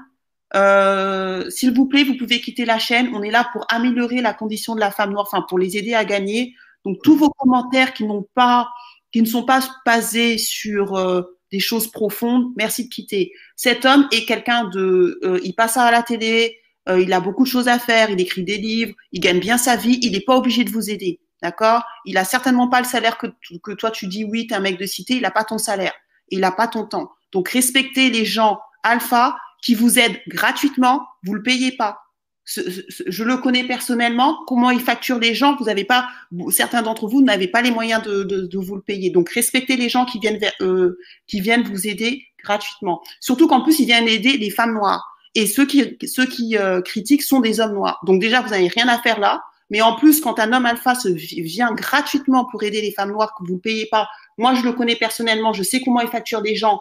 Euh, 0.55 1.49
S'il 1.49 1.73
vous 1.73 1.85
plaît, 1.85 2.03
vous 2.03 2.15
pouvez 2.15 2.39
quitter 2.39 2.63
la 2.63 2.79
chaîne. 2.79 3.09
On 3.13 3.21
est 3.21 3.31
là 3.31 3.49
pour 3.51 3.65
améliorer 3.69 4.21
la 4.21 4.33
condition 4.33 4.75
de 4.75 4.79
la 4.79 4.91
femme 4.91 5.11
noire, 5.11 5.25
enfin 5.29 5.45
pour 5.47 5.59
les 5.59 5.77
aider 5.77 5.93
à 5.93 6.05
gagner. 6.05 6.55
Donc 6.85 6.97
tous 7.03 7.17
vos 7.17 7.29
commentaires 7.29 7.93
qui 7.93 8.05
n'ont 8.05 8.25
pas, 8.33 8.69
qui 9.11 9.21
ne 9.21 9.27
sont 9.27 9.43
pas 9.43 9.59
basés 9.85 10.37
sur 10.37 10.95
euh, 10.95 11.36
des 11.51 11.59
choses 11.59 11.91
profondes, 11.91 12.51
merci 12.57 12.85
de 12.85 12.89
quitter. 12.89 13.31
Cet 13.55 13.85
homme 13.85 14.07
est 14.11 14.25
quelqu'un 14.25 14.65
de, 14.65 15.19
euh, 15.23 15.39
il 15.43 15.53
passe 15.53 15.77
à 15.77 15.89
la 15.91 16.03
télé, 16.03 16.57
euh, 16.89 17.01
il 17.01 17.11
a 17.13 17.19
beaucoup 17.19 17.43
de 17.43 17.49
choses 17.49 17.67
à 17.67 17.79
faire, 17.79 18.09
il 18.09 18.19
écrit 18.19 18.43
des 18.43 18.57
livres, 18.57 18.93
il 19.11 19.19
gagne 19.19 19.39
bien 19.39 19.57
sa 19.57 19.75
vie, 19.75 19.99
il 20.01 20.11
n'est 20.11 20.21
pas 20.21 20.35
obligé 20.35 20.63
de 20.63 20.71
vous 20.71 20.89
aider. 20.89 21.19
D'accord? 21.41 21.83
Il 22.05 22.17
a 22.17 22.23
certainement 22.23 22.67
pas 22.67 22.79
le 22.79 22.85
salaire 22.85 23.17
que, 23.17 23.27
que 23.63 23.71
toi 23.71 23.91
tu 23.91 24.07
dis 24.07 24.23
oui, 24.23 24.47
tu 24.47 24.53
es 24.53 24.57
un 24.57 24.59
mec 24.59 24.79
de 24.79 24.85
cité, 24.85 25.15
il 25.15 25.21
n'a 25.21 25.31
pas 25.31 25.43
ton 25.43 25.57
salaire, 25.57 25.93
il 26.29 26.39
n'a 26.39 26.51
pas 26.51 26.67
ton 26.67 26.85
temps. 26.85 27.11
Donc 27.31 27.49
respectez 27.49 28.09
les 28.09 28.25
gens 28.25 28.59
alpha 28.83 29.37
qui 29.61 29.75
vous 29.75 29.99
aident 29.99 30.19
gratuitement, 30.27 31.05
vous 31.23 31.33
le 31.33 31.43
payez 31.43 31.71
pas. 31.73 31.99
Je 32.47 33.23
le 33.23 33.37
connais 33.37 33.65
personnellement, 33.65 34.37
comment 34.47 34.71
il 34.71 34.79
facture 34.79 35.19
les 35.19 35.35
gens, 35.35 35.57
vous 35.57 35.65
n'avez 35.65 35.83
pas, 35.83 36.07
certains 36.49 36.81
d'entre 36.81 37.07
vous 37.07 37.21
n'avez 37.21 37.47
pas 37.47 37.61
les 37.61 37.71
moyens 37.71 38.01
de, 38.03 38.57
vous 38.57 38.75
le 38.75 38.81
payer. 38.81 39.09
Donc 39.09 39.29
respectez 39.29 39.75
les 39.75 39.89
gens 39.89 40.05
qui 40.05 40.19
viennent, 40.19 40.37
vers, 40.37 40.53
euh, 40.61 40.97
qui 41.27 41.41
viennent 41.41 41.63
vous 41.63 41.87
aider 41.87 42.23
gratuitement. 42.41 43.01
Surtout 43.19 43.47
qu'en 43.47 43.61
plus 43.61 43.79
ils 43.79 43.85
viennent 43.85 44.07
aider 44.07 44.37
les 44.37 44.49
femmes 44.49 44.73
noires. 44.73 45.05
Et 45.35 45.45
ceux 45.45 45.65
qui, 45.65 45.97
ceux 46.07 46.25
qui 46.25 46.57
euh, 46.57 46.81
critiquent 46.81 47.21
sont 47.21 47.41
des 47.41 47.59
hommes 47.59 47.73
noirs. 47.73 47.99
Donc 48.05 48.21
déjà 48.21 48.41
vous 48.41 48.49
n'avez 48.49 48.69
rien 48.69 48.87
à 48.87 48.97
faire 48.99 49.19
là. 49.19 49.43
Mais 49.69 49.81
en 49.81 49.95
plus, 49.95 50.21
quand 50.21 50.39
un 50.39 50.53
homme 50.53 50.65
alpha 50.65 50.95
se 50.95 51.09
vient 51.09 51.73
gratuitement 51.73 52.45
pour 52.45 52.63
aider 52.63 52.79
les 52.79 52.93
femmes 52.93 53.11
noires 53.11 53.33
que 53.37 53.45
vous 53.45 53.55
ne 53.55 53.59
payez 53.59 53.87
pas, 53.91 54.07
moi 54.37 54.55
je 54.55 54.63
le 54.63 54.71
connais 54.71 54.95
personnellement, 54.95 55.51
je 55.51 55.63
sais 55.63 55.81
comment 55.81 55.99
il 55.99 56.07
facture 56.07 56.41
des 56.41 56.55
gens. 56.55 56.79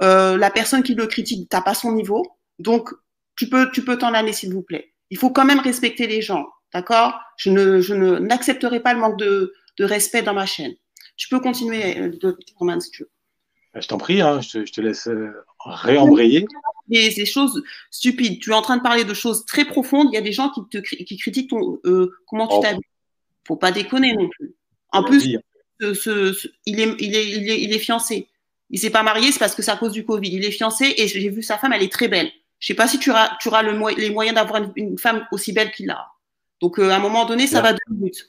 Euh, 0.00 0.36
la 0.36 0.50
personne 0.50 0.84
qui 0.84 0.94
le 0.94 1.08
critique, 1.08 1.48
t'as 1.48 1.60
pas 1.60 1.74
son 1.74 1.90
niveau, 1.90 2.24
donc 2.60 2.90
tu 3.34 3.48
peux, 3.48 3.68
tu 3.72 3.84
peux 3.84 3.98
t'en 3.98 4.14
aller 4.14 4.32
s'il 4.32 4.54
vous 4.54 4.62
plaît. 4.62 4.92
Il 5.10 5.18
faut 5.18 5.30
quand 5.30 5.44
même 5.44 5.60
respecter 5.60 6.06
les 6.06 6.22
gens, 6.22 6.46
d'accord? 6.72 7.18
Je 7.36 7.50
ne, 7.50 7.80
je 7.80 7.94
ne 7.94 8.18
n'accepterai 8.18 8.80
pas 8.80 8.94
le 8.94 9.00
manque 9.00 9.18
de, 9.18 9.54
de 9.78 9.84
respect 9.84 10.22
dans 10.22 10.34
ma 10.34 10.46
chaîne. 10.46 10.74
Tu 11.16 11.28
peux 11.28 11.40
continuer, 11.40 11.98
euh, 11.98 12.36
Roman, 12.56 12.78
si 12.80 12.90
tu 12.90 13.02
veux. 13.02 13.10
Bah, 13.74 13.80
je 13.80 13.88
t'en 13.88 13.98
prie, 13.98 14.20
hein, 14.20 14.40
je, 14.40 14.50
te, 14.50 14.66
je, 14.66 14.72
te, 14.72 14.80
laisse 14.80 15.08
euh, 15.08 15.32
réembrayer 15.64 16.46
des, 16.88 17.10
des, 17.10 17.26
choses 17.26 17.62
stupides. 17.90 18.40
Tu 18.40 18.50
es 18.50 18.54
en 18.54 18.62
train 18.62 18.76
de 18.76 18.82
parler 18.82 19.04
de 19.04 19.14
choses 19.14 19.44
très 19.44 19.64
profondes. 19.64 20.08
Il 20.12 20.14
y 20.14 20.18
a 20.18 20.22
des 20.22 20.32
gens 20.32 20.50
qui, 20.50 20.60
te, 20.70 20.78
qui 20.78 21.16
critiquent 21.16 21.50
ton, 21.50 21.78
euh, 21.84 22.12
comment 22.26 22.46
tu 22.46 22.54
oh. 22.56 22.62
t'habilles. 22.62 22.80
Faut 23.46 23.56
pas 23.56 23.72
déconner 23.72 24.14
non 24.14 24.28
plus. 24.28 24.54
En 24.92 25.02
plus, 25.02 25.38
ce, 25.80 25.94
ce, 25.94 26.32
ce, 26.32 26.48
il, 26.66 26.80
est, 26.80 26.94
il, 26.98 27.14
est, 27.14 27.28
il, 27.30 27.50
est, 27.50 27.62
il 27.62 27.72
est 27.74 27.78
fiancé. 27.78 28.28
Il 28.70 28.78
s'est 28.78 28.90
pas 28.90 29.02
marié, 29.02 29.32
c'est 29.32 29.38
parce 29.38 29.54
que 29.54 29.62
c'est 29.62 29.70
à 29.70 29.76
cause 29.76 29.92
du 29.92 30.04
Covid. 30.04 30.28
Il 30.30 30.44
est 30.44 30.50
fiancé 30.50 30.94
et 30.96 31.08
j'ai 31.08 31.28
vu 31.28 31.42
sa 31.42 31.58
femme, 31.58 31.72
elle 31.72 31.82
est 31.82 31.92
très 31.92 32.08
belle. 32.08 32.30
Je 32.60 32.66
sais 32.66 32.74
pas 32.74 32.88
si 32.88 32.98
tu 32.98 33.10
auras, 33.10 33.36
tu 33.40 33.48
auras 33.48 33.62
le, 33.62 33.72
les 33.96 34.10
moyens 34.10 34.34
d'avoir 34.34 34.62
une, 34.62 34.72
une, 34.76 34.98
femme 34.98 35.26
aussi 35.32 35.52
belle 35.52 35.70
qu'il 35.70 35.90
a. 35.90 36.08
Donc, 36.60 36.78
euh, 36.78 36.90
à 36.90 36.96
un 36.96 37.00
moment 37.00 37.24
donné, 37.24 37.46
ça 37.46 37.62
Là. 37.62 37.70
va 37.70 37.72
deux 37.72 37.94
minutes. 37.94 38.28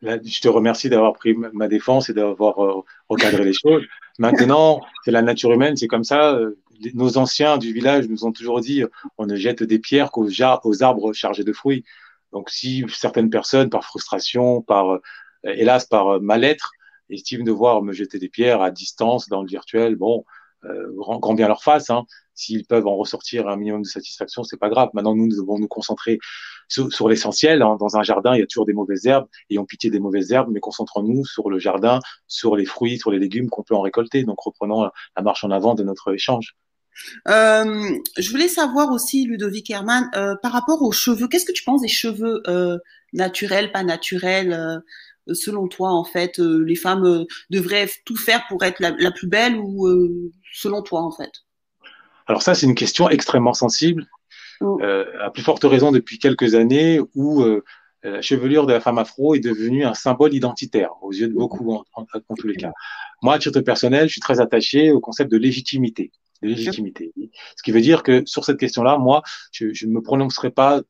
Là, 0.00 0.18
je 0.22 0.40
te 0.40 0.48
remercie 0.48 0.88
d'avoir 0.88 1.12
pris 1.12 1.34
ma 1.34 1.68
défense 1.68 2.08
et 2.08 2.14
d'avoir 2.14 2.64
euh, 2.64 2.82
recadré 3.08 3.44
les 3.44 3.52
choses. 3.52 3.84
Maintenant, 4.18 4.80
c'est 5.04 5.12
la 5.12 5.22
nature 5.22 5.52
humaine, 5.52 5.76
c'est 5.76 5.86
comme 5.86 6.02
ça. 6.02 6.32
Euh, 6.34 6.58
nos 6.94 7.18
anciens 7.18 7.58
du 7.58 7.72
village 7.72 8.08
nous 8.08 8.24
ont 8.24 8.32
toujours 8.32 8.60
dit 8.60 8.82
on 9.16 9.26
ne 9.26 9.36
jette 9.36 9.62
des 9.62 9.78
pierres 9.78 10.10
qu'aux 10.10 10.28
aux 10.28 10.82
arbres 10.82 11.12
chargés 11.12 11.44
de 11.44 11.52
fruits. 11.52 11.84
Donc, 12.32 12.50
si 12.50 12.84
certaines 12.88 13.30
personnes, 13.30 13.70
par 13.70 13.84
frustration, 13.84 14.60
par 14.62 14.90
euh, 14.90 15.00
hélas, 15.44 15.86
par 15.86 16.20
mal-être, 16.20 16.72
estiment 17.08 17.44
devoir 17.44 17.82
me 17.82 17.92
jeter 17.92 18.18
des 18.18 18.28
pierres 18.28 18.62
à 18.62 18.70
distance 18.70 19.28
dans 19.28 19.42
le 19.42 19.48
virtuel, 19.48 19.94
bon, 19.94 20.20
euh, 20.20 20.41
grand, 20.96 21.18
grand, 21.18 21.34
bien 21.34 21.48
leur 21.48 21.62
face. 21.62 21.90
Hein. 21.90 22.04
S'ils 22.34 22.64
peuvent 22.64 22.86
en 22.86 22.96
ressortir 22.96 23.48
un 23.48 23.56
minimum 23.56 23.82
de 23.82 23.86
satisfaction, 23.86 24.42
c'est 24.42 24.56
pas 24.56 24.68
grave. 24.68 24.88
Maintenant, 24.94 25.14
nous, 25.14 25.26
nous 25.26 25.36
devons 25.36 25.58
nous 25.58 25.68
concentrer 25.68 26.18
sur, 26.68 27.08
l'essentiel. 27.08 27.62
Hein. 27.62 27.76
Dans 27.78 27.96
un 27.96 28.02
jardin, 28.02 28.34
il 28.34 28.40
y 28.40 28.42
a 28.42 28.46
toujours 28.46 28.66
des 28.66 28.72
mauvaises 28.72 29.06
herbes. 29.06 29.26
Ayons 29.50 29.64
pitié 29.64 29.90
des 29.90 30.00
mauvaises 30.00 30.32
herbes, 30.32 30.48
mais 30.50 30.60
concentrons-nous 30.60 31.24
sur 31.24 31.50
le 31.50 31.58
jardin, 31.58 32.00
sur 32.26 32.56
les 32.56 32.64
fruits, 32.64 32.98
sur 32.98 33.10
les 33.10 33.18
légumes 33.18 33.50
qu'on 33.50 33.62
peut 33.62 33.74
en 33.74 33.82
récolter. 33.82 34.24
Donc, 34.24 34.40
reprenons 34.40 34.88
la 35.16 35.22
marche 35.22 35.44
en 35.44 35.50
avant 35.50 35.74
de 35.74 35.82
notre 35.82 36.14
échange. 36.14 36.56
Euh, 37.28 37.98
je 38.18 38.30
voulais 38.30 38.48
savoir 38.48 38.90
aussi, 38.92 39.26
Ludovic 39.26 39.70
Herman, 39.70 40.10
euh, 40.14 40.34
par 40.42 40.52
rapport 40.52 40.82
aux 40.82 40.92
cheveux, 40.92 41.28
qu'est-ce 41.28 41.46
que 41.46 41.52
tu 41.52 41.64
penses 41.64 41.82
des 41.82 41.88
cheveux 41.88 42.42
euh, 42.46 42.78
naturels, 43.12 43.72
pas 43.72 43.82
naturels 43.82 44.52
euh, 44.52 44.78
Selon 45.32 45.68
toi, 45.68 45.90
en 45.90 46.04
fait, 46.04 46.38
euh, 46.38 46.64
les 46.64 46.74
femmes 46.74 47.04
euh, 47.04 47.24
devraient 47.50 47.88
tout 48.04 48.16
faire 48.16 48.44
pour 48.48 48.62
être 48.64 48.80
la, 48.80 48.90
la 48.98 49.10
plus 49.10 49.28
belle 49.28 49.56
ou 49.56 50.32
selon 50.52 50.82
toi, 50.82 51.02
en 51.02 51.12
fait? 51.12 51.30
Alors 52.26 52.42
ça, 52.42 52.54
c'est 52.54 52.66
une 52.66 52.74
question 52.74 53.08
extrêmement 53.08 53.54
sensible, 53.54 54.06
mmh. 54.60 54.82
à 55.20 55.30
plus 55.30 55.42
forte 55.42 55.64
raison 55.64 55.90
depuis 55.90 56.18
quelques 56.18 56.54
années 56.54 57.00
où 57.14 57.44
la 58.04 58.22
chevelure 58.22 58.66
de 58.66 58.72
la 58.72 58.80
femme 58.80 58.98
afro 58.98 59.34
est 59.34 59.40
devenue 59.40 59.84
un 59.84 59.94
symbole 59.94 60.34
identitaire 60.34 60.90
aux 61.02 61.12
yeux 61.12 61.28
de 61.28 61.34
beaucoup, 61.34 61.72
en, 61.72 61.84
en, 61.94 62.34
tous 62.36 62.46
les 62.46 62.56
cas. 62.56 62.72
Moi, 63.22 63.34
à 63.34 63.38
titre 63.38 63.60
personnel, 63.60 64.06
je 64.06 64.12
suis 64.12 64.20
très 64.20 64.40
attaché 64.40 64.92
au 64.92 65.00
concept 65.00 65.30
de 65.30 65.36
légitimité. 65.36 66.12
De 66.42 66.48
légitimité. 66.48 67.12
Ce 67.56 67.62
qui 67.62 67.70
veut 67.70 67.80
dire 67.80 68.02
que 68.02 68.22
sur 68.26 68.44
cette 68.44 68.58
question-là, 68.58 68.98
moi, 68.98 69.22
je, 69.52 69.66
ne 69.86 69.92
me 69.92 70.02
prononcerai 70.02 70.50
pas 70.50 70.82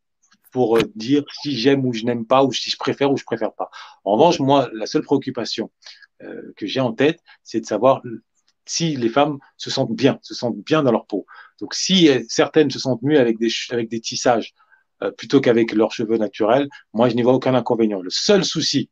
pour 0.53 0.77
euh, 0.77 0.83
dire 0.95 1.25
si 1.43 1.57
j'aime 1.59 1.85
ou 1.85 1.93
je 1.93 2.05
n'aime 2.05 2.25
pas, 2.25 2.45
ou 2.45 2.53
si 2.53 2.71
je 2.71 2.77
préfère 2.77 3.11
ou 3.11 3.17
je 3.17 3.25
préfère 3.25 3.53
pas. 3.53 3.71
En 4.05 4.13
revanche, 4.13 4.39
moi, 4.39 4.71
la 4.73 4.87
seule 4.87 5.03
préoccupation 5.03 5.71
euh, 6.23 6.53
que 6.57 6.67
j'ai 6.67 6.81
en 6.81 6.93
tête, 6.93 7.21
c'est 7.43 7.61
de 7.61 7.67
savoir 7.67 8.03
si 8.65 8.95
les 8.95 9.09
femmes 9.09 9.39
se 9.57 9.71
sentent 9.71 9.95
bien, 9.95 10.21
se 10.23 10.35
sentent 10.35 10.59
bien 10.59 10.85
dans 10.85 10.93
leur 10.93 11.07
peau. 11.07 11.27
Donc, 11.61 11.75
si 11.75 12.09
certaines 12.29 12.71
se 12.71 12.79
sentent 12.79 13.03
mieux 13.03 13.19
avec 13.19 13.39
des, 13.39 14.01
tissages 14.01 14.55
euh, 15.03 15.11
plutôt 15.11 15.41
qu'avec 15.41 15.73
leurs 15.73 15.93
cheveux 15.93 16.19
naturels, 16.19 16.69
moi, 16.93 17.09
je 17.09 17.17
n'y 17.17 17.23
vois 17.23 17.35
aucun 17.35 17.55
inconvénient. 17.55 18.03
Le 18.03 18.11
seul 18.11 18.45
souci, 18.45 18.91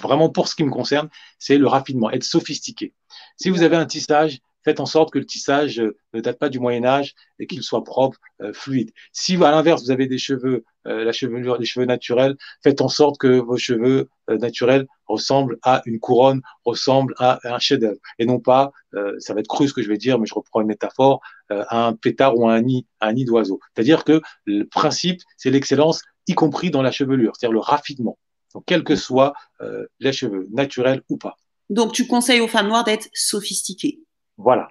vraiment 0.00 0.28
pour 0.28 0.48
ce 0.48 0.56
qui 0.56 0.64
me 0.64 0.70
concerne, 0.70 1.08
c'est 1.38 1.58
le 1.58 1.68
raffinement, 1.68 2.10
être 2.10 2.24
sophistiqué. 2.24 2.94
Si 3.36 3.50
vous 3.50 3.62
avez 3.62 3.76
un 3.76 3.86
tissage, 3.86 4.40
faites 4.66 4.80
en 4.80 4.86
sorte 4.86 5.10
que 5.10 5.18
le 5.18 5.24
tissage 5.24 5.80
euh, 5.80 5.96
ne 6.12 6.20
date 6.20 6.38
pas 6.38 6.50
du 6.50 6.58
Moyen 6.58 6.84
Âge 6.84 7.14
et 7.38 7.46
qu'il 7.46 7.62
soit 7.62 7.84
propre, 7.84 8.18
euh, 8.42 8.52
fluide. 8.52 8.90
Si 9.12 9.36
à 9.36 9.50
l'inverse 9.50 9.84
vous 9.84 9.90
avez 9.90 10.06
des 10.06 10.18
cheveux, 10.18 10.64
la 10.88 11.10
chevelure, 11.10 11.58
des 11.58 11.64
cheveux 11.64 11.84
naturels, 11.84 12.36
faites 12.62 12.80
en 12.80 12.86
sorte 12.88 13.18
que 13.18 13.40
vos 13.40 13.56
cheveux 13.56 14.08
naturels 14.28 14.86
ressemblent 15.06 15.58
à 15.64 15.82
une 15.84 15.98
couronne, 15.98 16.42
ressemblent 16.64 17.16
à 17.18 17.40
un 17.42 17.58
chef-d'œuvre, 17.58 17.98
et 18.20 18.24
non 18.24 18.38
pas, 18.38 18.70
ça 19.18 19.34
va 19.34 19.40
être 19.40 19.48
cru 19.48 19.66
ce 19.66 19.74
que 19.74 19.82
je 19.82 19.88
vais 19.88 19.98
dire, 19.98 20.20
mais 20.20 20.26
je 20.26 20.34
reprends 20.34 20.60
une 20.60 20.68
métaphore, 20.68 21.20
à 21.48 21.88
un 21.88 21.92
pétard 21.92 22.38
ou 22.38 22.48
à 22.48 22.54
un 22.54 22.60
nid, 22.60 22.86
un 23.00 23.14
nid 23.14 23.24
d'oiseau. 23.24 23.58
C'est-à-dire 23.74 24.04
que 24.04 24.20
le 24.44 24.62
principe, 24.62 25.22
c'est 25.36 25.50
l'excellence, 25.50 26.02
y 26.28 26.34
compris 26.34 26.70
dans 26.70 26.82
la 26.82 26.92
chevelure, 26.92 27.32
c'est-à-dire 27.34 27.54
le 27.54 27.58
raffinement. 27.58 28.16
Donc, 28.54 28.64
quels 28.64 28.84
que 28.84 28.96
soient 28.96 29.34
euh, 29.60 29.86
les 30.00 30.12
cheveux, 30.12 30.46
naturels 30.50 31.02
ou 31.08 31.16
pas. 31.16 31.36
Donc, 31.68 31.92
tu 31.92 32.06
conseilles 32.06 32.40
aux 32.40 32.48
femmes 32.48 32.68
noires 32.68 32.84
d'être 32.84 33.08
sophistiquées. 33.12 34.00
Voilà. 34.36 34.68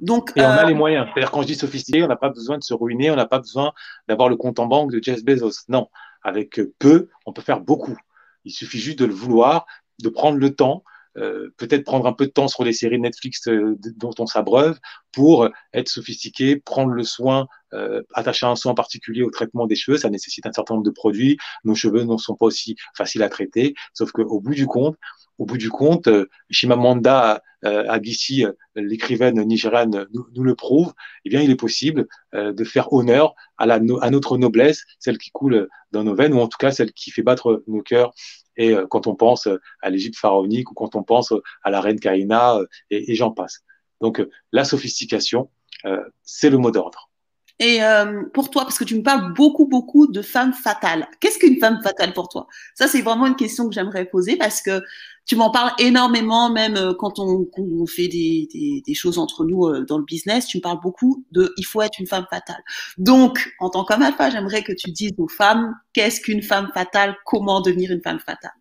Donc, 0.00 0.32
et 0.36 0.40
on 0.40 0.44
a 0.44 0.64
euh, 0.64 0.66
les 0.66 0.74
moyens. 0.74 1.06
C'est-à-dire, 1.06 1.30
quand 1.30 1.42
je 1.42 1.48
dis 1.48 1.54
sophistiqué, 1.54 2.02
on 2.02 2.08
n'a 2.08 2.16
pas 2.16 2.28
besoin 2.28 2.58
de 2.58 2.62
se 2.62 2.74
ruiner, 2.74 3.10
on 3.10 3.16
n'a 3.16 3.26
pas 3.26 3.38
besoin 3.38 3.72
d'avoir 4.08 4.28
le 4.28 4.36
compte 4.36 4.58
en 4.58 4.66
banque 4.66 4.92
de 4.92 5.02
Jeff 5.02 5.24
Bezos. 5.24 5.64
Non. 5.68 5.88
Avec 6.22 6.60
peu, 6.78 7.08
on 7.26 7.32
peut 7.32 7.42
faire 7.42 7.60
beaucoup. 7.60 7.96
Il 8.44 8.52
suffit 8.52 8.78
juste 8.78 8.98
de 8.98 9.04
le 9.04 9.12
vouloir, 9.12 9.66
de 10.02 10.08
prendre 10.08 10.38
le 10.38 10.54
temps, 10.54 10.84
euh, 11.16 11.52
peut-être 11.56 11.84
prendre 11.84 12.06
un 12.06 12.12
peu 12.12 12.26
de 12.26 12.30
temps 12.30 12.48
sur 12.48 12.64
les 12.64 12.72
séries 12.72 12.98
Netflix 12.98 13.46
euh, 13.48 13.76
dont 13.96 14.14
on 14.18 14.26
s'abreuve 14.26 14.78
pour 15.14 15.48
être 15.72 15.88
sophistiqué, 15.88 16.56
prendre 16.56 16.92
le 16.92 17.04
soin, 17.04 17.46
euh, 17.72 18.02
attacher 18.14 18.46
un 18.46 18.56
soin 18.56 18.74
particulier 18.74 19.22
au 19.22 19.30
traitement 19.30 19.66
des 19.66 19.76
cheveux. 19.76 19.96
Ça 19.96 20.10
nécessite 20.10 20.46
un 20.46 20.52
certain 20.52 20.74
nombre 20.74 20.86
de 20.86 20.90
produits. 20.90 21.38
Nos 21.64 21.74
cheveux 21.74 22.04
ne 22.04 22.16
sont 22.16 22.34
pas 22.34 22.46
aussi 22.46 22.76
faciles 22.96 23.22
à 23.22 23.28
traiter, 23.28 23.74
sauf 23.92 24.12
qu'au 24.12 24.40
bout 24.40 24.54
du 24.54 24.66
compte, 24.66 24.96
au 25.38 25.46
bout 25.46 25.58
du 25.58 25.70
compte, 25.70 26.08
Shimamanda 26.50 27.42
Adichie, 27.62 28.44
l'écrivaine 28.76 29.40
nigériane, 29.42 30.06
nous, 30.12 30.44
le 30.44 30.54
prouve. 30.54 30.92
Eh 31.24 31.30
bien, 31.30 31.40
il 31.40 31.50
est 31.50 31.56
possible 31.56 32.06
de 32.32 32.64
faire 32.64 32.92
honneur 32.92 33.34
à, 33.56 33.66
la, 33.66 33.80
notre 33.80 34.38
noblesse, 34.38 34.84
celle 35.00 35.18
qui 35.18 35.30
coule 35.32 35.68
dans 35.90 36.04
nos 36.04 36.14
veines, 36.14 36.34
ou 36.34 36.40
en 36.40 36.46
tout 36.46 36.58
cas 36.58 36.70
celle 36.70 36.92
qui 36.92 37.10
fait 37.10 37.22
battre 37.22 37.64
nos 37.66 37.82
cœurs 37.82 38.12
et 38.56 38.72
euh, 38.72 38.86
quand 38.88 39.06
on 39.06 39.14
pense 39.14 39.46
euh, 39.46 39.60
à 39.82 39.90
l'Égypte 39.90 40.18
pharaonique 40.18 40.70
ou 40.70 40.74
quand 40.74 40.94
on 40.96 41.02
pense 41.02 41.32
euh, 41.32 41.42
à 41.62 41.70
la 41.70 41.80
reine 41.80 42.00
Kaina 42.00 42.58
et, 42.90 43.14
j'en 43.14 43.30
passe. 43.30 43.62
Donc 44.04 44.22
la 44.52 44.64
sophistication, 44.64 45.48
c'est 46.22 46.50
le 46.50 46.58
mot 46.58 46.70
d'ordre. 46.70 47.08
Et 47.58 47.78
pour 48.34 48.50
toi, 48.50 48.64
parce 48.64 48.78
que 48.78 48.84
tu 48.84 48.96
me 48.96 49.02
parles 49.02 49.32
beaucoup, 49.32 49.66
beaucoup 49.66 50.06
de 50.06 50.20
femmes 50.20 50.52
fatales. 50.52 51.08
Qu'est-ce 51.20 51.38
qu'une 51.38 51.58
femme 51.58 51.80
fatale 51.82 52.12
pour 52.12 52.28
toi? 52.28 52.46
Ça, 52.74 52.86
c'est 52.86 53.00
vraiment 53.00 53.26
une 53.26 53.36
question 53.36 53.66
que 53.66 53.74
j'aimerais 53.74 54.04
poser 54.04 54.36
parce 54.36 54.60
que 54.60 54.82
tu 55.26 55.36
m'en 55.36 55.50
parles 55.50 55.72
énormément, 55.78 56.50
même 56.50 56.76
euh, 56.76 56.92
quand 56.92 57.18
on, 57.18 57.46
fait 57.86 58.08
des, 58.08 58.82
choses 58.94 59.18
entre 59.18 59.44
nous 59.44 59.66
euh, 59.66 59.84
dans 59.84 59.98
le 59.98 60.04
business, 60.04 60.46
tu 60.46 60.58
me 60.58 60.62
parles 60.62 60.80
beaucoup 60.82 61.24
de 61.32 61.52
il 61.56 61.64
faut 61.64 61.80
être 61.80 61.98
une 61.98 62.06
femme 62.06 62.26
fatale. 62.28 62.62
Donc, 62.98 63.54
en 63.58 63.70
tant 63.70 63.84
qu'homme 63.84 64.02
alpha, 64.02 64.28
j'aimerais 64.30 64.62
que 64.62 64.72
tu 64.72 64.90
dises 64.90 65.14
aux 65.16 65.28
femmes 65.28 65.74
qu'est-ce 65.94 66.20
qu'une 66.20 66.42
femme 66.42 66.70
fatale, 66.74 67.16
comment 67.24 67.62
devenir 67.62 67.90
une 67.90 68.02
femme 68.02 68.20
fatale? 68.20 68.52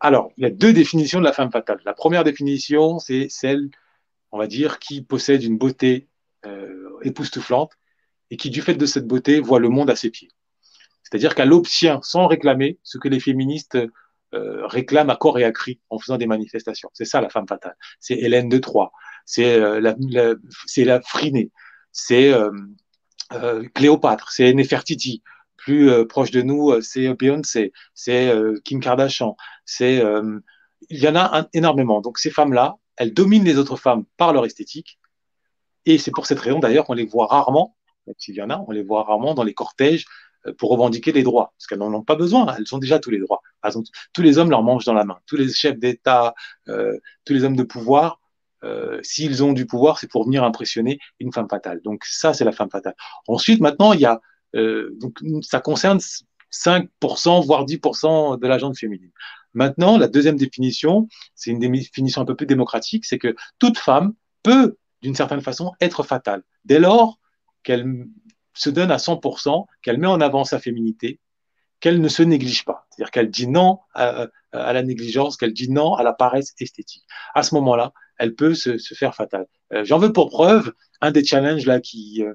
Alors, 0.00 0.30
il 0.36 0.44
y 0.44 0.46
a 0.46 0.50
deux 0.50 0.72
définitions 0.72 1.18
de 1.18 1.24
la 1.24 1.32
femme 1.32 1.50
fatale. 1.50 1.80
La 1.84 1.94
première 1.94 2.22
définition, 2.22 3.00
c'est 3.00 3.26
celle, 3.28 3.68
on 4.32 4.38
va 4.38 4.46
dire, 4.46 4.78
qui 4.78 5.02
possède 5.02 5.42
une 5.42 5.58
beauté 5.58 6.08
euh, 6.46 6.98
époustouflante 7.02 7.72
et 8.30 8.36
qui, 8.36 8.50
du 8.50 8.62
fait 8.62 8.74
de 8.74 8.86
cette 8.86 9.06
beauté, 9.06 9.40
voit 9.40 9.60
le 9.60 9.68
monde 9.68 9.90
à 9.90 9.96
ses 9.96 10.10
pieds. 10.10 10.30
C'est-à-dire 11.02 11.34
qu'elle 11.34 11.52
obtient, 11.52 12.00
sans 12.02 12.26
réclamer, 12.26 12.78
ce 12.82 12.98
que 12.98 13.08
les 13.08 13.20
féministes 13.20 13.78
euh, 14.34 14.66
réclame 14.66 15.08
à 15.08 15.16
corps 15.16 15.38
et 15.38 15.44
à 15.44 15.52
cri 15.52 15.80
en 15.88 15.98
faisant 15.98 16.18
des 16.18 16.26
manifestations. 16.26 16.90
C'est 16.92 17.06
ça 17.06 17.22
la 17.22 17.30
femme 17.30 17.48
fatale. 17.48 17.76
C'est 17.98 18.14
Hélène 18.14 18.50
de 18.50 18.58
Troyes, 18.58 18.92
c'est 19.24 19.54
euh, 19.54 19.80
la, 19.80 19.96
c'est 20.66 20.84
la 20.84 21.00
Frinée, 21.00 21.50
c'est 21.92 22.30
euh, 22.30 23.62
Cléopâtre, 23.74 24.30
c'est 24.30 24.52
Nefertiti. 24.52 25.22
Plus 25.56 26.06
proche 26.06 26.30
de 26.30 26.42
nous, 26.42 26.80
c'est 26.82 27.12
Beyoncé, 27.14 27.72
c'est 27.92 28.32
Kim 28.64 28.80
Kardashian, 28.80 29.36
c'est 29.64 30.02
il 30.88 30.98
y 30.98 31.08
en 31.08 31.16
a 31.16 31.48
énormément. 31.52 32.00
Donc 32.00 32.18
ces 32.18 32.30
femmes-là, 32.30 32.76
elles 32.98 33.14
dominent 33.14 33.44
les 33.44 33.58
autres 33.58 33.76
femmes 33.76 34.04
par 34.16 34.32
leur 34.32 34.44
esthétique. 34.44 34.98
Et 35.86 35.98
c'est 35.98 36.10
pour 36.10 36.26
cette 36.26 36.40
raison 36.40 36.58
d'ailleurs 36.58 36.84
qu'on 36.84 36.94
les 36.94 37.06
voit 37.06 37.26
rarement, 37.26 37.76
s'il 38.18 38.34
y 38.34 38.42
en 38.42 38.50
a, 38.50 38.62
on 38.66 38.72
les 38.72 38.82
voit 38.82 39.04
rarement 39.04 39.34
dans 39.34 39.44
les 39.44 39.54
cortèges 39.54 40.04
euh, 40.46 40.52
pour 40.52 40.70
revendiquer 40.70 41.12
les 41.12 41.22
droits, 41.22 41.52
parce 41.56 41.66
qu'elles 41.66 41.78
n'en 41.78 41.92
ont 41.94 42.02
pas 42.02 42.16
besoin, 42.16 42.54
elles 42.56 42.74
ont 42.74 42.78
déjà 42.78 42.98
tous 42.98 43.10
les 43.10 43.20
droits. 43.20 43.40
tous 44.12 44.22
les 44.22 44.38
hommes 44.38 44.50
leur 44.50 44.62
mangent 44.62 44.84
dans 44.84 44.94
la 44.94 45.04
main, 45.04 45.18
tous 45.26 45.36
les 45.36 45.48
chefs 45.48 45.78
d'État, 45.78 46.34
euh, 46.68 46.98
tous 47.24 47.32
les 47.32 47.44
hommes 47.44 47.56
de 47.56 47.62
pouvoir, 47.62 48.20
euh, 48.64 48.98
s'ils 49.02 49.44
ont 49.44 49.52
du 49.52 49.66
pouvoir, 49.66 49.98
c'est 49.98 50.10
pour 50.10 50.24
venir 50.24 50.42
impressionner 50.44 50.98
une 51.20 51.32
femme 51.32 51.48
fatale. 51.48 51.80
Donc 51.82 52.04
ça, 52.04 52.34
c'est 52.34 52.44
la 52.44 52.52
femme 52.52 52.70
fatale. 52.70 52.94
Ensuite, 53.28 53.60
maintenant, 53.60 53.92
il 53.92 54.00
y 54.00 54.06
a, 54.06 54.20
donc 54.54 55.18
ça 55.42 55.60
concerne 55.60 56.00
5%, 56.50 57.44
voire 57.44 57.64
10% 57.64 58.38
de 58.38 58.46
la 58.46 58.58
gente 58.58 58.76
féminine. 58.76 59.12
Maintenant, 59.54 59.98
la 59.98 60.08
deuxième 60.08 60.36
définition, 60.36 61.08
c'est 61.34 61.50
une 61.50 61.58
définition 61.58 62.22
un 62.22 62.24
peu 62.24 62.36
plus 62.36 62.46
démocratique, 62.46 63.04
c'est 63.04 63.18
que 63.18 63.34
toute 63.58 63.78
femme 63.78 64.12
peut, 64.42 64.76
d'une 65.02 65.14
certaine 65.14 65.40
façon, 65.40 65.72
être 65.80 66.02
fatale, 66.02 66.42
dès 66.64 66.78
lors 66.78 67.18
qu'elle 67.62 68.06
se 68.54 68.70
donne 68.70 68.90
à 68.90 68.96
100%, 68.96 69.66
qu'elle 69.82 69.98
met 69.98 70.06
en 70.06 70.20
avant 70.20 70.44
sa 70.44 70.58
féminité, 70.58 71.20
qu'elle 71.80 72.00
ne 72.00 72.08
se 72.08 72.22
néglige 72.22 72.64
pas. 72.64 72.86
C'est-à-dire 72.90 73.10
qu'elle 73.10 73.30
dit 73.30 73.46
non 73.46 73.78
à, 73.94 74.28
la 74.52 74.82
négligence, 74.82 75.36
qu'elle 75.36 75.52
dit 75.52 75.70
non 75.70 75.94
à 75.94 76.02
la 76.02 76.12
paresse 76.12 76.54
esthétique. 76.58 77.04
À 77.34 77.42
ce 77.42 77.54
moment-là, 77.54 77.92
elle 78.18 78.34
peut 78.34 78.54
se, 78.54 78.76
faire 78.94 79.14
fatale. 79.14 79.46
Euh, 79.72 79.84
j'en 79.84 79.98
veux 79.98 80.12
pour 80.12 80.30
preuve 80.30 80.72
un 81.00 81.12
des 81.12 81.24
challenges 81.24 81.66
là 81.66 81.80
qui, 81.80 82.24
euh, 82.24 82.34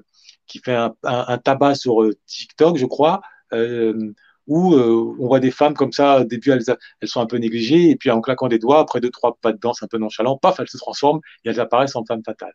fait 0.64 0.76
un, 1.02 1.38
tabac 1.38 1.74
sur 1.74 2.02
euh, 2.02 2.14
TikTok, 2.26 2.78
je 2.78 2.86
crois, 2.86 3.20
où 4.46 4.74
on 4.74 5.26
voit 5.26 5.40
des 5.40 5.50
femmes 5.50 5.74
comme 5.74 5.92
ça, 5.92 6.20
au 6.20 6.24
début 6.24 6.50
elles, 6.50 7.08
sont 7.08 7.20
un 7.20 7.26
peu 7.26 7.36
négligées, 7.38 7.90
et 7.90 7.96
puis 7.96 8.10
en 8.10 8.20
claquant 8.20 8.48
des 8.48 8.58
doigts, 8.58 8.80
après 8.80 9.00
deux, 9.00 9.10
trois 9.10 9.36
pas 9.40 9.52
de 9.52 9.58
danse 9.58 9.82
un 9.82 9.86
peu 9.86 9.98
nonchalant, 9.98 10.36
paf, 10.36 10.60
elles 10.60 10.68
se 10.68 10.76
transforment 10.76 11.20
et 11.44 11.48
elles 11.48 11.60
apparaissent 11.60 11.96
en 11.96 12.04
femme 12.04 12.22
fatale. 12.24 12.52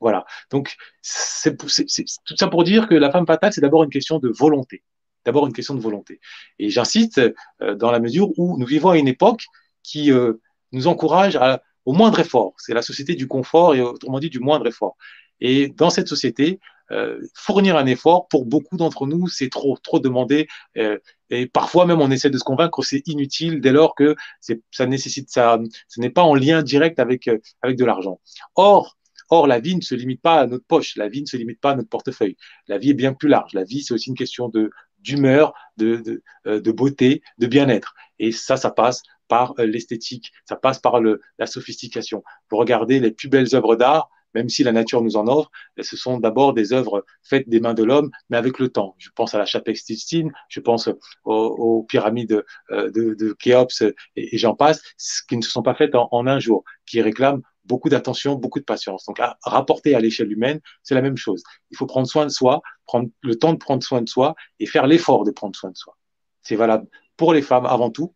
Voilà. 0.00 0.24
Donc, 0.50 0.76
c'est 1.02 1.56
tout 1.56 1.68
ça 1.68 2.48
pour 2.48 2.64
dire 2.64 2.88
que 2.88 2.94
la 2.94 3.10
femme 3.10 3.26
fatale, 3.26 3.52
c'est 3.52 3.60
d'abord 3.60 3.82
une 3.82 3.90
question 3.90 4.18
de 4.18 4.28
volonté. 4.28 4.82
D'abord 5.24 5.46
une 5.46 5.52
question 5.52 5.74
de 5.74 5.80
volonté. 5.80 6.20
Et 6.58 6.70
j'insiste 6.70 7.20
euh, 7.62 7.74
dans 7.74 7.90
la 7.90 8.00
mesure 8.00 8.30
où 8.38 8.58
nous 8.58 8.66
vivons 8.66 8.90
à 8.90 8.98
une 8.98 9.08
époque 9.08 9.44
qui 9.82 10.12
euh, 10.12 10.34
nous 10.72 10.86
encourage 10.86 11.38
au 11.84 11.92
moindre 11.92 12.20
effort. 12.20 12.54
C'est 12.58 12.74
la 12.74 12.82
société 12.82 13.14
du 13.14 13.26
confort 13.26 13.74
et 13.74 13.80
autrement 13.80 14.18
dit 14.18 14.30
du 14.30 14.40
moindre 14.40 14.66
effort. 14.66 14.96
Et 15.40 15.68
dans 15.68 15.90
cette 15.90 16.08
société, 16.08 16.58
euh, 16.58 16.79
fournir 17.34 17.76
un 17.76 17.86
effort, 17.86 18.28
pour 18.28 18.46
beaucoup 18.46 18.76
d'entre 18.76 19.06
nous, 19.06 19.28
c'est 19.28 19.48
trop, 19.48 19.76
trop 19.82 20.00
demandé. 20.00 20.48
et 20.74 21.46
parfois 21.46 21.86
même, 21.86 22.00
on 22.00 22.10
essaie 22.10 22.30
de 22.30 22.38
se 22.38 22.44
convaincre 22.44 22.80
que 22.80 22.86
c'est 22.86 23.06
inutile 23.06 23.60
dès 23.60 23.72
lors 23.72 23.94
que 23.94 24.16
ça 24.70 24.86
nécessite 24.86 25.30
ça, 25.30 25.58
ce 25.88 26.00
n'est 26.00 26.10
pas 26.10 26.22
en 26.22 26.34
lien 26.34 26.62
direct 26.62 26.98
avec, 26.98 27.30
avec 27.62 27.76
de 27.76 27.84
l'argent. 27.84 28.20
Or, 28.56 28.96
Or, 29.32 29.46
la 29.46 29.60
vie 29.60 29.76
ne 29.76 29.80
se 29.80 29.94
limite 29.94 30.20
pas 30.20 30.40
à 30.40 30.46
notre 30.46 30.64
poche, 30.64 30.96
la 30.96 31.08
vie 31.08 31.22
ne 31.22 31.26
se 31.26 31.36
limite 31.36 31.60
pas 31.60 31.70
à 31.70 31.76
notre 31.76 31.88
portefeuille. 31.88 32.36
La 32.66 32.78
vie 32.78 32.90
est 32.90 32.94
bien 32.94 33.14
plus 33.14 33.28
large. 33.28 33.52
La 33.54 33.62
vie, 33.62 33.82
c'est 33.82 33.94
aussi 33.94 34.10
une 34.10 34.16
question 34.16 34.48
de 34.48 34.70
d'humeur, 34.98 35.54
de, 35.78 35.96
de, 35.96 36.22
euh, 36.46 36.60
de, 36.60 36.72
beauté, 36.72 37.22
de 37.38 37.46
bien-être. 37.46 37.94
Et 38.18 38.32
ça, 38.32 38.58
ça 38.58 38.70
passe 38.70 39.02
par 39.28 39.54
euh, 39.58 39.64
l'esthétique, 39.64 40.30
ça 40.46 40.56
passe 40.56 40.78
par 40.78 41.00
le, 41.00 41.22
la 41.38 41.46
sophistication. 41.46 42.22
Vous 42.50 42.58
regardez 42.58 43.00
les 43.00 43.10
plus 43.10 43.28
belles 43.28 43.54
œuvres 43.54 43.76
d'art, 43.76 44.10
même 44.34 44.48
si 44.48 44.62
la 44.62 44.72
nature 44.72 45.02
nous 45.02 45.16
en 45.16 45.26
offre, 45.26 45.50
ce 45.80 45.96
sont 45.96 46.18
d'abord 46.18 46.54
des 46.54 46.72
œuvres 46.72 47.04
faites 47.22 47.48
des 47.48 47.60
mains 47.60 47.74
de 47.74 47.84
l'homme, 47.84 48.10
mais 48.28 48.36
avec 48.36 48.58
le 48.58 48.68
temps. 48.68 48.94
Je 48.98 49.10
pense 49.14 49.34
à 49.34 49.38
la 49.38 49.46
chapelle 49.46 49.76
Sistine, 49.76 50.32
je 50.48 50.60
pense 50.60 50.88
aux, 51.24 51.86
pyramides 51.88 52.44
euh, 52.70 52.90
de, 52.90 53.14
de 53.14 53.32
Khéops 53.32 53.82
et, 54.16 54.38
j'en 54.38 54.54
passe, 54.54 54.82
qui 55.28 55.36
ne 55.36 55.42
se 55.42 55.50
sont 55.50 55.62
pas 55.62 55.74
faites 55.74 55.94
en, 55.94 56.08
en, 56.12 56.26
un 56.26 56.38
jour, 56.38 56.64
qui 56.86 57.00
réclament 57.00 57.42
beaucoup 57.64 57.88
d'attention, 57.88 58.34
beaucoup 58.34 58.58
de 58.58 58.64
patience. 58.64 59.04
Donc, 59.06 59.20
à 59.20 59.38
rapporter 59.42 59.94
à 59.94 60.00
l'échelle 60.00 60.32
humaine, 60.32 60.60
c'est 60.82 60.94
la 60.94 61.02
même 61.02 61.16
chose. 61.16 61.42
Il 61.70 61.76
faut 61.76 61.86
prendre 61.86 62.06
soin 62.06 62.24
de 62.24 62.30
soi, 62.30 62.62
prendre 62.86 63.08
le 63.22 63.36
temps 63.36 63.52
de 63.52 63.58
prendre 63.58 63.82
soin 63.82 64.02
de 64.02 64.08
soi 64.08 64.34
et 64.58 64.66
faire 64.66 64.86
l'effort 64.86 65.24
de 65.24 65.30
prendre 65.30 65.54
soin 65.56 65.70
de 65.70 65.76
soi. 65.76 65.96
C'est 66.42 66.56
valable 66.56 66.88
pour 67.16 67.32
les 67.34 67.42
femmes 67.42 67.66
avant 67.66 67.90
tout, 67.90 68.14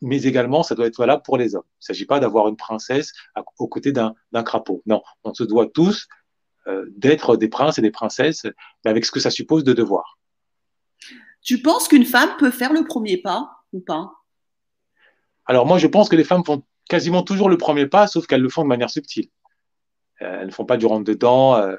mais 0.00 0.22
également 0.22 0.62
ça 0.62 0.74
doit 0.74 0.86
être 0.86 0.98
valable 0.98 1.22
pour 1.22 1.36
les 1.36 1.54
hommes. 1.54 1.64
Il 1.66 1.82
ne 1.82 1.86
s'agit 1.86 2.06
pas 2.06 2.20
d'avoir 2.20 2.48
une 2.48 2.56
princesse 2.56 3.12
aux 3.58 3.68
côtés 3.68 3.92
d'un 3.92 4.14
crapaud. 4.44 4.82
Non, 4.86 5.02
on 5.24 5.34
se 5.34 5.44
doit 5.44 5.66
tous 5.66 6.08
euh, 6.66 6.86
d'être 6.96 7.36
des 7.36 7.48
princes 7.48 7.78
et 7.78 7.82
des 7.82 7.90
princesses, 7.90 8.46
mais 8.84 8.90
avec 8.90 9.04
ce 9.04 9.12
que 9.12 9.20
ça 9.20 9.30
suppose 9.30 9.64
de 9.64 9.72
devoir. 9.72 10.18
Tu 11.42 11.62
penses 11.62 11.86
qu'une 11.86 12.04
femme 12.04 12.30
peut 12.38 12.50
faire 12.50 12.72
le 12.72 12.84
premier 12.84 13.18
pas 13.18 13.50
ou 13.72 13.80
pas? 13.80 14.10
Alors 15.44 15.64
moi, 15.64 15.78
je 15.78 15.86
pense 15.86 16.08
que 16.08 16.16
les 16.16 16.24
femmes 16.24 16.44
font 16.44 16.64
quasiment 16.88 17.22
toujours 17.22 17.48
le 17.48 17.56
premier 17.56 17.86
pas, 17.86 18.08
sauf 18.08 18.26
qu'elles 18.26 18.40
le 18.42 18.48
font 18.48 18.62
de 18.62 18.68
manière 18.68 18.90
subtile. 18.90 19.28
Euh, 20.22 20.40
elles 20.40 20.46
ne 20.46 20.52
font 20.52 20.64
pas 20.64 20.76
du 20.76 20.86
rentre-dedans, 20.86 21.56
euh, 21.56 21.76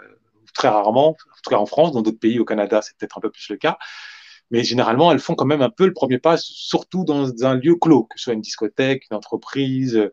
très 0.54 0.70
rarement, 0.70 1.10
en 1.10 1.42
tout 1.44 1.50
cas 1.50 1.58
en 1.58 1.66
France, 1.66 1.92
dans 1.92 2.02
d'autres 2.02 2.20
pays, 2.20 2.40
au 2.40 2.46
Canada, 2.46 2.82
c'est 2.82 2.96
peut-être 2.98 3.18
un 3.18 3.22
peu 3.22 3.30
plus 3.30 3.50
le 3.50 3.58
cas. 3.58 3.78
Mais 4.52 4.64
généralement, 4.64 5.12
elles 5.12 5.20
font 5.20 5.36
quand 5.36 5.46
même 5.46 5.62
un 5.62 5.70
peu 5.70 5.86
le 5.86 5.94
premier 5.94 6.20
pas, 6.20 6.38
surtout 6.38 7.04
dans 7.04 7.44
un 7.44 7.56
lieu 7.56 7.76
clos, 7.76 8.04
que 8.04 8.18
ce 8.18 8.26
soit 8.26 8.34
une 8.34 8.42
discothèque, 8.42 9.04
une 9.12 9.18
entreprise 9.18 10.10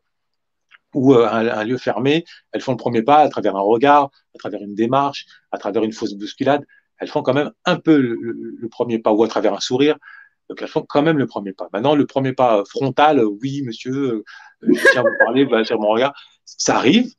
ou 0.94 1.14
euh, 1.14 1.28
un, 1.28 1.64
lieu 1.64 1.78
fermé. 1.78 2.24
Elles 2.52 2.60
font 2.60 2.72
le 2.72 2.76
premier 2.76 3.02
pas 3.02 3.18
à 3.18 3.28
travers 3.28 3.56
un 3.56 3.60
regard, 3.60 4.10
à 4.34 4.38
travers 4.38 4.62
une 4.62 4.74
démarche, 4.74 5.26
à 5.50 5.58
travers 5.58 5.84
une 5.84 5.92
fausse 5.92 6.14
bousculade. 6.14 6.64
Elles 6.98 7.08
font 7.08 7.22
quand 7.22 7.34
même 7.34 7.52
un 7.64 7.76
peu 7.76 7.96
le, 7.96 8.68
premier 8.68 8.98
pas 8.98 9.12
ou 9.12 9.22
à 9.24 9.28
travers 9.28 9.54
un 9.54 9.60
sourire. 9.60 9.96
Donc 10.48 10.60
elles 10.62 10.68
font 10.68 10.84
quand 10.88 11.02
même 11.02 11.18
le 11.18 11.26
premier 11.26 11.52
pas. 11.52 11.68
Maintenant, 11.72 11.94
le 11.94 12.06
premier 12.06 12.32
pas 12.32 12.64
frontal, 12.64 13.24
oui, 13.24 13.62
monsieur, 13.62 14.24
je 14.62 14.72
tiens 14.92 15.00
à 15.00 15.04
vous 15.04 15.16
parler, 15.18 15.44
bah, 15.46 15.62
mon 15.72 15.88
regard, 15.88 16.14
ça 16.44 16.76
arrive, 16.76 17.10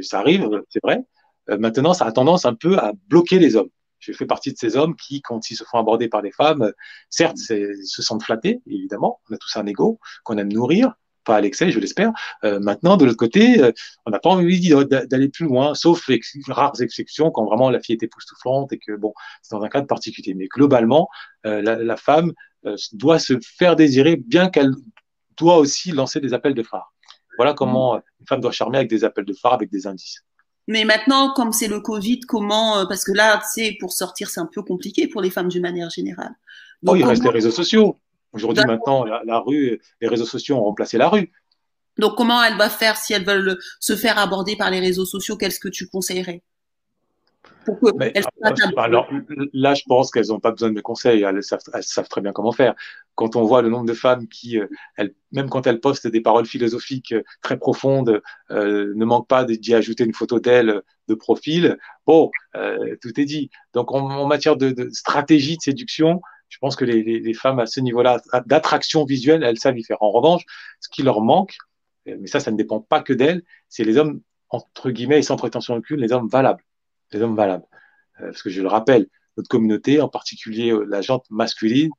ça 0.00 0.20
arrive, 0.20 0.48
c'est 0.70 0.82
vrai. 0.82 1.04
Euh, 1.50 1.58
maintenant, 1.58 1.94
ça 1.94 2.04
a 2.06 2.12
tendance 2.12 2.44
un 2.46 2.54
peu 2.54 2.78
à 2.78 2.92
bloquer 3.08 3.38
les 3.38 3.56
hommes. 3.56 3.70
Je 3.98 4.12
fais 4.12 4.26
partie 4.26 4.52
de 4.52 4.58
ces 4.58 4.76
hommes 4.76 4.94
qui, 4.96 5.22
quand 5.22 5.50
ils 5.50 5.56
se 5.56 5.64
font 5.64 5.78
aborder 5.78 6.08
par 6.08 6.22
des 6.22 6.32
femmes, 6.32 6.72
certes, 7.10 7.38
se 7.38 8.02
sentent 8.02 8.22
flattés, 8.22 8.60
évidemment. 8.66 9.20
On 9.28 9.34
a 9.34 9.38
tous 9.38 9.56
un 9.56 9.66
ego 9.66 9.98
qu'on 10.24 10.38
aime 10.38 10.52
nourrir, 10.52 10.94
pas 11.24 11.36
à 11.36 11.40
l'excès, 11.40 11.70
je 11.70 11.78
l'espère. 11.78 12.10
Euh, 12.44 12.58
maintenant, 12.58 12.96
de 12.96 13.04
l'autre 13.04 13.18
côté, 13.18 13.62
euh, 13.62 13.70
on 14.06 14.10
n'a 14.10 14.18
pas 14.18 14.30
envie 14.30 14.70
d'aller 14.70 15.28
plus 15.28 15.44
loin, 15.44 15.74
sauf 15.74 16.08
rares 16.48 16.80
exceptions 16.80 17.30
quand 17.30 17.44
vraiment 17.44 17.70
la 17.70 17.80
fille 17.80 17.96
est 17.96 18.02
époustouflante 18.02 18.72
et 18.72 18.78
que 18.78 18.96
bon, 18.96 19.12
c'est 19.42 19.54
dans 19.54 19.62
un 19.62 19.68
cadre 19.68 19.86
particulier. 19.86 20.34
Mais 20.34 20.46
globalement, 20.46 21.08
la, 21.44 21.96
femme 21.96 22.32
doit 22.92 23.18
se 23.18 23.34
faire 23.42 23.76
désirer, 23.76 24.16
bien 24.16 24.48
qu'elle 24.48 24.72
doit 25.36 25.58
aussi 25.58 25.92
lancer 25.92 26.20
des 26.20 26.32
appels 26.32 26.54
de 26.54 26.62
phare. 26.62 26.92
Voilà 27.36 27.54
comment 27.54 27.96
une 27.96 28.26
femme 28.26 28.40
doit 28.40 28.50
charmer 28.50 28.78
avec 28.78 28.90
des 28.90 29.04
appels 29.04 29.24
de 29.24 29.34
phare, 29.34 29.52
avec 29.52 29.70
des 29.70 29.86
indices. 29.86 30.24
Mais 30.68 30.84
maintenant, 30.84 31.32
comme 31.32 31.52
c'est 31.52 31.66
le 31.66 31.80
Covid, 31.80 32.20
comment 32.20 32.78
euh, 32.78 32.84
Parce 32.84 33.02
que 33.02 33.12
là, 33.12 33.38
tu 33.38 33.64
sais, 33.64 33.76
pour 33.80 33.90
sortir, 33.92 34.28
c'est 34.28 34.38
un 34.38 34.48
peu 34.52 34.62
compliqué 34.62 35.08
pour 35.08 35.22
les 35.22 35.30
femmes 35.30 35.48
d'une 35.48 35.62
manière 35.62 35.88
générale. 35.88 36.34
oh, 36.86 36.94
il 36.94 37.04
reste 37.04 37.24
les 37.24 37.30
réseaux 37.30 37.50
sociaux. 37.50 37.98
Aujourd'hui, 38.32 38.62
maintenant, 38.66 39.04
la, 39.04 39.38
rue, 39.38 39.80
les 40.02 40.08
réseaux 40.08 40.26
sociaux 40.26 40.56
ont 40.56 40.64
remplacé 40.64 40.98
la 40.98 41.08
rue. 41.08 41.32
Donc, 41.96 42.16
comment 42.16 42.44
elle 42.44 42.58
va 42.58 42.68
faire 42.68 42.98
si 42.98 43.14
elles 43.14 43.24
veulent 43.24 43.58
se 43.80 43.96
faire 43.96 44.18
aborder 44.18 44.56
par 44.56 44.70
les 44.70 44.78
réseaux 44.78 45.06
sociaux 45.06 45.38
Qu'est-ce 45.38 45.58
que 45.58 45.68
tu 45.68 45.88
conseillerais? 45.88 46.42
Alors, 48.76 49.08
là, 49.52 49.74
je 49.74 49.82
pense 49.86 50.10
qu'elles 50.10 50.28
n'ont 50.28 50.40
pas 50.40 50.50
besoin 50.50 50.70
de 50.70 50.74
mes 50.74 50.82
conseils. 50.82 51.22
Elles 51.22 51.42
savent, 51.42 52.08
très 52.08 52.20
bien 52.20 52.32
comment 52.32 52.52
faire. 52.52 52.74
Quand 53.14 53.36
on 53.36 53.44
voit 53.44 53.62
le 53.62 53.68
nombre 53.68 53.86
de 53.86 53.94
femmes 53.94 54.28
qui, 54.28 54.58
euh, 54.58 54.66
même 55.32 55.48
quand 55.48 55.66
elles 55.66 55.80
postent 55.80 56.06
des 56.06 56.20
paroles 56.20 56.46
philosophiques 56.46 57.12
euh, 57.12 57.22
très 57.42 57.58
profondes, 57.58 58.22
euh, 58.50 58.92
ne 58.94 59.04
manquent 59.04 59.28
pas 59.28 59.44
d'y 59.44 59.74
ajouter 59.74 60.04
une 60.04 60.14
photo 60.14 60.40
d'elles 60.40 60.82
de 61.08 61.14
profil. 61.14 61.78
Bon, 62.06 62.30
tout 62.54 63.20
est 63.20 63.24
dit. 63.24 63.50
Donc, 63.74 63.92
en, 63.92 64.26
matière 64.26 64.56
de, 64.56 64.88
stratégie 64.92 65.56
de 65.56 65.62
séduction, 65.62 66.20
je 66.48 66.58
pense 66.58 66.76
que 66.76 66.84
les, 66.84 67.34
femmes 67.34 67.60
à 67.60 67.66
ce 67.66 67.80
niveau-là 67.80 68.20
d'attraction 68.46 69.04
visuelle, 69.04 69.42
elles 69.42 69.58
savent 69.58 69.78
y 69.78 69.84
faire. 69.84 70.02
En 70.02 70.10
revanche, 70.10 70.42
ce 70.80 70.88
qui 70.88 71.02
leur 71.02 71.20
manque, 71.20 71.56
mais 72.06 72.26
ça, 72.26 72.40
ça 72.40 72.50
ne 72.50 72.56
dépend 72.56 72.80
pas 72.80 73.02
que 73.02 73.12
d'elles, 73.12 73.42
c'est 73.68 73.84
les 73.84 73.96
hommes 73.98 74.20
entre 74.50 74.90
guillemets 74.90 75.18
et 75.18 75.22
sans 75.22 75.36
prétention 75.36 75.74
aucune, 75.76 76.00
les 76.00 76.12
hommes 76.12 76.28
valables 76.28 76.62
des 77.12 77.22
hommes 77.22 77.36
valables. 77.36 77.64
Euh, 78.20 78.26
parce 78.26 78.42
que 78.42 78.50
je 78.50 78.62
le 78.62 78.68
rappelle, 78.68 79.06
notre 79.36 79.48
communauté, 79.48 80.00
en 80.00 80.08
particulier 80.08 80.70
euh, 80.70 80.84
la 80.88 81.00
jante 81.00 81.24
masculine, 81.30 81.90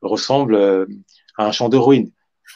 ressemble 0.00 0.54
euh, 0.54 0.86
à 1.36 1.46
un 1.46 1.52
champ 1.52 1.68
de 1.68 1.76
ruines. 1.76 2.10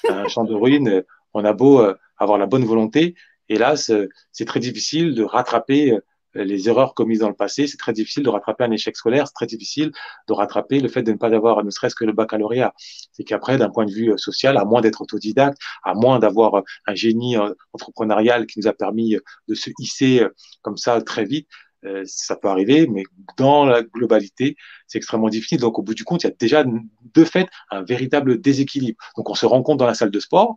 un 0.09 0.29
champ 0.29 0.45
de 0.45 0.55
ruines, 0.55 1.03
on 1.35 1.45
a 1.45 1.53
beau 1.53 1.83
avoir 2.19 2.39
la 2.39 2.47
bonne 2.47 2.65
volonté, 2.65 3.15
hélas, 3.49 3.91
c'est 4.33 4.45
très 4.45 4.61
difficile 4.61 5.15
de 5.15 5.23
rattraper 5.23 5.99
les 6.35 6.69
erreurs 6.69 6.95
commises 6.95 7.21
dans 7.21 7.29
le 7.29 7.35
passé, 7.35 7.67
c'est 7.67 7.79
très 7.79 7.93
difficile 7.93 8.23
de 8.23 8.29
rattraper 8.29 8.65
un 8.65 8.71
échec 8.71 8.97
scolaire, 8.97 9.27
c'est 9.27 9.33
très 9.33 9.47
difficile 9.47 9.91
de 10.29 10.33
rattraper 10.33 10.79
le 10.79 10.89
fait 10.89 11.03
de 11.03 11.11
ne 11.11 11.17
pas 11.17 11.35
avoir 11.35 11.65
ne 11.65 11.71
serait-ce 11.71 11.95
que 11.95 12.05
le 12.05 12.13
baccalauréat. 12.13 12.75
C'est 13.13 13.25
qu'après, 13.25 13.57
d'un 13.57 13.71
point 13.71 13.87
de 13.87 13.91
vue 13.91 14.13
social, 14.19 14.57
à 14.57 14.65
moins 14.65 14.83
d'être 14.83 15.01
autodidacte, 15.01 15.59
à 15.83 15.95
moins 15.95 16.19
d'avoir 16.19 16.63
un 16.87 16.95
génie 16.95 17.37
entrepreneurial 17.73 18.47
qui 18.47 18.61
nous 18.61 18.69
a 18.69 18.73
permis 18.73 19.17
de 19.49 19.55
se 19.55 19.71
hisser 19.79 20.25
comme 20.63 20.77
ça 20.77 21.01
très 21.01 21.25
vite, 21.25 21.49
euh, 21.85 22.03
ça 22.07 22.37
peut 22.37 22.49
arriver, 22.49 22.87
mais 22.89 23.05
dans 23.37 23.65
la 23.65 23.83
globalité, 23.83 24.57
c'est 24.87 24.99
extrêmement 24.99 25.29
difficile. 25.29 25.61
Donc, 25.61 25.79
au 25.79 25.83
bout 25.83 25.95
du 25.95 26.05
compte, 26.05 26.25
il 26.25 26.27
y 26.27 26.31
a 26.31 26.35
déjà 26.39 26.65
de 26.65 27.25
fait 27.25 27.49
un 27.71 27.83
véritable 27.83 28.41
déséquilibre. 28.41 28.99
Donc, 29.17 29.31
on 29.31 29.35
se 29.35 29.47
rend 29.47 29.63
compte 29.63 29.79
dans 29.79 29.87
la 29.87 29.95
salle 29.95 30.11
de 30.11 30.21
sport. 30.21 30.57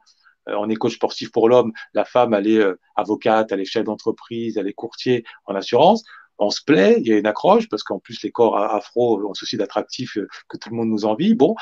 Euh, 0.50 0.56
on 0.58 0.70
est 0.70 0.76
coach 0.76 0.96
sportif 0.96 1.32
pour 1.32 1.48
l'homme, 1.50 1.72
la 1.94 2.04
femme, 2.04 2.34
elle 2.34 2.48
est 2.48 2.58
euh, 2.58 2.80
avocate, 2.96 3.52
elle 3.52 3.62
est 3.62 3.66
chef 3.66 3.84
d'entreprise, 3.84 4.58
elle 4.58 4.68
est 4.68 4.74
courtier 4.74 5.24
en 5.46 5.54
assurance. 5.54 6.04
On 6.40 6.50
se 6.50 6.64
plaît, 6.64 6.96
il 7.00 7.08
y 7.08 7.14
a 7.14 7.20
une 7.20 7.28
accroche 7.28 7.70
parce 7.70 7.84
qu'en 7.84 8.00
plus 8.00 8.24
les 8.24 8.32
corps 8.32 8.58
afro 8.58 9.24
ont 9.30 9.36
ceci 9.36 9.58
d'attractif 9.58 10.18
que 10.50 10.58
tout 10.58 10.72
le 10.72 10.76
monde 10.76 10.90
nous 10.90 11.06
envie. 11.06 11.36
Bon, 11.36 11.54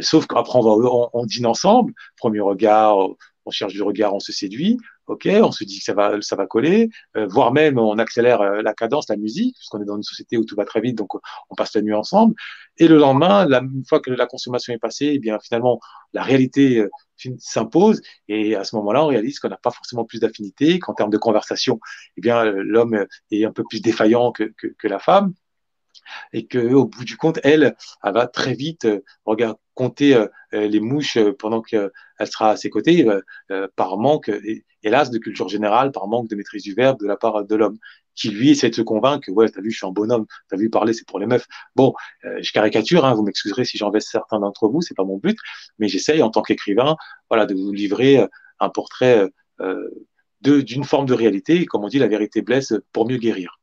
sauf 0.00 0.26
qu'après 0.26 0.58
on, 0.62 1.08
on 1.10 1.24
dîne 1.24 1.46
ensemble, 1.46 1.94
premier 2.18 2.40
regard, 2.40 2.98
on 3.46 3.50
cherche 3.50 3.72
du 3.72 3.80
regard, 3.80 4.14
on 4.14 4.20
se 4.20 4.32
séduit 4.32 4.76
ok, 5.06 5.28
on 5.42 5.52
se 5.52 5.64
dit 5.64 5.78
que 5.78 5.84
ça 5.84 5.94
va, 5.94 6.20
ça 6.20 6.36
va 6.36 6.46
coller, 6.46 6.88
euh, 7.16 7.26
voire 7.26 7.52
même 7.52 7.78
on 7.78 7.98
accélère 7.98 8.40
euh, 8.40 8.62
la 8.62 8.74
cadence, 8.74 9.08
la 9.08 9.16
musique, 9.16 9.54
puisqu'on 9.56 9.80
est 9.82 9.84
dans 9.84 9.96
une 9.96 10.02
société 10.02 10.36
où 10.36 10.44
tout 10.44 10.56
va 10.56 10.64
très 10.64 10.80
vite, 10.80 10.96
donc 10.96 11.14
on 11.14 11.54
passe 11.56 11.74
la 11.74 11.82
nuit 11.82 11.94
ensemble. 11.94 12.34
Et 12.78 12.88
le 12.88 12.98
lendemain, 12.98 13.46
la, 13.46 13.60
une 13.60 13.84
fois 13.88 14.00
que 14.00 14.10
la 14.10 14.26
consommation 14.26 14.72
est 14.74 14.78
passée, 14.78 15.12
eh 15.14 15.18
bien 15.18 15.38
finalement 15.40 15.80
la 16.12 16.22
réalité 16.22 16.78
euh, 16.80 16.90
s'impose, 17.38 18.02
et 18.28 18.56
à 18.56 18.64
ce 18.64 18.76
moment-là, 18.76 19.04
on 19.04 19.08
réalise 19.08 19.38
qu'on 19.38 19.48
n'a 19.48 19.56
pas 19.56 19.70
forcément 19.70 20.04
plus 20.04 20.20
d'affinité, 20.20 20.78
qu'en 20.78 20.94
termes 20.94 21.10
de 21.10 21.18
conversation, 21.18 21.80
eh 22.16 22.20
bien 22.20 22.44
l'homme 22.44 23.06
est 23.30 23.44
un 23.44 23.52
peu 23.52 23.64
plus 23.68 23.80
défaillant 23.80 24.32
que, 24.32 24.52
que, 24.56 24.68
que 24.78 24.88
la 24.88 24.98
femme 24.98 25.32
et 26.32 26.46
que 26.46 26.58
au 26.58 26.86
bout 26.86 27.04
du 27.04 27.16
compte, 27.16 27.38
elle, 27.42 27.76
elle 28.02 28.12
va 28.12 28.26
très 28.26 28.54
vite 28.54 28.84
euh, 28.84 29.00
regarde, 29.24 29.56
compter 29.74 30.14
euh, 30.14 30.26
euh, 30.54 30.66
les 30.68 30.80
mouches 30.80 31.18
pendant 31.38 31.62
qu'elle 31.62 31.90
sera 32.24 32.50
à 32.50 32.56
ses 32.56 32.70
côtés 32.70 33.06
par 33.76 33.98
manque, 33.98 34.30
hélas, 34.82 35.10
de 35.10 35.18
culture 35.18 35.48
générale, 35.48 35.92
par 35.92 36.08
manque 36.08 36.28
de 36.28 36.36
maîtrise 36.36 36.62
du 36.62 36.74
verbe 36.74 36.98
de 37.00 37.06
la 37.06 37.16
part 37.16 37.44
de 37.44 37.54
l'homme 37.54 37.78
qui 38.14 38.30
lui 38.30 38.50
essaie 38.50 38.70
de 38.70 38.74
se 38.74 38.80
convaincre 38.82 39.26
que 39.26 39.30
ouais 39.30 39.48
t'as 39.50 39.60
vu 39.60 39.70
je 39.70 39.76
suis 39.76 39.86
un 39.86 39.90
bonhomme 39.90 40.24
t'as 40.48 40.56
vu 40.56 40.70
parler 40.70 40.94
c'est 40.94 41.06
pour 41.06 41.18
les 41.18 41.26
meufs. 41.26 41.46
Bon 41.74 41.92
je 42.22 42.52
caricature 42.52 43.04
hein, 43.04 43.14
vous 43.14 43.22
m'excuserez 43.22 43.66
si 43.66 43.76
j'en 43.76 43.90
vais 43.90 44.00
certains 44.00 44.40
d'entre 44.40 44.68
vous 44.68 44.80
c'est 44.80 44.94
pas 44.94 45.04
mon 45.04 45.18
but 45.18 45.38
mais 45.78 45.88
j'essaye 45.88 46.22
en 46.22 46.30
tant 46.30 46.40
qu'écrivain 46.40 46.96
voilà 47.28 47.44
de 47.44 47.54
vous 47.54 47.72
livrer 47.72 48.26
un 48.58 48.68
portrait 48.70 49.28
d'une 50.40 50.84
forme 50.84 51.06
de 51.06 51.14
réalité 51.14 51.66
comme 51.66 51.84
on 51.84 51.88
dit 51.88 51.98
la 51.98 52.08
vérité 52.08 52.40
blesse 52.40 52.72
pour 52.92 53.06
mieux 53.06 53.18
guérir 53.18 53.58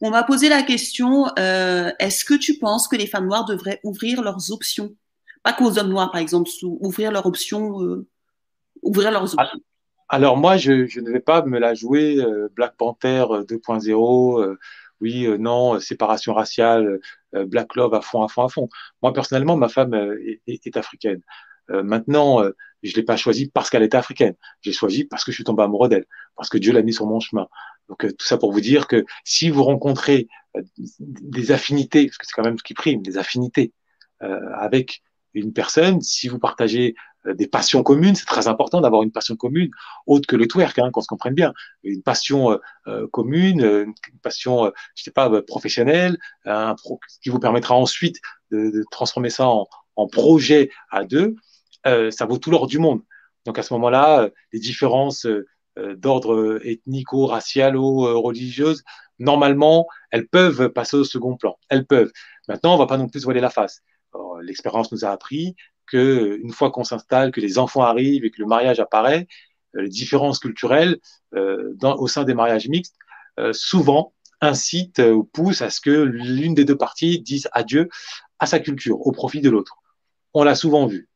on 0.00 0.10
m'a 0.10 0.22
posé 0.22 0.48
la 0.48 0.62
question 0.62 1.26
euh, 1.38 1.90
est-ce 1.98 2.24
que 2.24 2.34
tu 2.34 2.58
penses 2.58 2.88
que 2.88 2.96
les 2.96 3.06
femmes 3.06 3.26
noires 3.26 3.44
devraient 3.44 3.80
ouvrir 3.84 4.22
leurs 4.22 4.52
options? 4.52 4.94
Pas 5.42 5.52
qu'aux 5.52 5.78
hommes 5.78 5.90
noirs, 5.90 6.10
par 6.10 6.20
exemple, 6.20 6.48
ouvrir 6.62 7.12
leurs 7.12 7.26
options. 7.26 7.82
Euh, 7.82 8.06
ouvrir 8.82 9.10
leurs 9.10 9.34
options. 9.34 9.60
Alors, 10.08 10.36
moi, 10.36 10.56
je, 10.56 11.00
ne 11.00 11.10
vais 11.10 11.20
pas 11.20 11.44
me 11.44 11.58
la 11.58 11.74
jouer 11.74 12.18
euh, 12.18 12.48
Black 12.54 12.76
Panther 12.76 13.24
2.0. 13.48 14.56
oui, 15.00 15.26
non, 15.38 15.80
séparation 15.80 16.34
raciale, 16.34 17.00
Black 17.32 17.74
Love 17.74 17.94
à 17.94 18.00
fond, 18.00 18.22
à 18.22 18.28
fond, 18.28 18.44
à 18.44 18.48
fond. 18.48 18.68
Moi, 19.02 19.12
personnellement, 19.12 19.56
ma 19.56 19.68
femme 19.68 19.94
est, 20.46 20.76
africaine. 20.76 21.20
maintenant, 21.68 22.42
je 22.82 22.90
ne 22.90 22.96
l'ai 22.96 23.02
pas 23.02 23.16
choisie 23.16 23.50
parce 23.52 23.70
qu'elle 23.70 23.82
est 23.82 23.94
africaine. 23.94 24.34
J'ai 24.60 24.72
choisi 24.72 25.04
parce 25.04 25.24
que 25.24 25.32
je 25.32 25.36
suis 25.36 25.44
tombé 25.44 25.62
amoureux 25.62 25.88
d'elle, 25.88 26.06
parce 26.36 26.48
que 26.48 26.58
Dieu 26.58 26.72
l'a 26.72 26.82
mis 26.82 26.92
sur 26.92 27.06
mon 27.06 27.18
chemin. 27.18 27.48
Donc 27.94 28.04
euh, 28.10 28.12
tout 28.12 28.26
ça 28.26 28.38
pour 28.38 28.52
vous 28.52 28.60
dire 28.60 28.88
que 28.88 29.04
si 29.22 29.50
vous 29.50 29.62
rencontrez 29.62 30.26
euh, 30.56 30.62
des 30.98 31.52
affinités, 31.52 32.06
parce 32.06 32.18
que 32.18 32.26
c'est 32.26 32.32
quand 32.34 32.42
même 32.42 32.58
ce 32.58 32.64
qui 32.64 32.74
prime, 32.74 33.02
des 33.02 33.18
affinités 33.18 33.72
euh, 34.22 34.40
avec 34.56 35.02
une 35.32 35.52
personne, 35.52 36.00
si 36.00 36.28
vous 36.28 36.38
partagez 36.38 36.94
des 37.26 37.46
passions 37.46 37.82
communes, 37.82 38.14
c'est 38.14 38.26
très 38.26 38.48
important 38.48 38.82
d'avoir 38.82 39.02
une 39.02 39.10
passion 39.10 39.34
commune, 39.34 39.70
autre 40.06 40.26
que 40.26 40.36
le 40.36 40.46
twerk, 40.46 40.78
hein, 40.78 40.90
qu'on 40.92 41.00
se 41.00 41.06
comprenne 41.06 41.34
bien, 41.34 41.54
une 41.82 42.02
passion 42.02 42.60
commune, 43.12 43.62
une 43.62 44.18
passion, 44.22 44.70
je 44.94 45.02
sais 45.02 45.10
pas, 45.10 45.42
professionnelle, 45.42 46.18
qui 47.22 47.30
vous 47.30 47.40
permettra 47.40 47.74
ensuite 47.74 48.20
de, 48.52 48.84
transformer 48.90 49.30
ça 49.30 49.48
en, 49.48 50.06
projet 50.06 50.70
à 50.90 51.04
deux, 51.04 51.34
ça 51.84 52.26
vaut 52.26 52.36
tout 52.36 52.50
l'or 52.50 52.66
du 52.66 52.78
monde. 52.78 53.00
Donc 53.44 53.58
à 53.58 53.62
ce 53.62 53.74
moment-là, 53.74 54.30
les 54.52 54.58
différences 54.58 55.26
euh, 55.26 55.46
d'ordre 55.76 56.60
ethnico, 56.64 57.26
racialo, 57.26 58.06
euh, 58.06 58.16
religieuse, 58.16 58.82
normalement, 59.18 59.86
elles 60.10 60.28
peuvent 60.28 60.68
passer 60.68 60.96
au 60.96 61.04
second 61.04 61.36
plan. 61.36 61.56
Elles 61.68 61.86
peuvent. 61.86 62.12
Maintenant, 62.48 62.74
on 62.74 62.78
va 62.78 62.86
pas 62.86 62.96
non 62.96 63.08
plus 63.08 63.24
voiler 63.24 63.40
la 63.40 63.50
face. 63.50 63.82
L'expérience 64.42 64.92
nous 64.92 65.04
a 65.04 65.08
appris 65.08 65.56
que 65.86 66.38
une 66.40 66.52
fois 66.52 66.70
qu'on 66.70 66.84
s'installe, 66.84 67.32
que 67.32 67.40
les 67.40 67.58
enfants 67.58 67.82
arrivent 67.82 68.24
et 68.24 68.30
que 68.30 68.40
le 68.40 68.46
mariage 68.46 68.78
apparaît, 68.78 69.26
les 69.74 69.88
différences 69.88 70.38
culturelles 70.38 70.98
au 71.32 72.06
sein 72.06 72.22
des 72.22 72.34
mariages 72.34 72.68
mixtes 72.68 72.96
souvent 73.52 74.14
incitent 74.40 75.00
ou 75.00 75.24
poussent 75.24 75.62
à 75.62 75.70
ce 75.70 75.80
que 75.80 75.90
l'une 75.90 76.54
des 76.54 76.64
deux 76.64 76.76
parties 76.76 77.20
dise 77.20 77.48
adieu 77.52 77.88
à 78.38 78.46
sa 78.46 78.60
culture 78.60 79.04
au 79.04 79.10
profit 79.10 79.40
de 79.40 79.50
l'autre. 79.50 79.76
On 80.32 80.44
l'a 80.44 80.54
souvent 80.54 80.86
vu. 80.86 81.08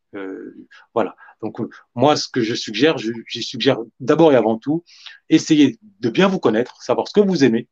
voilà. 0.92 1.14
Donc 1.42 1.58
moi, 1.94 2.16
ce 2.16 2.28
que 2.28 2.40
je 2.40 2.54
suggère, 2.54 2.98
je, 2.98 3.12
je 3.26 3.40
suggère 3.40 3.78
d'abord 4.00 4.32
et 4.32 4.36
avant 4.36 4.58
tout, 4.58 4.84
essayer 5.28 5.78
de 6.00 6.10
bien 6.10 6.28
vous 6.28 6.40
connaître, 6.40 6.82
savoir 6.82 7.08
ce 7.08 7.12
que 7.12 7.20
vous 7.20 7.44
aimez, 7.44 7.68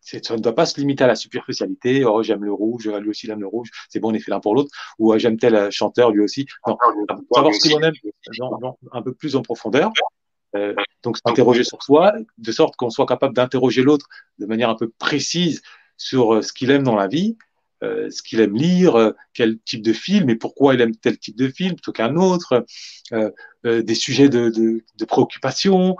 ça 0.00 0.36
ne 0.36 0.40
doit 0.40 0.54
pas 0.54 0.66
se 0.66 0.80
limiter 0.80 1.04
à 1.04 1.06
la 1.06 1.14
superficialité. 1.14 2.04
Oh, 2.04 2.22
j'aime 2.22 2.44
le 2.44 2.52
rouge, 2.52 2.88
lui 2.88 3.10
aussi 3.10 3.26
il 3.26 3.30
aime 3.30 3.40
le 3.40 3.46
rouge. 3.46 3.68
C'est 3.88 4.00
bon, 4.00 4.10
on 4.10 4.14
est 4.14 4.20
fait 4.20 4.30
l'un 4.30 4.40
pour 4.40 4.54
l'autre. 4.54 4.70
Ou 4.98 5.12
oh, 5.12 5.18
j'aime 5.18 5.36
tel 5.36 5.54
euh, 5.54 5.70
chanteur, 5.70 6.10
lui 6.10 6.22
aussi. 6.22 6.46
Non, 6.66 6.76
savoir 7.34 7.54
ce 7.54 7.68
que 7.68 7.74
l'on 7.74 7.82
aime 7.82 7.94
un 8.92 9.02
peu 9.02 9.12
plus 9.12 9.36
en 9.36 9.42
profondeur. 9.42 9.92
Euh, 10.56 10.74
donc 11.02 11.18
s'interroger 11.18 11.62
sur 11.62 11.82
soi, 11.82 12.14
de 12.38 12.52
sorte 12.52 12.74
qu'on 12.76 12.88
soit 12.88 13.04
capable 13.04 13.34
d'interroger 13.34 13.82
l'autre 13.82 14.06
de 14.38 14.46
manière 14.46 14.70
un 14.70 14.76
peu 14.76 14.88
précise 14.98 15.60
sur 15.98 16.36
euh, 16.36 16.42
ce 16.42 16.54
qu'il 16.54 16.70
aime 16.70 16.84
dans 16.84 16.96
la 16.96 17.06
vie, 17.06 17.36
euh, 17.84 18.10
ce 18.10 18.22
qu'il 18.22 18.40
aime 18.40 18.56
lire, 18.56 18.96
euh, 18.96 19.12
quel 19.34 19.60
type 19.60 19.82
de 19.82 19.92
film 19.92 20.28
et 20.30 20.34
pourquoi 20.34 20.74
il 20.74 20.80
aime 20.80 20.96
tel 20.96 21.16
type 21.16 21.36
de 21.36 21.48
film 21.48 21.74
plutôt 21.74 21.92
qu'un 21.92 22.16
autre, 22.16 22.66
euh, 23.12 23.30
des 23.82 23.94
sujets 23.94 24.28
de, 24.28 24.48
de, 24.50 25.04
préoccupation, 25.04 25.96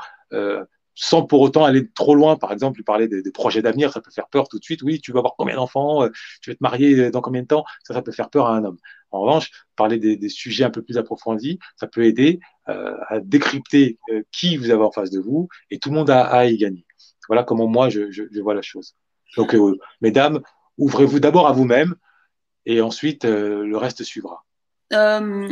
sans 0.94 1.22
pour 1.22 1.40
autant 1.40 1.64
aller 1.64 1.88
trop 1.90 2.14
loin. 2.14 2.36
Par 2.36 2.52
exemple, 2.52 2.78
lui 2.78 2.84
parler 2.84 3.06
des, 3.06 3.30
projets 3.30 3.62
d'avenir, 3.62 3.92
ça 3.92 4.00
peut 4.00 4.10
faire 4.10 4.28
peur 4.28 4.48
tout 4.48 4.58
de 4.58 4.64
suite. 4.64 4.82
Oui, 4.82 5.00
tu 5.00 5.12
vas 5.12 5.18
avoir 5.20 5.34
combien 5.36 5.56
d'enfants 5.56 6.08
Tu 6.42 6.50
vas 6.50 6.54
te 6.54 6.62
marier 6.62 7.10
dans 7.10 7.20
combien 7.20 7.42
de 7.42 7.46
temps? 7.46 7.64
Ça, 7.84 7.94
ça 7.94 8.02
peut 8.02 8.12
faire 8.12 8.30
peur 8.30 8.46
à 8.46 8.56
un 8.56 8.64
homme. 8.64 8.78
En 9.10 9.20
revanche, 9.20 9.50
parler 9.76 9.98
des, 9.98 10.28
sujets 10.28 10.64
un 10.64 10.70
peu 10.70 10.82
plus 10.82 10.98
approfondis, 10.98 11.58
ça 11.76 11.86
peut 11.86 12.04
aider 12.04 12.40
à 12.66 13.20
décrypter 13.22 13.98
qui 14.32 14.56
vous 14.56 14.70
avez 14.70 14.82
en 14.82 14.90
face 14.90 15.10
de 15.10 15.20
vous 15.20 15.48
et 15.70 15.78
tout 15.78 15.90
le 15.90 15.94
monde 15.94 16.10
a, 16.10 16.24
à 16.24 16.46
y 16.46 16.56
gagner. 16.56 16.84
Voilà 17.28 17.44
comment 17.44 17.66
moi 17.66 17.88
je, 17.88 18.10
je, 18.10 18.40
vois 18.40 18.54
la 18.54 18.62
chose. 18.62 18.96
Donc, 19.36 19.54
mesdames, 20.00 20.40
ouvrez-vous 20.78 21.20
d'abord 21.20 21.46
à 21.46 21.52
vous-même 21.52 21.94
et 22.66 22.80
ensuite 22.80 23.24
le 23.24 23.76
reste 23.76 24.04
suivra. 24.04 24.44
on 24.92 25.48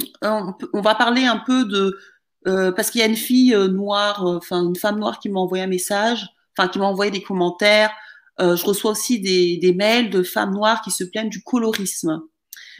va 0.75 0.95
parler 0.95 1.25
un 1.25 1.43
peu 1.47 1.65
de 1.65 1.99
euh, 2.47 2.71
parce 2.71 2.91
qu'il 2.91 3.01
y 3.01 3.05
a 3.05 3.09
une 3.09 3.17
fille 3.17 3.55
euh, 3.55 3.67
noire, 3.67 4.25
euh, 4.25 4.37
enfin 4.37 4.63
une 4.63 4.77
femme 4.77 5.01
noire 5.01 5.19
qui 5.19 5.29
m'a 5.29 5.41
envoyé 5.41 5.65
un 5.65 5.69
message, 5.69 6.29
enfin 6.57 6.69
qui 6.69 6.79
m'a 6.79 6.85
envoyé 6.85 7.11
des 7.11 7.23
commentaires. 7.23 7.91
je 8.39 8.65
reçois 8.65 8.93
aussi 8.93 9.21
des, 9.21 9.57
des, 9.57 9.75
mails 9.75 10.11
de 10.11 10.23
femmes 10.23 10.53
noires 10.53 10.81
qui 10.83 10.91
se 10.91 11.03
plaignent 11.05 11.31
du 11.31 11.43
colorisme. 11.43 12.23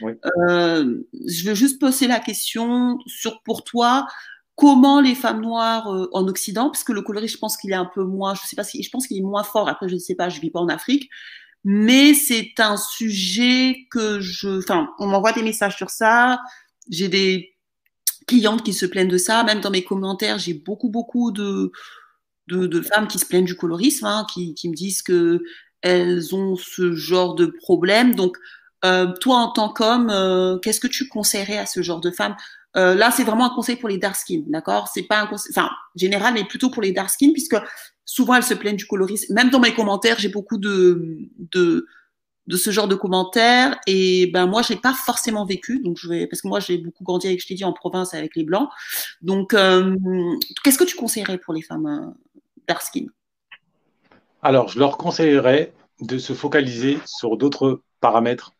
Oui. 0.01 0.13
je 0.23 1.49
veux 1.49 1.55
juste 1.55 1.81
poser 1.81 2.07
la 2.07 2.19
question 2.19 2.99
sur 3.07 3.41
pour 3.41 3.63
toi 3.63 4.07
comment 4.55 5.01
les 5.01 5.15
femmes 5.15 5.41
noires 5.41 5.87
en 6.13 6.27
Occident, 6.27 6.69
parce 6.69 6.83
que 6.83 6.93
le 6.93 7.01
colorisme, 7.01 7.33
je 7.33 7.39
pense 7.39 7.57
qu'il 7.57 7.71
est 7.71 7.75
un 7.75 7.89
peu 7.93 8.03
moins, 8.03 8.35
je 8.35 8.41
sais 8.47 8.55
pas 8.55 8.63
si, 8.63 8.81
je 8.81 8.89
pense 8.89 9.07
qu'il 9.07 9.17
est 9.17 9.21
moins 9.21 9.43
fort. 9.43 9.67
Après, 9.67 9.89
je 9.89 9.95
ne 9.95 9.99
sais 9.99 10.15
pas, 10.15 10.29
je 10.29 10.39
vis 10.39 10.51
pas 10.51 10.59
en 10.59 10.67
Afrique, 10.67 11.09
mais 11.69 12.13
c'est 12.13 12.53
un 12.59 12.77
sujet 12.77 13.87
que 13.91 14.21
je, 14.21 14.59
enfin, 14.59 14.87
on 14.99 15.07
m'envoie 15.07 15.33
des 15.33 15.43
messages 15.43 15.75
sur 15.75 15.89
ça. 15.89 16.39
J'ai 16.89 17.09
des 17.09 17.57
clientes 18.25 18.63
qui 18.63 18.71
se 18.71 18.85
plaignent 18.85 19.09
de 19.09 19.17
ça. 19.17 19.43
Même 19.43 19.59
dans 19.59 19.69
mes 19.69 19.83
commentaires, 19.83 20.39
j'ai 20.39 20.53
beaucoup, 20.53 20.87
beaucoup 20.87 21.33
de, 21.33 21.73
femmes 22.49 23.09
qui 23.09 23.19
se 23.19 23.25
plaignent 23.25 23.43
du 23.43 23.57
colorisme, 23.57 24.05
hein, 24.05 24.25
qui, 24.33 24.55
me 24.63 24.73
disent 24.73 25.01
que 25.01 25.43
elles 25.81 26.33
ont 26.33 26.55
ce 26.55 26.93
genre 26.93 27.35
de 27.35 27.47
problème. 27.47 28.15
Donc, 28.15 28.37
euh, 28.85 29.11
toi, 29.19 29.39
en 29.39 29.51
tant 29.51 29.67
qu'homme, 29.67 30.09
euh, 30.09 30.57
qu'est-ce 30.59 30.79
que 30.79 30.87
tu 30.87 31.09
conseillerais 31.09 31.57
à 31.57 31.65
ce 31.65 31.81
genre 31.81 31.99
de 31.99 32.11
femmes 32.11 32.37
euh, 32.75 32.95
Là, 32.95 33.11
c'est 33.11 33.23
vraiment 33.23 33.45
un 33.45 33.55
conseil 33.55 33.77
pour 33.77 33.89
les 33.89 33.97
dark 33.97 34.15
skin, 34.15 34.43
d'accord? 34.47 34.87
C'est 34.87 35.03
pas 35.03 35.19
un 35.19 35.27
conseil, 35.27 35.51
enfin, 35.55 35.69
général, 35.95 36.33
mais 36.33 36.43
plutôt 36.43 36.69
pour 36.69 36.81
les 36.81 36.91
dark 36.91 37.09
skin, 37.09 37.31
puisque 37.31 37.55
souvent 38.05 38.35
elles 38.35 38.43
se 38.43 38.53
plaignent 38.53 38.77
du 38.77 38.87
colorisme. 38.87 39.33
Même 39.33 39.49
dans 39.49 39.59
mes 39.59 39.73
commentaires, 39.73 40.17
j'ai 40.19 40.29
beaucoup 40.29 40.57
de, 40.57 41.29
ce 42.49 42.71
genre 42.71 42.87
de 42.87 42.95
commentaires. 42.95 43.79
Et 43.87 44.27
ben 44.33 44.47
moi, 44.47 44.61
je 44.61 44.73
n'ai 44.73 44.79
pas 44.79 44.93
forcément 44.93 45.45
vécu, 45.45 45.79
donc 45.79 45.99
parce 46.29 46.41
que 46.41 46.47
moi 46.47 46.59
j'ai 46.59 46.77
beaucoup 46.77 47.03
grandi 47.03 47.27
avec, 47.27 47.41
je 47.41 47.47
t'ai 47.47 47.55
dit, 47.55 47.65
en 47.65 47.73
province 47.73 48.13
avec 48.13 48.35
les 48.35 48.43
blancs. 48.43 48.69
Donc, 49.21 49.53
euh, 49.53 49.95
qu'est-ce 50.63 50.77
que 50.77 50.83
tu 50.83 50.95
conseillerais 50.95 51.37
pour 51.37 51.53
les 51.53 51.61
femmes 51.61 51.85
euh, 51.85 52.39
dark 52.67 52.81
skin? 52.81 53.05
Alors, 54.41 54.69
je 54.69 54.79
leur 54.79 54.97
conseillerais 54.97 55.73
de 55.99 56.17
se 56.17 56.33
focaliser 56.33 56.99
sur 57.05 57.37
d'autres 57.37 57.81
paramètres 57.99 58.53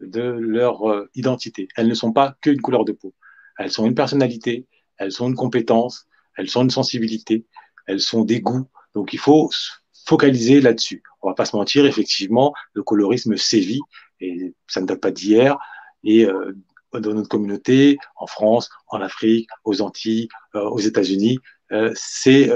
de 0.00 0.22
leur 0.22 0.82
identité. 1.14 1.68
Elles 1.76 1.88
ne 1.88 1.94
sont 1.94 2.12
pas 2.12 2.36
qu'une 2.40 2.60
couleur 2.60 2.84
de 2.84 2.92
peau. 2.92 3.12
Elles 3.60 3.70
sont 3.70 3.86
une 3.86 3.94
personnalité, 3.94 4.66
elles 4.96 5.12
sont 5.12 5.28
une 5.28 5.34
compétence, 5.34 6.06
elles 6.36 6.48
sont 6.48 6.62
une 6.62 6.70
sensibilité, 6.70 7.44
elles 7.86 8.00
sont 8.00 8.24
des 8.24 8.40
goûts. 8.40 8.66
Donc, 8.94 9.12
il 9.12 9.18
faut 9.18 9.50
focaliser 10.06 10.62
là-dessus. 10.62 11.02
On 11.20 11.28
va 11.28 11.34
pas 11.34 11.44
se 11.44 11.54
mentir, 11.54 11.84
effectivement, 11.84 12.54
le 12.72 12.82
colorisme 12.82 13.36
sévit 13.36 13.82
et 14.20 14.54
ça 14.66 14.80
ne 14.80 14.86
date 14.86 15.00
pas 15.00 15.10
d'hier. 15.10 15.58
Et 16.04 16.24
euh, 16.24 16.56
dans 16.94 17.12
notre 17.12 17.28
communauté, 17.28 17.98
en 18.16 18.26
France, 18.26 18.70
en 18.88 19.02
Afrique, 19.02 19.50
aux 19.64 19.82
Antilles, 19.82 20.28
euh, 20.54 20.62
aux 20.62 20.78
États-Unis, 20.78 21.38
euh, 21.72 21.92
c'est 21.94 22.50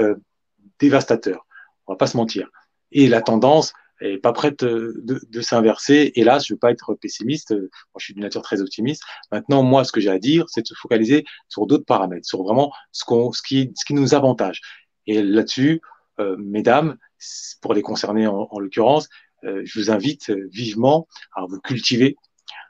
dévastateur. 0.79 1.45
On 1.85 1.93
va 1.93 1.97
pas 1.97 2.07
se 2.07 2.17
mentir. 2.17 2.49
Et 2.91 3.07
la 3.07 3.21
tendance 3.21 3.73
est 4.01 4.17
pas 4.17 4.33
prête 4.33 4.63
de, 4.63 5.01
de 5.03 5.41
s'inverser. 5.41 6.11
Hélas, 6.15 6.45
je 6.45 6.53
veux 6.53 6.59
pas 6.59 6.71
être 6.71 6.95
pessimiste. 6.95 7.51
Moi, 7.51 7.69
je 7.97 8.05
suis 8.05 8.13
d'une 8.13 8.23
nature 8.23 8.41
très 8.41 8.61
optimiste. 8.61 9.03
Maintenant, 9.31 9.63
moi, 9.63 9.83
ce 9.83 9.91
que 9.91 10.01
j'ai 10.01 10.09
à 10.09 10.19
dire, 10.19 10.45
c'est 10.47 10.61
de 10.61 10.67
se 10.67 10.73
focaliser 10.73 11.25
sur 11.47 11.65
d'autres 11.65 11.85
paramètres, 11.85 12.25
sur 12.25 12.43
vraiment 12.43 12.71
ce, 12.91 13.05
ce, 13.33 13.41
qui, 13.41 13.71
ce 13.75 13.85
qui 13.85 13.93
nous 13.93 14.13
avantage. 14.13 14.61
Et 15.07 15.21
là-dessus, 15.21 15.81
euh, 16.19 16.35
mesdames, 16.37 16.97
pour 17.61 17.73
les 17.73 17.81
concerner 17.81 18.27
en, 18.27 18.59
l'occurrence, 18.59 19.09
euh, 19.43 19.61
je 19.65 19.79
vous 19.79 19.91
invite 19.91 20.31
vivement 20.51 21.07
à 21.33 21.45
vous 21.47 21.59
cultiver, 21.59 22.15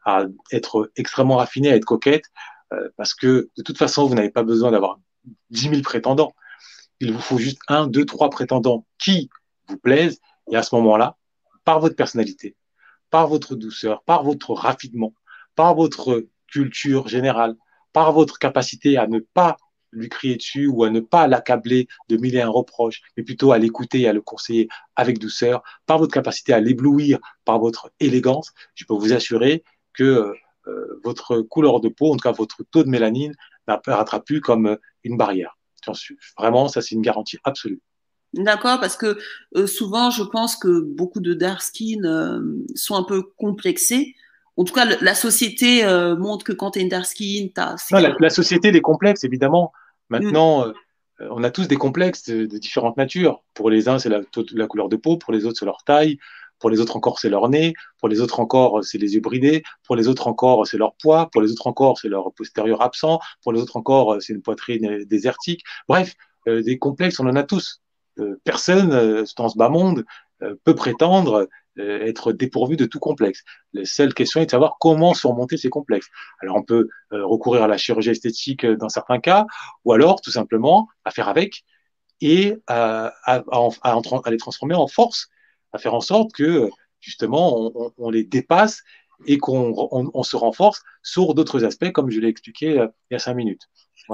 à 0.06 0.26
être 0.52 0.92
extrêmement 0.96 1.38
raffiné, 1.38 1.72
à 1.72 1.76
être 1.76 1.86
coquette, 1.86 2.26
euh, 2.74 2.90
parce 2.98 3.14
que 3.14 3.50
de 3.58 3.64
toute 3.64 3.78
façon, 3.78 4.08
vous 4.08 4.16
n'avez 4.16 4.30
pas 4.32 4.44
besoin 4.44 4.72
d'avoir 4.72 5.00
10 5.52 5.70
000 5.70 5.82
prétendants. 5.82 6.34
Il 7.00 7.12
vous 7.12 7.20
faut 7.20 7.38
juste 7.38 7.60
un, 7.68 7.88
deux, 7.88 8.06
trois 8.06 8.30
prétendants 8.30 8.86
qui 8.98 9.30
vous 9.68 9.78
plaisent, 9.78 10.20
et 10.52 10.56
à 10.56 10.64
ce 10.64 10.76
moment-là, 10.76 11.18
par 11.64 11.80
votre 11.80 11.96
personnalité, 11.96 12.56
par 13.10 13.28
votre 13.28 13.56
douceur, 13.56 14.04
par 14.04 14.24
votre 14.24 14.54
raffinement, 14.54 15.14
par 15.56 15.76
votre 15.76 16.28
culture 16.48 17.08
générale, 17.08 17.56
par 17.94 18.12
votre 18.12 18.40
capacité 18.40 18.98
à 18.98 19.08
ne 19.08 19.20
pas 19.20 19.58
lui 19.92 20.10
crier 20.10 20.36
dessus 20.36 20.68
ou 20.68 20.84
à 20.84 20.90
ne 20.90 21.00
pas 21.00 21.28
l'accabler 21.28 21.88
de 22.10 22.18
mille 22.18 22.36
et 22.36 22.42
un 22.42 22.50
reproches, 22.50 23.02
mais 23.16 23.24
plutôt 23.24 23.52
à 23.52 23.58
l'écouter 23.58 24.02
et 24.02 24.08
à 24.08 24.14
le 24.14 24.22
conseiller 24.22 24.68
avec 24.96 25.20
douceur, 25.20 25.64
par 25.86 25.98
votre 25.98 26.14
capacité 26.14 26.54
à 26.54 26.60
l'éblouir, 26.60 27.20
par 27.46 27.60
votre 27.60 27.92
élégance, 28.00 28.54
je 28.74 28.86
peux 28.86 28.94
vous 28.94 29.14
assurer 29.14 29.64
que 29.94 30.34
euh, 30.68 31.00
votre 31.04 31.42
couleur 31.42 31.80
de 31.80 31.90
peau, 31.90 32.12
en 32.12 32.18
tout 32.18 32.24
cas 32.24 32.32
votre 32.32 32.64
taux 32.72 32.84
de 32.84 32.90
mélanine, 32.90 33.34
n'apparaîtra 33.68 34.20
plus 34.24 34.42
comme 34.42 34.68
euh, 34.68 34.76
une 35.04 35.18
barrière. 35.18 35.58
Vraiment, 36.38 36.68
ça 36.68 36.82
c'est 36.82 36.96
une 36.96 37.02
garantie 37.02 37.38
absolue. 37.44 37.82
D'accord, 38.36 38.80
parce 38.80 38.98
que 38.98 39.18
souvent 39.66 40.10
je 40.10 40.24
pense 40.24 40.56
que 40.56 40.82
beaucoup 40.82 41.20
de 41.20 41.34
dark 41.34 41.62
skin 41.62 42.42
sont 42.76 42.96
un 42.96 43.04
peu 43.04 43.24
complexés 43.38 44.16
en 44.58 44.64
tout 44.64 44.74
cas, 44.74 44.86
la 44.86 45.16
société 45.16 45.84
montre 46.18 46.46
que 46.46 46.54
quand 46.54 46.72
tu 46.72 46.80
es 46.80 46.82
une 46.82 46.90
dark 46.90 47.06
skin, 47.06 47.50
tu 47.54 47.62
as. 47.62 47.76
la, 47.92 48.16
la, 48.18 48.30
société 48.30 48.72
des 48.72 48.82
complexes, 48.82 49.26
évidemment. 49.26 49.74
Maintenant, 50.10 50.66
mm. 50.66 50.74
euh, 51.22 51.28
on 51.32 51.44
a 51.44 51.52
tous 51.52 51.68
des 51.68 51.78
complexes 51.78 52.30
de, 52.30 52.46
différentes 52.46 52.98
natures. 52.98 53.44
Pour 53.54 53.70
les 53.70 53.90
uns, 53.90 54.00
c'est 54.00 54.10
la, 54.10 54.22
la, 54.54 54.68
couleur 54.68 54.90
de 54.90 54.96
peau, 54.96 55.18
pour 55.18 55.34
les 55.34 55.46
autres, 55.46 55.60
c'est 55.60 55.66
leur 55.66 55.84
taille, 55.84 56.18
pour 56.60 56.70
les 56.70 56.80
autres 56.80 56.96
encore, 56.96 57.20
c'est 57.20 57.30
leur 57.30 57.50
nez, 57.50 57.74
pour 58.00 58.10
les 58.10 58.22
autres 58.22 58.40
encore, 58.40 58.84
c'est 58.84 58.98
les 58.98 59.16
yeux 59.16 59.22
bridés, 59.22 59.64
pour 59.84 59.96
les 59.96 60.08
autres 60.08 60.28
encore, 60.28 60.66
c'est 60.68 60.78
leur 60.78 60.96
poids, 60.96 61.30
pour 61.32 61.42
les 61.42 61.52
autres 61.52 61.68
encore, 61.68 61.98
c'est 61.98 62.08
leur 62.08 62.34
postérieur 62.34 62.82
absent, 62.82 63.20
pour 63.44 63.52
les 63.52 63.62
autres 63.62 63.78
encore, 63.78 64.18
c'est 64.22 64.34
une 64.34 64.42
poitrine 64.42 65.04
désertique. 65.06 65.64
Bref, 65.88 66.16
euh, 66.48 66.62
des 66.62 66.78
complexes, 66.78 67.20
on 67.20 67.28
en 67.28 67.36
a 67.36 67.44
tous. 67.44 67.82
Euh, 68.20 68.40
personne 68.44 68.90
dans 69.38 69.50
ce 69.50 69.58
bas 69.58 69.70
monde 69.70 70.06
peut 70.64 70.76
prétendre 70.76 71.48
euh, 71.78 72.06
être 72.06 72.32
dépourvu 72.32 72.78
de 72.78 72.86
tout 72.86 73.00
complexe. 73.00 73.44
La 73.74 73.84
seule 73.84 74.14
question 74.14 74.40
est 74.40 74.46
de 74.46 74.52
savoir 74.52 74.78
comment 74.80 75.14
surmonter 75.14 75.58
ces 75.58 75.70
complexes. 75.70 76.08
Alors 76.42 76.56
on 76.56 76.64
peut 76.64 76.88
euh, 77.12 77.26
recourir 77.26 77.64
à 77.64 77.68
la 77.68 77.76
chirurgie 77.76 78.12
esthétique 78.12 78.64
euh, 78.64 78.78
dans 78.78 78.88
certains 78.88 79.20
cas, 79.20 79.46
ou 79.84 79.92
alors 79.92 80.22
tout 80.22 80.32
simplement 80.32 80.88
à 81.04 81.12
faire 81.12 81.28
avec 81.28 81.66
et 82.22 82.56
à, 82.68 83.14
les 84.28 84.38
transformer 84.38 84.74
en 84.74 84.88
force, 84.88 85.28
à 85.74 85.78
faire 85.78 85.94
en 85.94 86.00
sorte 86.00 86.32
que 86.32 86.70
justement 87.02 87.92
on, 87.98 88.10
les 88.10 88.24
dépasse 88.24 88.82
et 89.28 89.38
qu'on 89.38 89.74
on, 89.76 90.10
on 90.14 90.24
se 90.24 90.38
renforce 90.38 90.82
sur 91.04 91.34
d'autres 91.34 91.66
aspects, 91.66 91.92
comme 91.92 92.10
je 92.10 92.22
l'ai 92.22 92.30
expliqué 92.30 92.76
il 92.76 93.14
y 93.14 93.16
a 93.16 93.20
cinq 93.20 93.34
minutes. 93.34 93.64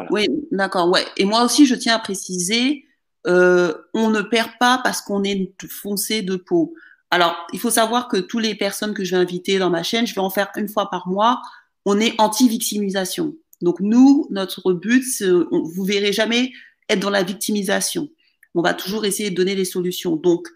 Oui, 0.10 0.28
d'accord. 0.52 0.89
Ouais. 0.89 1.06
Et 1.18 1.26
moi 1.26 1.43
aussi, 1.43 1.68
je 1.68 1.76
tiens 1.76 1.93
à 1.93 1.99
préciser, 1.99 2.86
euh, 3.28 3.74
on 3.93 4.09
ne 4.09 4.22
perd 4.22 4.49
pas 4.59 4.80
parce 4.84 5.01
qu'on 5.01 5.24
est 5.24 5.53
foncé 5.69 6.22
de 6.22 6.36
peau. 6.36 6.74
Alors, 7.09 7.36
il 7.53 7.59
faut 7.59 7.69
savoir 7.69 8.07
que 8.07 8.17
toutes 8.17 8.43
les 8.43 8.55
personnes 8.55 8.93
que 8.93 9.03
je 9.03 9.15
vais 9.15 9.22
inviter 9.22 9.59
dans 9.59 9.69
ma 9.69 9.84
chaîne, 9.84 10.07
je 10.07 10.15
vais 10.15 10.22
en 10.22 10.30
faire 10.30 10.49
une 10.55 10.69
fois 10.69 10.89
par 10.89 11.07
mois 11.07 11.41
on 11.86 11.99
est 11.99 12.13
anti-victimisation. 12.19 13.36
Donc 13.61 13.80
nous, 13.80 14.28
notre 14.30 14.74
but, 14.74 15.03
vous 15.22 15.84
verrez 15.84 16.13
jamais 16.13 16.51
être 16.89 16.99
dans 16.99 17.09
la 17.09 17.24
victimisation. 17.24 18.09
On 18.55 18.61
va 18.61 18.74
toujours 18.74 19.05
essayer 19.05 19.30
de 19.30 19.36
donner 19.36 19.55
des 19.55 19.65
solutions. 19.65 20.15
Donc, 20.15 20.47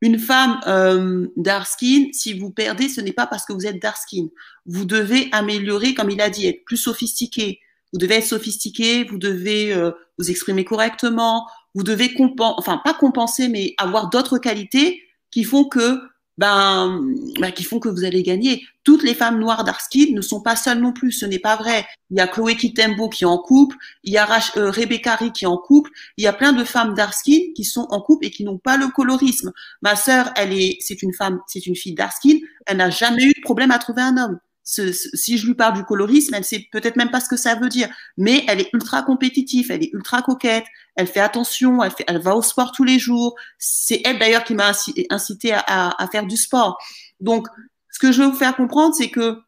une 0.00 0.18
femme 0.18 0.60
euh, 0.66 1.28
dark 1.36 1.66
skin, 1.66 2.08
si 2.12 2.38
vous 2.38 2.50
perdez, 2.50 2.88
ce 2.88 3.00
n'est 3.00 3.12
pas 3.12 3.26
parce 3.26 3.46
que 3.46 3.52
vous 3.52 3.66
êtes 3.66 3.80
dark 3.80 3.96
skin. 3.96 4.28
Vous 4.66 4.84
devez 4.84 5.28
améliorer, 5.32 5.94
comme 5.94 6.10
il 6.10 6.20
a 6.20 6.30
dit, 6.30 6.46
être 6.46 6.64
plus 6.64 6.76
sophistiqué. 6.76 7.60
Vous 7.92 7.98
devez 7.98 8.16
être 8.16 8.26
sophistiqué, 8.26 9.04
vous 9.04 9.18
devez 9.18 9.72
euh, 9.72 9.92
vous 10.18 10.30
exprimer 10.30 10.64
correctement, 10.64 11.46
vous 11.74 11.82
devez 11.82 12.14
compenser, 12.14 12.54
enfin 12.58 12.80
pas 12.84 12.94
compenser, 12.94 13.48
mais 13.48 13.74
avoir 13.78 14.10
d'autres 14.10 14.38
qualités 14.38 15.02
qui 15.30 15.44
font 15.44 15.64
que 15.64 16.00
ben, 16.36 17.00
ben, 17.38 17.52
qui 17.52 17.62
font 17.62 17.78
que 17.78 17.88
vous 17.88 18.04
allez 18.04 18.22
gagner. 18.22 18.64
Toutes 18.82 19.04
les 19.04 19.14
femmes 19.14 19.38
noires 19.38 19.62
d'Arskin 19.64 20.06
ne 20.12 20.20
sont 20.20 20.40
pas 20.40 20.56
seules 20.56 20.80
non 20.80 20.92
plus, 20.92 21.12
ce 21.12 21.26
n'est 21.26 21.38
pas 21.38 21.56
vrai. 21.56 21.86
Il 22.10 22.18
y 22.18 22.20
a 22.20 22.26
Chloé 22.26 22.56
Kitembo 22.56 23.08
qui 23.08 23.24
est 23.24 23.26
en 23.26 23.38
couple, 23.38 23.76
il 24.02 24.12
y 24.12 24.18
a 24.18 24.28
euh, 24.56 24.70
Rebecca 24.70 25.14
Ri 25.14 25.32
qui 25.32 25.44
est 25.44 25.48
en 25.48 25.58
couple, 25.58 25.90
il 26.16 26.24
y 26.24 26.26
a 26.26 26.32
plein 26.32 26.52
de 26.52 26.64
femmes 26.64 26.94
d'Arskin 26.94 27.52
qui 27.54 27.64
sont 27.64 27.86
en 27.90 28.00
couple 28.00 28.26
et 28.26 28.30
qui 28.30 28.44
n'ont 28.44 28.58
pas 28.58 28.76
le 28.76 28.88
colorisme. 28.88 29.52
Ma 29.80 29.94
sœur, 29.96 30.32
elle 30.36 30.52
est, 30.52 30.78
c'est 30.80 31.02
une 31.02 31.14
femme, 31.14 31.40
c'est 31.46 31.66
une 31.66 31.76
fille 31.76 31.94
d'Arskin, 31.94 32.38
elle 32.66 32.78
n'a 32.78 32.90
jamais 32.90 33.24
eu 33.24 33.32
de 33.32 33.42
problème 33.42 33.70
à 33.70 33.78
trouver 33.78 34.02
un 34.02 34.16
homme 34.16 34.38
si 34.64 35.38
je 35.38 35.46
lui 35.46 35.54
parle 35.54 35.74
du 35.74 35.84
colorisme, 35.84 36.34
elle 36.34 36.44
sait 36.44 36.66
peut-être 36.72 36.96
même 36.96 37.10
pas 37.10 37.20
ce 37.20 37.28
que 37.28 37.36
ça 37.36 37.54
veut 37.54 37.68
dire, 37.68 37.88
mais 38.16 38.44
elle 38.48 38.60
est 38.60 38.70
ultra 38.72 39.02
compétitive, 39.02 39.70
elle 39.70 39.82
est 39.82 39.90
ultra 39.92 40.22
coquette, 40.22 40.64
elle 40.96 41.06
fait 41.06 41.20
attention, 41.20 41.82
elle, 41.82 41.90
fait, 41.90 42.04
elle 42.08 42.20
va 42.20 42.34
au 42.34 42.42
sport 42.42 42.72
tous 42.72 42.84
les 42.84 42.98
jours. 42.98 43.34
C'est 43.58 44.00
elle 44.04 44.18
d'ailleurs 44.18 44.44
qui 44.44 44.54
m'a 44.54 44.72
incité 45.10 45.52
à, 45.52 46.08
faire 46.10 46.26
du 46.26 46.36
sport. 46.36 46.78
Donc, 47.20 47.46
ce 47.90 47.98
que 47.98 48.10
je 48.10 48.22
veux 48.22 48.28
vous 48.30 48.36
faire 48.36 48.56
comprendre, 48.56 48.94
c'est 48.94 49.10
que, 49.10 49.38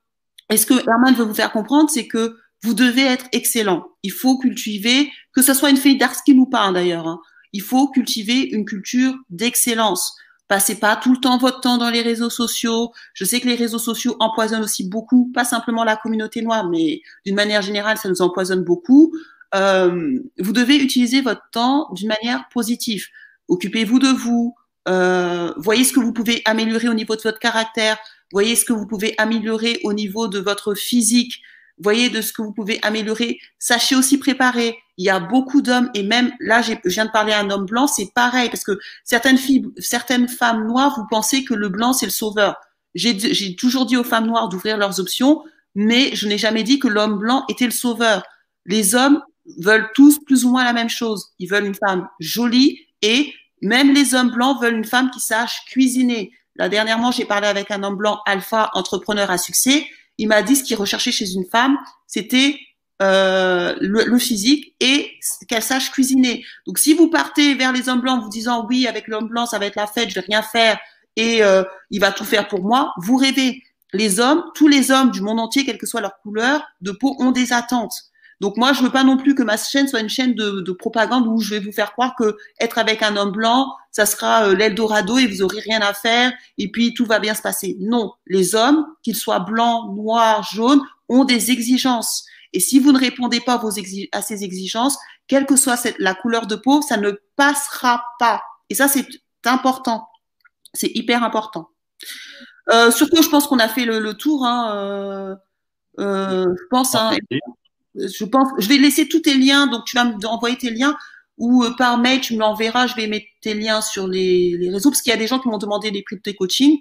et 0.50 0.56
ce 0.56 0.66
que 0.66 0.88
Herman 0.88 1.14
veut 1.14 1.24
vous 1.24 1.34
faire 1.34 1.52
comprendre, 1.52 1.90
c'est 1.90 2.06
que 2.06 2.36
vous 2.62 2.74
devez 2.74 3.02
être 3.02 3.26
excellent. 3.32 3.86
Il 4.02 4.12
faut 4.12 4.38
cultiver, 4.38 5.10
que 5.32 5.42
ce 5.42 5.54
soit 5.54 5.70
une 5.70 5.76
fille 5.76 5.98
d'Arskin 5.98 6.36
ou 6.38 6.46
pas 6.46 6.62
hein, 6.62 6.72
d'ailleurs, 6.72 7.06
hein, 7.06 7.20
il 7.52 7.62
faut 7.62 7.88
cultiver 7.88 8.48
une 8.50 8.64
culture 8.64 9.14
d'excellence. 9.30 10.16
Passez 10.48 10.78
pas 10.78 10.96
tout 10.96 11.12
le 11.12 11.20
temps 11.20 11.38
votre 11.38 11.60
temps 11.60 11.78
dans 11.78 11.90
les 11.90 12.02
réseaux 12.02 12.30
sociaux. 12.30 12.92
Je 13.14 13.24
sais 13.24 13.40
que 13.40 13.48
les 13.48 13.56
réseaux 13.56 13.78
sociaux 13.78 14.16
empoisonnent 14.20 14.62
aussi 14.62 14.88
beaucoup, 14.88 15.30
pas 15.34 15.44
simplement 15.44 15.82
la 15.82 15.96
communauté 15.96 16.42
noire, 16.42 16.68
mais 16.68 17.02
d'une 17.24 17.34
manière 17.34 17.62
générale, 17.62 17.98
ça 17.98 18.08
nous 18.08 18.22
empoisonne 18.22 18.62
beaucoup. 18.62 19.12
Euh, 19.54 20.18
vous 20.38 20.52
devez 20.52 20.76
utiliser 20.76 21.20
votre 21.20 21.42
temps 21.50 21.88
d'une 21.92 22.08
manière 22.08 22.48
positive. 22.52 23.06
Occupez-vous 23.48 23.98
de 23.98 24.08
vous. 24.08 24.54
Euh, 24.88 25.52
voyez 25.56 25.84
ce 25.84 25.92
que 25.92 26.00
vous 26.00 26.12
pouvez 26.12 26.42
améliorer 26.44 26.88
au 26.88 26.94
niveau 26.94 27.16
de 27.16 27.22
votre 27.22 27.40
caractère. 27.40 27.98
Voyez 28.32 28.54
ce 28.54 28.64
que 28.64 28.72
vous 28.72 28.86
pouvez 28.86 29.14
améliorer 29.18 29.80
au 29.84 29.92
niveau 29.92 30.28
de 30.28 30.38
votre 30.38 30.74
physique 30.74 31.42
voyez 31.78 32.08
de 32.10 32.20
ce 32.20 32.32
que 32.32 32.42
vous 32.42 32.52
pouvez 32.52 32.78
améliorer. 32.82 33.38
Sachez 33.58 33.96
aussi 33.96 34.18
préparer. 34.18 34.76
Il 34.98 35.04
y 35.04 35.10
a 35.10 35.20
beaucoup 35.20 35.60
d'hommes 35.62 35.90
et 35.94 36.02
même 36.02 36.32
là, 36.40 36.62
je 36.62 36.72
viens 36.84 37.04
de 37.04 37.10
parler 37.10 37.32
à 37.32 37.40
un 37.40 37.50
homme 37.50 37.66
blanc, 37.66 37.86
c'est 37.86 38.12
pareil 38.14 38.48
parce 38.48 38.64
que 38.64 38.78
certaines 39.04 39.38
filles, 39.38 39.66
certaines 39.78 40.28
femmes 40.28 40.66
noires, 40.66 40.94
vous 40.96 41.06
pensez 41.10 41.44
que 41.44 41.54
le 41.54 41.68
blanc 41.68 41.92
c'est 41.92 42.06
le 42.06 42.12
sauveur. 42.12 42.56
J'ai 42.94 43.56
toujours 43.56 43.84
dit 43.84 43.96
aux 43.96 44.04
femmes 44.04 44.26
noires 44.26 44.48
d'ouvrir 44.48 44.78
leurs 44.78 45.00
options, 45.00 45.44
mais 45.74 46.14
je 46.16 46.26
n'ai 46.26 46.38
jamais 46.38 46.62
dit 46.62 46.78
que 46.78 46.88
l'homme 46.88 47.18
blanc 47.18 47.44
était 47.48 47.66
le 47.66 47.72
sauveur. 47.72 48.22
Les 48.64 48.94
hommes 48.94 49.22
veulent 49.58 49.90
tous 49.94 50.18
plus 50.24 50.44
ou 50.44 50.50
moins 50.50 50.64
la 50.64 50.72
même 50.72 50.88
chose. 50.88 51.32
Ils 51.38 51.48
veulent 51.48 51.66
une 51.66 51.74
femme 51.74 52.08
jolie 52.18 52.80
et 53.02 53.34
même 53.60 53.92
les 53.92 54.14
hommes 54.14 54.30
blancs 54.30 54.60
veulent 54.62 54.76
une 54.76 54.84
femme 54.84 55.10
qui 55.10 55.20
sache 55.20 55.64
cuisiner. 55.66 56.32
Là, 56.56 56.70
dernièrement, 56.70 57.10
j'ai 57.10 57.26
parlé 57.26 57.48
avec 57.48 57.70
un 57.70 57.82
homme 57.82 57.96
blanc 57.96 58.20
alpha, 58.24 58.70
entrepreneur 58.72 59.30
à 59.30 59.36
succès 59.36 59.86
il 60.18 60.28
m'a 60.28 60.42
dit 60.42 60.56
ce 60.56 60.64
qu'il 60.64 60.76
recherchait 60.76 61.12
chez 61.12 61.30
une 61.32 61.44
femme, 61.44 61.76
c'était 62.06 62.58
euh, 63.02 63.74
le, 63.80 64.18
physique 64.18 64.74
et 64.80 65.12
qu'elle 65.48 65.62
sache 65.62 65.90
cuisiner. 65.90 66.44
Donc, 66.66 66.78
si 66.78 66.94
vous 66.94 67.08
partez 67.08 67.54
vers 67.54 67.72
les 67.72 67.88
hommes 67.88 68.00
blancs 68.00 68.20
en 68.20 68.22
vous 68.22 68.30
disant 68.30 68.66
oui, 68.68 68.86
avec 68.86 69.06
l'homme 69.08 69.28
blanc, 69.28 69.44
ça 69.46 69.58
va 69.58 69.66
être 69.66 69.76
la 69.76 69.86
fête, 69.86 70.08
je 70.08 70.14
vais 70.14 70.26
rien 70.26 70.42
faire 70.42 70.78
et 71.16 71.42
euh, 71.42 71.62
il 71.90 72.00
va 72.00 72.12
tout 72.12 72.24
faire 72.24 72.48
pour 72.48 72.62
moi, 72.62 72.92
vous 73.02 73.16
rêvez. 73.16 73.62
Les 73.92 74.18
hommes, 74.20 74.42
tous 74.54 74.68
les 74.68 74.90
hommes 74.90 75.10
du 75.10 75.20
monde 75.20 75.40
entier, 75.40 75.64
quelle 75.64 75.78
que 75.78 75.86
soit 75.86 76.00
leur 76.00 76.18
couleur 76.20 76.62
de 76.80 76.90
peau, 76.90 77.16
ont 77.18 77.32
des 77.32 77.52
attentes. 77.52 77.94
Donc 78.40 78.56
moi, 78.56 78.72
je 78.72 78.82
veux 78.82 78.90
pas 78.90 79.04
non 79.04 79.16
plus 79.16 79.34
que 79.34 79.42
ma 79.42 79.56
chaîne 79.56 79.88
soit 79.88 80.00
une 80.00 80.08
chaîne 80.08 80.34
de, 80.34 80.60
de 80.60 80.72
propagande 80.72 81.26
où 81.26 81.40
je 81.40 81.54
vais 81.54 81.60
vous 81.60 81.72
faire 81.72 81.92
croire 81.92 82.14
que 82.18 82.36
être 82.60 82.76
avec 82.78 83.02
un 83.02 83.16
homme 83.16 83.32
blanc, 83.32 83.72
ça 83.92 84.04
sera 84.04 84.48
euh, 84.48 84.54
l'Eldorado 84.54 85.16
et 85.16 85.26
vous 85.26 85.42
aurez 85.42 85.60
rien 85.60 85.80
à 85.80 85.94
faire 85.94 86.32
et 86.58 86.70
puis 86.70 86.92
tout 86.92 87.06
va 87.06 87.18
bien 87.18 87.34
se 87.34 87.40
passer. 87.40 87.76
Non, 87.80 88.12
les 88.26 88.54
hommes, 88.54 88.86
qu'ils 89.02 89.16
soient 89.16 89.40
blancs, 89.40 89.94
noirs, 89.94 90.42
jaunes, 90.52 90.82
ont 91.08 91.24
des 91.24 91.50
exigences. 91.50 92.26
Et 92.52 92.60
si 92.60 92.78
vous 92.78 92.92
ne 92.92 92.98
répondez 92.98 93.40
pas 93.40 93.56
vos 93.56 93.70
à 94.12 94.22
ces 94.22 94.44
exigences, 94.44 94.98
quelle 95.26 95.46
que 95.46 95.56
soit 95.56 95.76
cette, 95.76 95.96
la 95.98 96.14
couleur 96.14 96.46
de 96.46 96.56
peau, 96.56 96.82
ça 96.82 96.96
ne 96.96 97.12
passera 97.36 98.04
pas. 98.18 98.42
Et 98.70 98.74
ça, 98.74 98.88
c'est 98.88 99.06
important. 99.44 100.08
C'est 100.74 100.90
hyper 100.94 101.22
important. 101.24 101.70
Euh, 102.70 102.90
surtout, 102.90 103.22
je 103.22 103.28
pense 103.28 103.46
qu'on 103.46 103.58
a 103.58 103.68
fait 103.68 103.84
le, 103.84 103.98
le 103.98 104.14
tour. 104.14 104.44
Hein, 104.44 104.74
euh, 104.74 105.34
euh, 106.00 106.46
je 106.46 106.64
pense. 106.70 106.94
Hein, 106.94 107.16
je 107.94 108.24
pense, 108.24 108.48
je 108.58 108.68
vais 108.68 108.76
laisser 108.76 109.08
tous 109.08 109.20
tes 109.20 109.34
liens, 109.34 109.66
donc 109.66 109.84
tu 109.86 109.96
vas 109.96 110.04
m'envoyer 110.04 110.58
tes 110.58 110.70
liens 110.70 110.96
ou 111.38 111.64
par 111.76 111.98
mail 111.98 112.20
tu 112.20 112.34
me 112.34 112.40
l'enverras, 112.40 112.86
je 112.86 112.94
vais 112.94 113.06
mettre 113.06 113.26
tes 113.42 113.54
liens 113.54 113.80
sur 113.80 114.06
les, 114.06 114.56
les 114.56 114.70
réseaux 114.70 114.90
parce 114.90 115.02
qu'il 115.02 115.10
y 115.10 115.14
a 115.14 115.18
des 115.18 115.26
gens 115.26 115.38
qui 115.38 115.48
m'ont 115.48 115.58
demandé 115.58 115.90
les 115.90 116.02
prix 116.02 116.16
de 116.16 116.22
tes 116.22 116.34
coachings. 116.34 116.78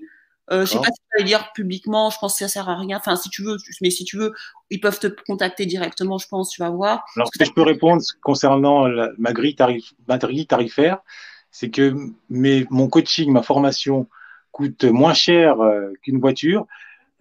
Euh, 0.52 0.66
je 0.66 0.72
sais 0.72 0.78
pas 0.78 0.86
si 0.86 0.92
tu 0.92 1.18
vas 1.18 1.24
les 1.24 1.26
lire 1.26 1.52
publiquement, 1.54 2.10
je 2.12 2.18
pense 2.20 2.34
que 2.34 2.40
ça 2.40 2.48
sert 2.48 2.70
à 2.70 2.76
rien. 2.76 2.98
Enfin, 2.98 3.16
si 3.16 3.30
tu 3.30 3.44
veux, 3.44 3.58
mais 3.82 3.90
si 3.90 4.04
tu 4.04 4.18
veux, 4.18 4.34
ils 4.70 4.80
peuvent 4.80 5.00
te 5.00 5.08
contacter 5.08 5.66
directement, 5.66 6.18
je 6.18 6.28
pense, 6.28 6.52
tu 6.52 6.62
vas 6.62 6.70
voir. 6.70 7.04
Alors, 7.16 7.30
ce 7.34 7.40
que 7.40 7.46
je 7.46 7.52
peux 7.52 7.64
répondre 7.64 8.02
concernant 8.22 8.88
ma, 9.18 9.34
grille 9.34 9.56
tarif, 9.56 9.94
ma 10.08 10.18
grille 10.20 10.46
tarifaire, 10.46 11.00
c'est 11.50 11.70
que 11.70 11.96
mes, 12.30 12.68
mon 12.70 12.90
coaching, 12.90 13.32
ma 13.32 13.42
formation 13.42 14.08
coûte 14.56 14.86
moins 14.86 15.14
cher 15.14 15.60
euh, 15.60 15.92
qu'une 16.02 16.20
voiture, 16.20 16.66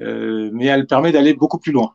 euh, 0.00 0.50
mais 0.52 0.66
elle 0.66 0.86
permet 0.86 1.10
d'aller 1.10 1.34
beaucoup 1.34 1.58
plus 1.58 1.72
loin. 1.72 1.94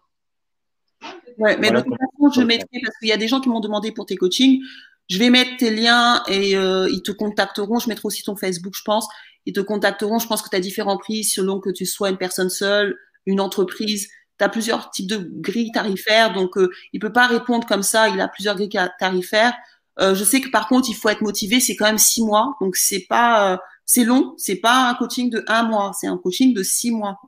Ouais, 1.38 1.58
mais 1.58 1.72
de 1.72 1.80
toute 1.80 1.96
façon, 1.98 2.32
je 2.34 2.46
mettrai, 2.46 2.80
parce 2.84 2.98
qu'il 2.98 3.08
y 3.08 3.14
a 3.14 3.18
des 3.18 3.30
gens 3.30 3.40
qui 3.40 3.48
m'ont 3.48 3.62
demandé 3.62 3.94
pour 3.94 4.06
tes 4.06 4.18
coachings, 4.18 4.62
je 5.10 5.18
vais 5.18 5.30
mettre 5.30 5.58
tes 5.58 5.72
liens 5.72 6.22
et 6.28 6.56
euh, 6.56 6.90
ils 6.90 7.02
te 7.02 7.12
contacteront. 7.12 7.80
Je 7.80 7.88
mettrai 7.88 8.06
aussi 8.06 8.24
ton 8.24 8.36
Facebook, 8.36 8.74
je 8.76 8.84
pense. 8.84 9.08
Ils 9.46 9.54
te 9.54 9.60
contacteront. 9.60 10.20
Je 10.20 10.28
pense 10.28 10.42
que 10.42 10.50
tu 10.50 10.56
as 10.56 10.60
différents 10.60 10.98
prix 10.98 11.24
selon 11.24 11.60
que 11.60 11.70
tu 11.70 11.86
sois 11.86 12.10
une 12.10 12.18
personne 12.18 12.50
seule, 12.50 12.98
une 13.26 13.40
entreprise. 13.40 14.10
Tu 14.38 14.46
as 14.46 14.50
plusieurs 14.50 14.90
types 14.92 15.08
de 15.08 15.18
grilles 15.18 15.72
tarifaires. 15.72 16.34
Donc, 16.34 16.58
euh, 16.58 16.70
il 16.94 17.00
peut 17.00 17.14
pas 17.14 17.28
répondre 17.28 17.68
comme 17.68 17.84
ça. 17.84 18.10
Il 18.10 18.20
a 18.22 18.28
plusieurs 18.28 18.56
grilles 18.56 18.70
tarifaires. 19.00 19.54
Euh, 20.00 20.16
je 20.16 20.24
sais 20.24 20.40
que 20.42 20.50
par 20.50 20.68
contre, 20.68 20.90
il 20.90 20.96
faut 20.96 21.10
être 21.10 21.22
motivé. 21.22 21.60
C'est 21.60 21.76
quand 21.76 21.86
même 21.86 21.98
six 21.98 22.24
mois. 22.24 22.56
Donc, 22.62 22.76
c'est 22.76 23.06
pas, 23.10 23.54
euh, 23.54 23.58
c'est 23.86 24.06
long. 24.06 24.34
C'est 24.38 24.58
pas 24.58 24.90
un 24.90 24.94
coaching 24.96 25.30
de 25.30 25.44
un 25.48 25.64
mois. 25.64 25.92
C'est 26.00 26.08
un 26.08 26.18
coaching 26.18 26.54
de 26.54 26.64
six 26.64 26.92
mois. 26.92 27.20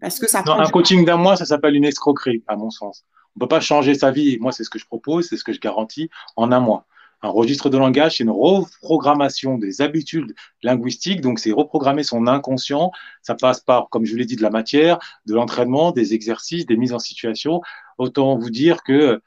Parce 0.00 0.18
que 0.18 0.28
ça 0.28 0.42
non, 0.46 0.60
un 0.60 0.70
coaching 0.70 1.04
d'un 1.04 1.16
mois, 1.16 1.36
ça 1.36 1.44
s'appelle 1.44 1.74
une 1.74 1.84
escroquerie, 1.84 2.44
à 2.46 2.56
mon 2.56 2.70
sens. 2.70 3.04
On 3.34 3.40
ne 3.40 3.40
peut 3.40 3.48
pas 3.48 3.60
changer 3.60 3.94
sa 3.94 4.10
vie. 4.10 4.38
Moi, 4.40 4.52
c'est 4.52 4.64
ce 4.64 4.70
que 4.70 4.78
je 4.78 4.86
propose, 4.86 5.28
c'est 5.28 5.36
ce 5.36 5.44
que 5.44 5.52
je 5.52 5.60
garantis 5.60 6.08
en 6.36 6.52
un 6.52 6.60
mois. 6.60 6.86
Un 7.20 7.30
registre 7.30 7.68
de 7.68 7.76
langage, 7.76 8.18
c'est 8.18 8.24
une 8.24 8.30
reprogrammation 8.30 9.58
des 9.58 9.80
habitudes 9.80 10.34
linguistiques. 10.62 11.20
Donc, 11.20 11.40
c'est 11.40 11.50
reprogrammer 11.50 12.04
son 12.04 12.28
inconscient. 12.28 12.92
Ça 13.22 13.34
passe 13.34 13.60
par, 13.60 13.88
comme 13.90 14.04
je 14.04 14.14
l'ai 14.16 14.24
dit, 14.24 14.36
de 14.36 14.42
la 14.42 14.50
matière, 14.50 14.98
de 15.26 15.34
l'entraînement, 15.34 15.90
des 15.90 16.14
exercices, 16.14 16.64
des 16.64 16.76
mises 16.76 16.92
en 16.92 17.00
situation. 17.00 17.60
Autant 17.98 18.38
vous 18.38 18.50
dire 18.50 18.84
que 18.84 19.20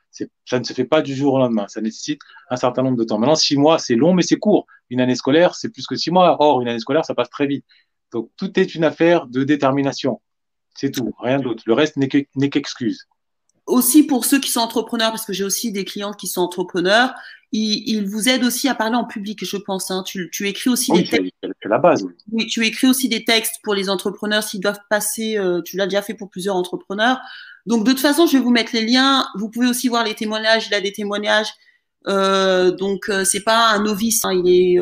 ça 0.45 0.59
ne 0.59 0.63
se 0.63 0.71
fait 0.71 0.85
pas 0.85 1.01
du 1.01 1.13
jour 1.13 1.33
au 1.33 1.39
lendemain. 1.39 1.67
Ça 1.67 1.81
nécessite 1.81 2.21
un 2.49 2.55
certain 2.55 2.81
nombre 2.81 2.97
de 2.97 3.03
temps. 3.03 3.19
Maintenant, 3.19 3.35
six 3.35 3.57
mois, 3.57 3.77
c'est 3.77 3.95
long, 3.95 4.13
mais 4.13 4.23
c'est 4.23 4.37
court. 4.37 4.67
Une 4.89 5.01
année 5.01 5.15
scolaire, 5.15 5.55
c'est 5.55 5.69
plus 5.69 5.85
que 5.85 5.95
six 5.95 6.11
mois. 6.11 6.37
Or, 6.39 6.61
une 6.61 6.69
année 6.69 6.79
scolaire, 6.79 7.03
ça 7.03 7.13
passe 7.13 7.29
très 7.29 7.47
vite. 7.47 7.65
Donc, 8.13 8.29
tout 8.37 8.57
est 8.57 8.73
une 8.73 8.85
affaire 8.85 9.27
de 9.27 9.43
détermination. 9.43 10.21
C'est 10.75 10.91
tout, 10.91 11.13
rien 11.19 11.39
d'autre. 11.39 11.63
Le 11.65 11.73
reste 11.73 11.97
n'est 11.97 12.49
qu'excuse 12.49 13.07
aussi 13.67 14.03
pour 14.03 14.25
ceux 14.25 14.39
qui 14.39 14.49
sont 14.49 14.59
entrepreneurs, 14.59 15.11
parce 15.11 15.25
que 15.25 15.33
j'ai 15.33 15.43
aussi 15.43 15.71
des 15.71 15.85
clients 15.85 16.13
qui 16.13 16.27
sont 16.27 16.41
entrepreneurs, 16.41 17.13
ils, 17.51 18.05
vous 18.05 18.29
aident 18.29 18.45
aussi 18.45 18.69
à 18.69 18.75
parler 18.75 18.95
en 18.95 19.05
public, 19.05 19.43
je 19.43 19.57
pense. 19.57 19.91
Hein. 19.91 20.03
Tu, 20.05 20.29
écris 20.47 20.69
aussi 20.69 20.91
des 20.91 21.03
textes. 21.03 21.33
C'est 21.41 21.69
la 21.69 21.79
base. 21.79 22.05
Oui. 22.31 22.47
tu 22.47 22.65
écris 22.65 22.87
aussi 22.87 23.09
des 23.09 23.25
textes 23.25 23.55
pour 23.63 23.73
les 23.73 23.89
entrepreneurs 23.89 24.43
s'ils 24.43 24.61
doivent 24.61 24.79
passer. 24.89 25.37
Euh, 25.37 25.61
tu 25.61 25.75
l'as 25.75 25.85
déjà 25.85 26.01
fait 26.01 26.13
pour 26.13 26.29
plusieurs 26.29 26.55
entrepreneurs. 26.55 27.19
Donc 27.65 27.85
de 27.85 27.91
toute 27.91 27.99
façon, 27.99 28.25
je 28.25 28.37
vais 28.37 28.43
vous 28.43 28.51
mettre 28.51 28.71
les 28.73 28.85
liens. 28.85 29.27
Vous 29.35 29.49
pouvez 29.49 29.67
aussi 29.67 29.89
voir 29.89 30.03
les 30.03 30.15
témoignages. 30.15 30.67
Il 30.67 30.73
a 30.73 30.81
des 30.81 30.93
témoignages. 30.93 31.49
Euh, 32.07 32.71
donc 32.71 33.09
euh, 33.09 33.25
c'est 33.25 33.43
pas 33.43 33.71
un 33.71 33.83
novice. 33.83 34.23
Hein. 34.23 34.33
il 34.33 34.49
est, 34.49 34.79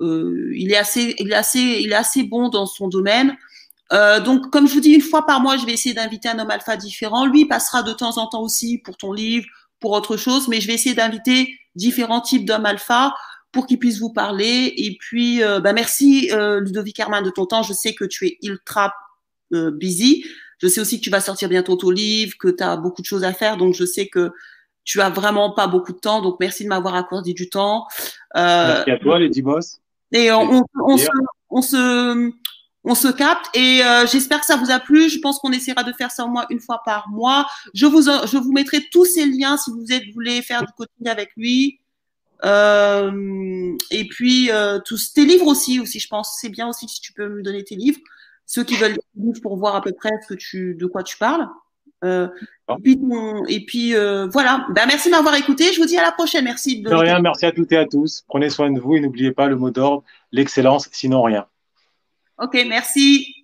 il 0.00 0.72
est 0.72 0.76
assez, 0.76 1.14
il 1.18 1.30
est 1.30 1.36
assez, 1.36 1.80
il 1.82 1.92
est 1.92 1.96
assez 1.96 2.24
bon 2.24 2.48
dans 2.48 2.66
son 2.66 2.88
domaine. 2.88 3.36
Euh, 3.92 4.20
donc, 4.20 4.50
comme 4.50 4.68
je 4.68 4.74
vous 4.74 4.80
dis, 4.80 4.92
une 4.92 5.00
fois 5.00 5.26
par 5.26 5.40
mois, 5.40 5.56
je 5.56 5.66
vais 5.66 5.72
essayer 5.72 5.94
d'inviter 5.94 6.28
un 6.28 6.38
homme 6.38 6.50
alpha 6.50 6.76
différent. 6.76 7.26
Lui 7.26 7.46
passera 7.46 7.82
de 7.82 7.92
temps 7.92 8.18
en 8.18 8.28
temps 8.28 8.42
aussi 8.42 8.78
pour 8.78 8.96
ton 8.96 9.12
livre, 9.12 9.46
pour 9.80 9.92
autre 9.92 10.16
chose, 10.16 10.48
mais 10.48 10.60
je 10.60 10.66
vais 10.68 10.74
essayer 10.74 10.94
d'inviter 10.94 11.59
différents 11.74 12.20
types 12.20 12.44
d'hommes 12.44 12.66
alpha 12.66 13.14
pour 13.52 13.66
qu'ils 13.66 13.78
puissent 13.78 14.00
vous 14.00 14.12
parler. 14.12 14.72
Et 14.76 14.96
puis, 14.98 15.42
euh, 15.42 15.60
bah 15.60 15.72
merci 15.72 16.30
euh, 16.32 16.60
Ludovic 16.60 16.98
Herman 16.98 17.24
de 17.24 17.30
ton 17.30 17.46
temps. 17.46 17.62
Je 17.62 17.72
sais 17.72 17.94
que 17.94 18.04
tu 18.04 18.26
es 18.26 18.38
ultra 18.42 18.94
busy. 19.52 20.24
je 20.58 20.68
sais 20.68 20.80
aussi 20.80 21.00
que 21.00 21.04
tu 21.04 21.10
vas 21.10 21.20
sortir 21.20 21.48
bientôt 21.48 21.74
ton 21.74 21.90
livre, 21.90 22.34
que 22.38 22.48
tu 22.48 22.62
as 22.62 22.76
beaucoup 22.76 23.02
de 23.02 23.06
choses 23.06 23.24
à 23.24 23.32
faire, 23.32 23.56
donc 23.56 23.74
je 23.74 23.84
sais 23.84 24.06
que 24.06 24.30
tu 24.84 25.00
as 25.00 25.10
vraiment 25.10 25.50
pas 25.50 25.66
beaucoup 25.66 25.92
de 25.92 25.98
temps. 25.98 26.22
Donc 26.22 26.36
merci 26.40 26.64
de 26.64 26.68
m'avoir 26.68 26.94
accordé 26.94 27.32
du 27.32 27.48
temps. 27.48 27.86
Euh, 28.36 28.74
merci 28.74 28.90
à 28.90 28.98
toi, 28.98 29.18
les 29.18 29.42
Boss. 29.42 29.80
Et 30.12 30.32
on, 30.32 30.64
on, 30.84 30.96
se, 30.96 31.08
on, 31.50 31.62
se, 31.62 32.30
on 32.84 32.94
se 32.94 33.08
capte 33.08 33.46
et 33.54 33.84
euh, 33.84 34.06
j'espère 34.06 34.40
que 34.40 34.46
ça 34.46 34.56
vous 34.56 34.70
a 34.70 34.80
plu. 34.80 35.08
Je 35.08 35.18
pense 35.20 35.38
qu'on 35.38 35.52
essaiera 35.52 35.84
de 35.84 35.92
faire 35.92 36.10
ça 36.10 36.24
au 36.24 36.28
moins 36.28 36.46
une 36.50 36.60
fois 36.60 36.82
par 36.84 37.08
mois. 37.10 37.46
Je 37.74 37.86
vous, 37.86 38.02
je 38.02 38.36
vous 38.38 38.52
mettrai 38.52 38.80
tous 38.90 39.04
ces 39.04 39.26
liens 39.26 39.56
si 39.56 39.70
vous 39.70 39.92
êtes, 39.92 40.04
voulez 40.14 40.40
faire 40.42 40.60
du 40.60 40.72
coaching 40.72 41.06
avec 41.06 41.30
lui. 41.36 41.80
Euh, 42.44 43.76
et 43.90 44.06
puis 44.08 44.50
euh, 44.50 44.78
tous 44.84 45.12
tes 45.12 45.26
livres 45.26 45.46
aussi, 45.46 45.78
aussi 45.78 46.00
je 46.00 46.08
pense 46.08 46.38
c'est 46.40 46.48
bien 46.48 46.66
aussi 46.68 46.88
si 46.88 46.98
tu 47.02 47.12
peux 47.12 47.28
me 47.28 47.42
donner 47.42 47.64
tes 47.64 47.76
livres, 47.76 48.00
ceux 48.46 48.64
qui 48.64 48.76
veulent 48.76 48.94
des 48.94 49.22
livres 49.22 49.42
pour 49.42 49.58
voir 49.58 49.76
à 49.76 49.82
peu 49.82 49.92
près 49.92 50.08
ce 50.22 50.32
que 50.32 50.38
tu, 50.38 50.74
de 50.74 50.86
quoi 50.86 51.02
tu 51.02 51.18
parles. 51.18 51.46
Euh, 52.02 52.28
et 52.70 52.82
puis, 52.82 52.98
et 53.48 53.64
puis 53.66 53.94
euh, 53.94 54.26
voilà. 54.28 54.66
Ben, 54.70 54.86
merci 54.86 55.10
de 55.10 55.14
m'avoir 55.14 55.34
écouté. 55.34 55.72
Je 55.74 55.80
vous 55.80 55.86
dis 55.86 55.98
à 55.98 56.02
la 56.02 56.12
prochaine. 56.12 56.44
Merci. 56.44 56.80
De, 56.80 56.88
de 56.88 56.94
rien. 56.94 57.20
Merci 57.20 57.44
à 57.44 57.52
toutes 57.52 57.72
et 57.72 57.76
à 57.76 57.84
tous. 57.84 58.24
Prenez 58.26 58.48
soin 58.48 58.70
de 58.70 58.80
vous 58.80 58.96
et 58.96 59.00
n'oubliez 59.00 59.32
pas 59.32 59.48
le 59.48 59.56
mot 59.56 59.70
d'ordre 59.70 60.02
l'excellence, 60.32 60.88
sinon 60.92 61.22
rien. 61.22 61.46
Ok, 62.40 62.54
merci. 62.66 63.39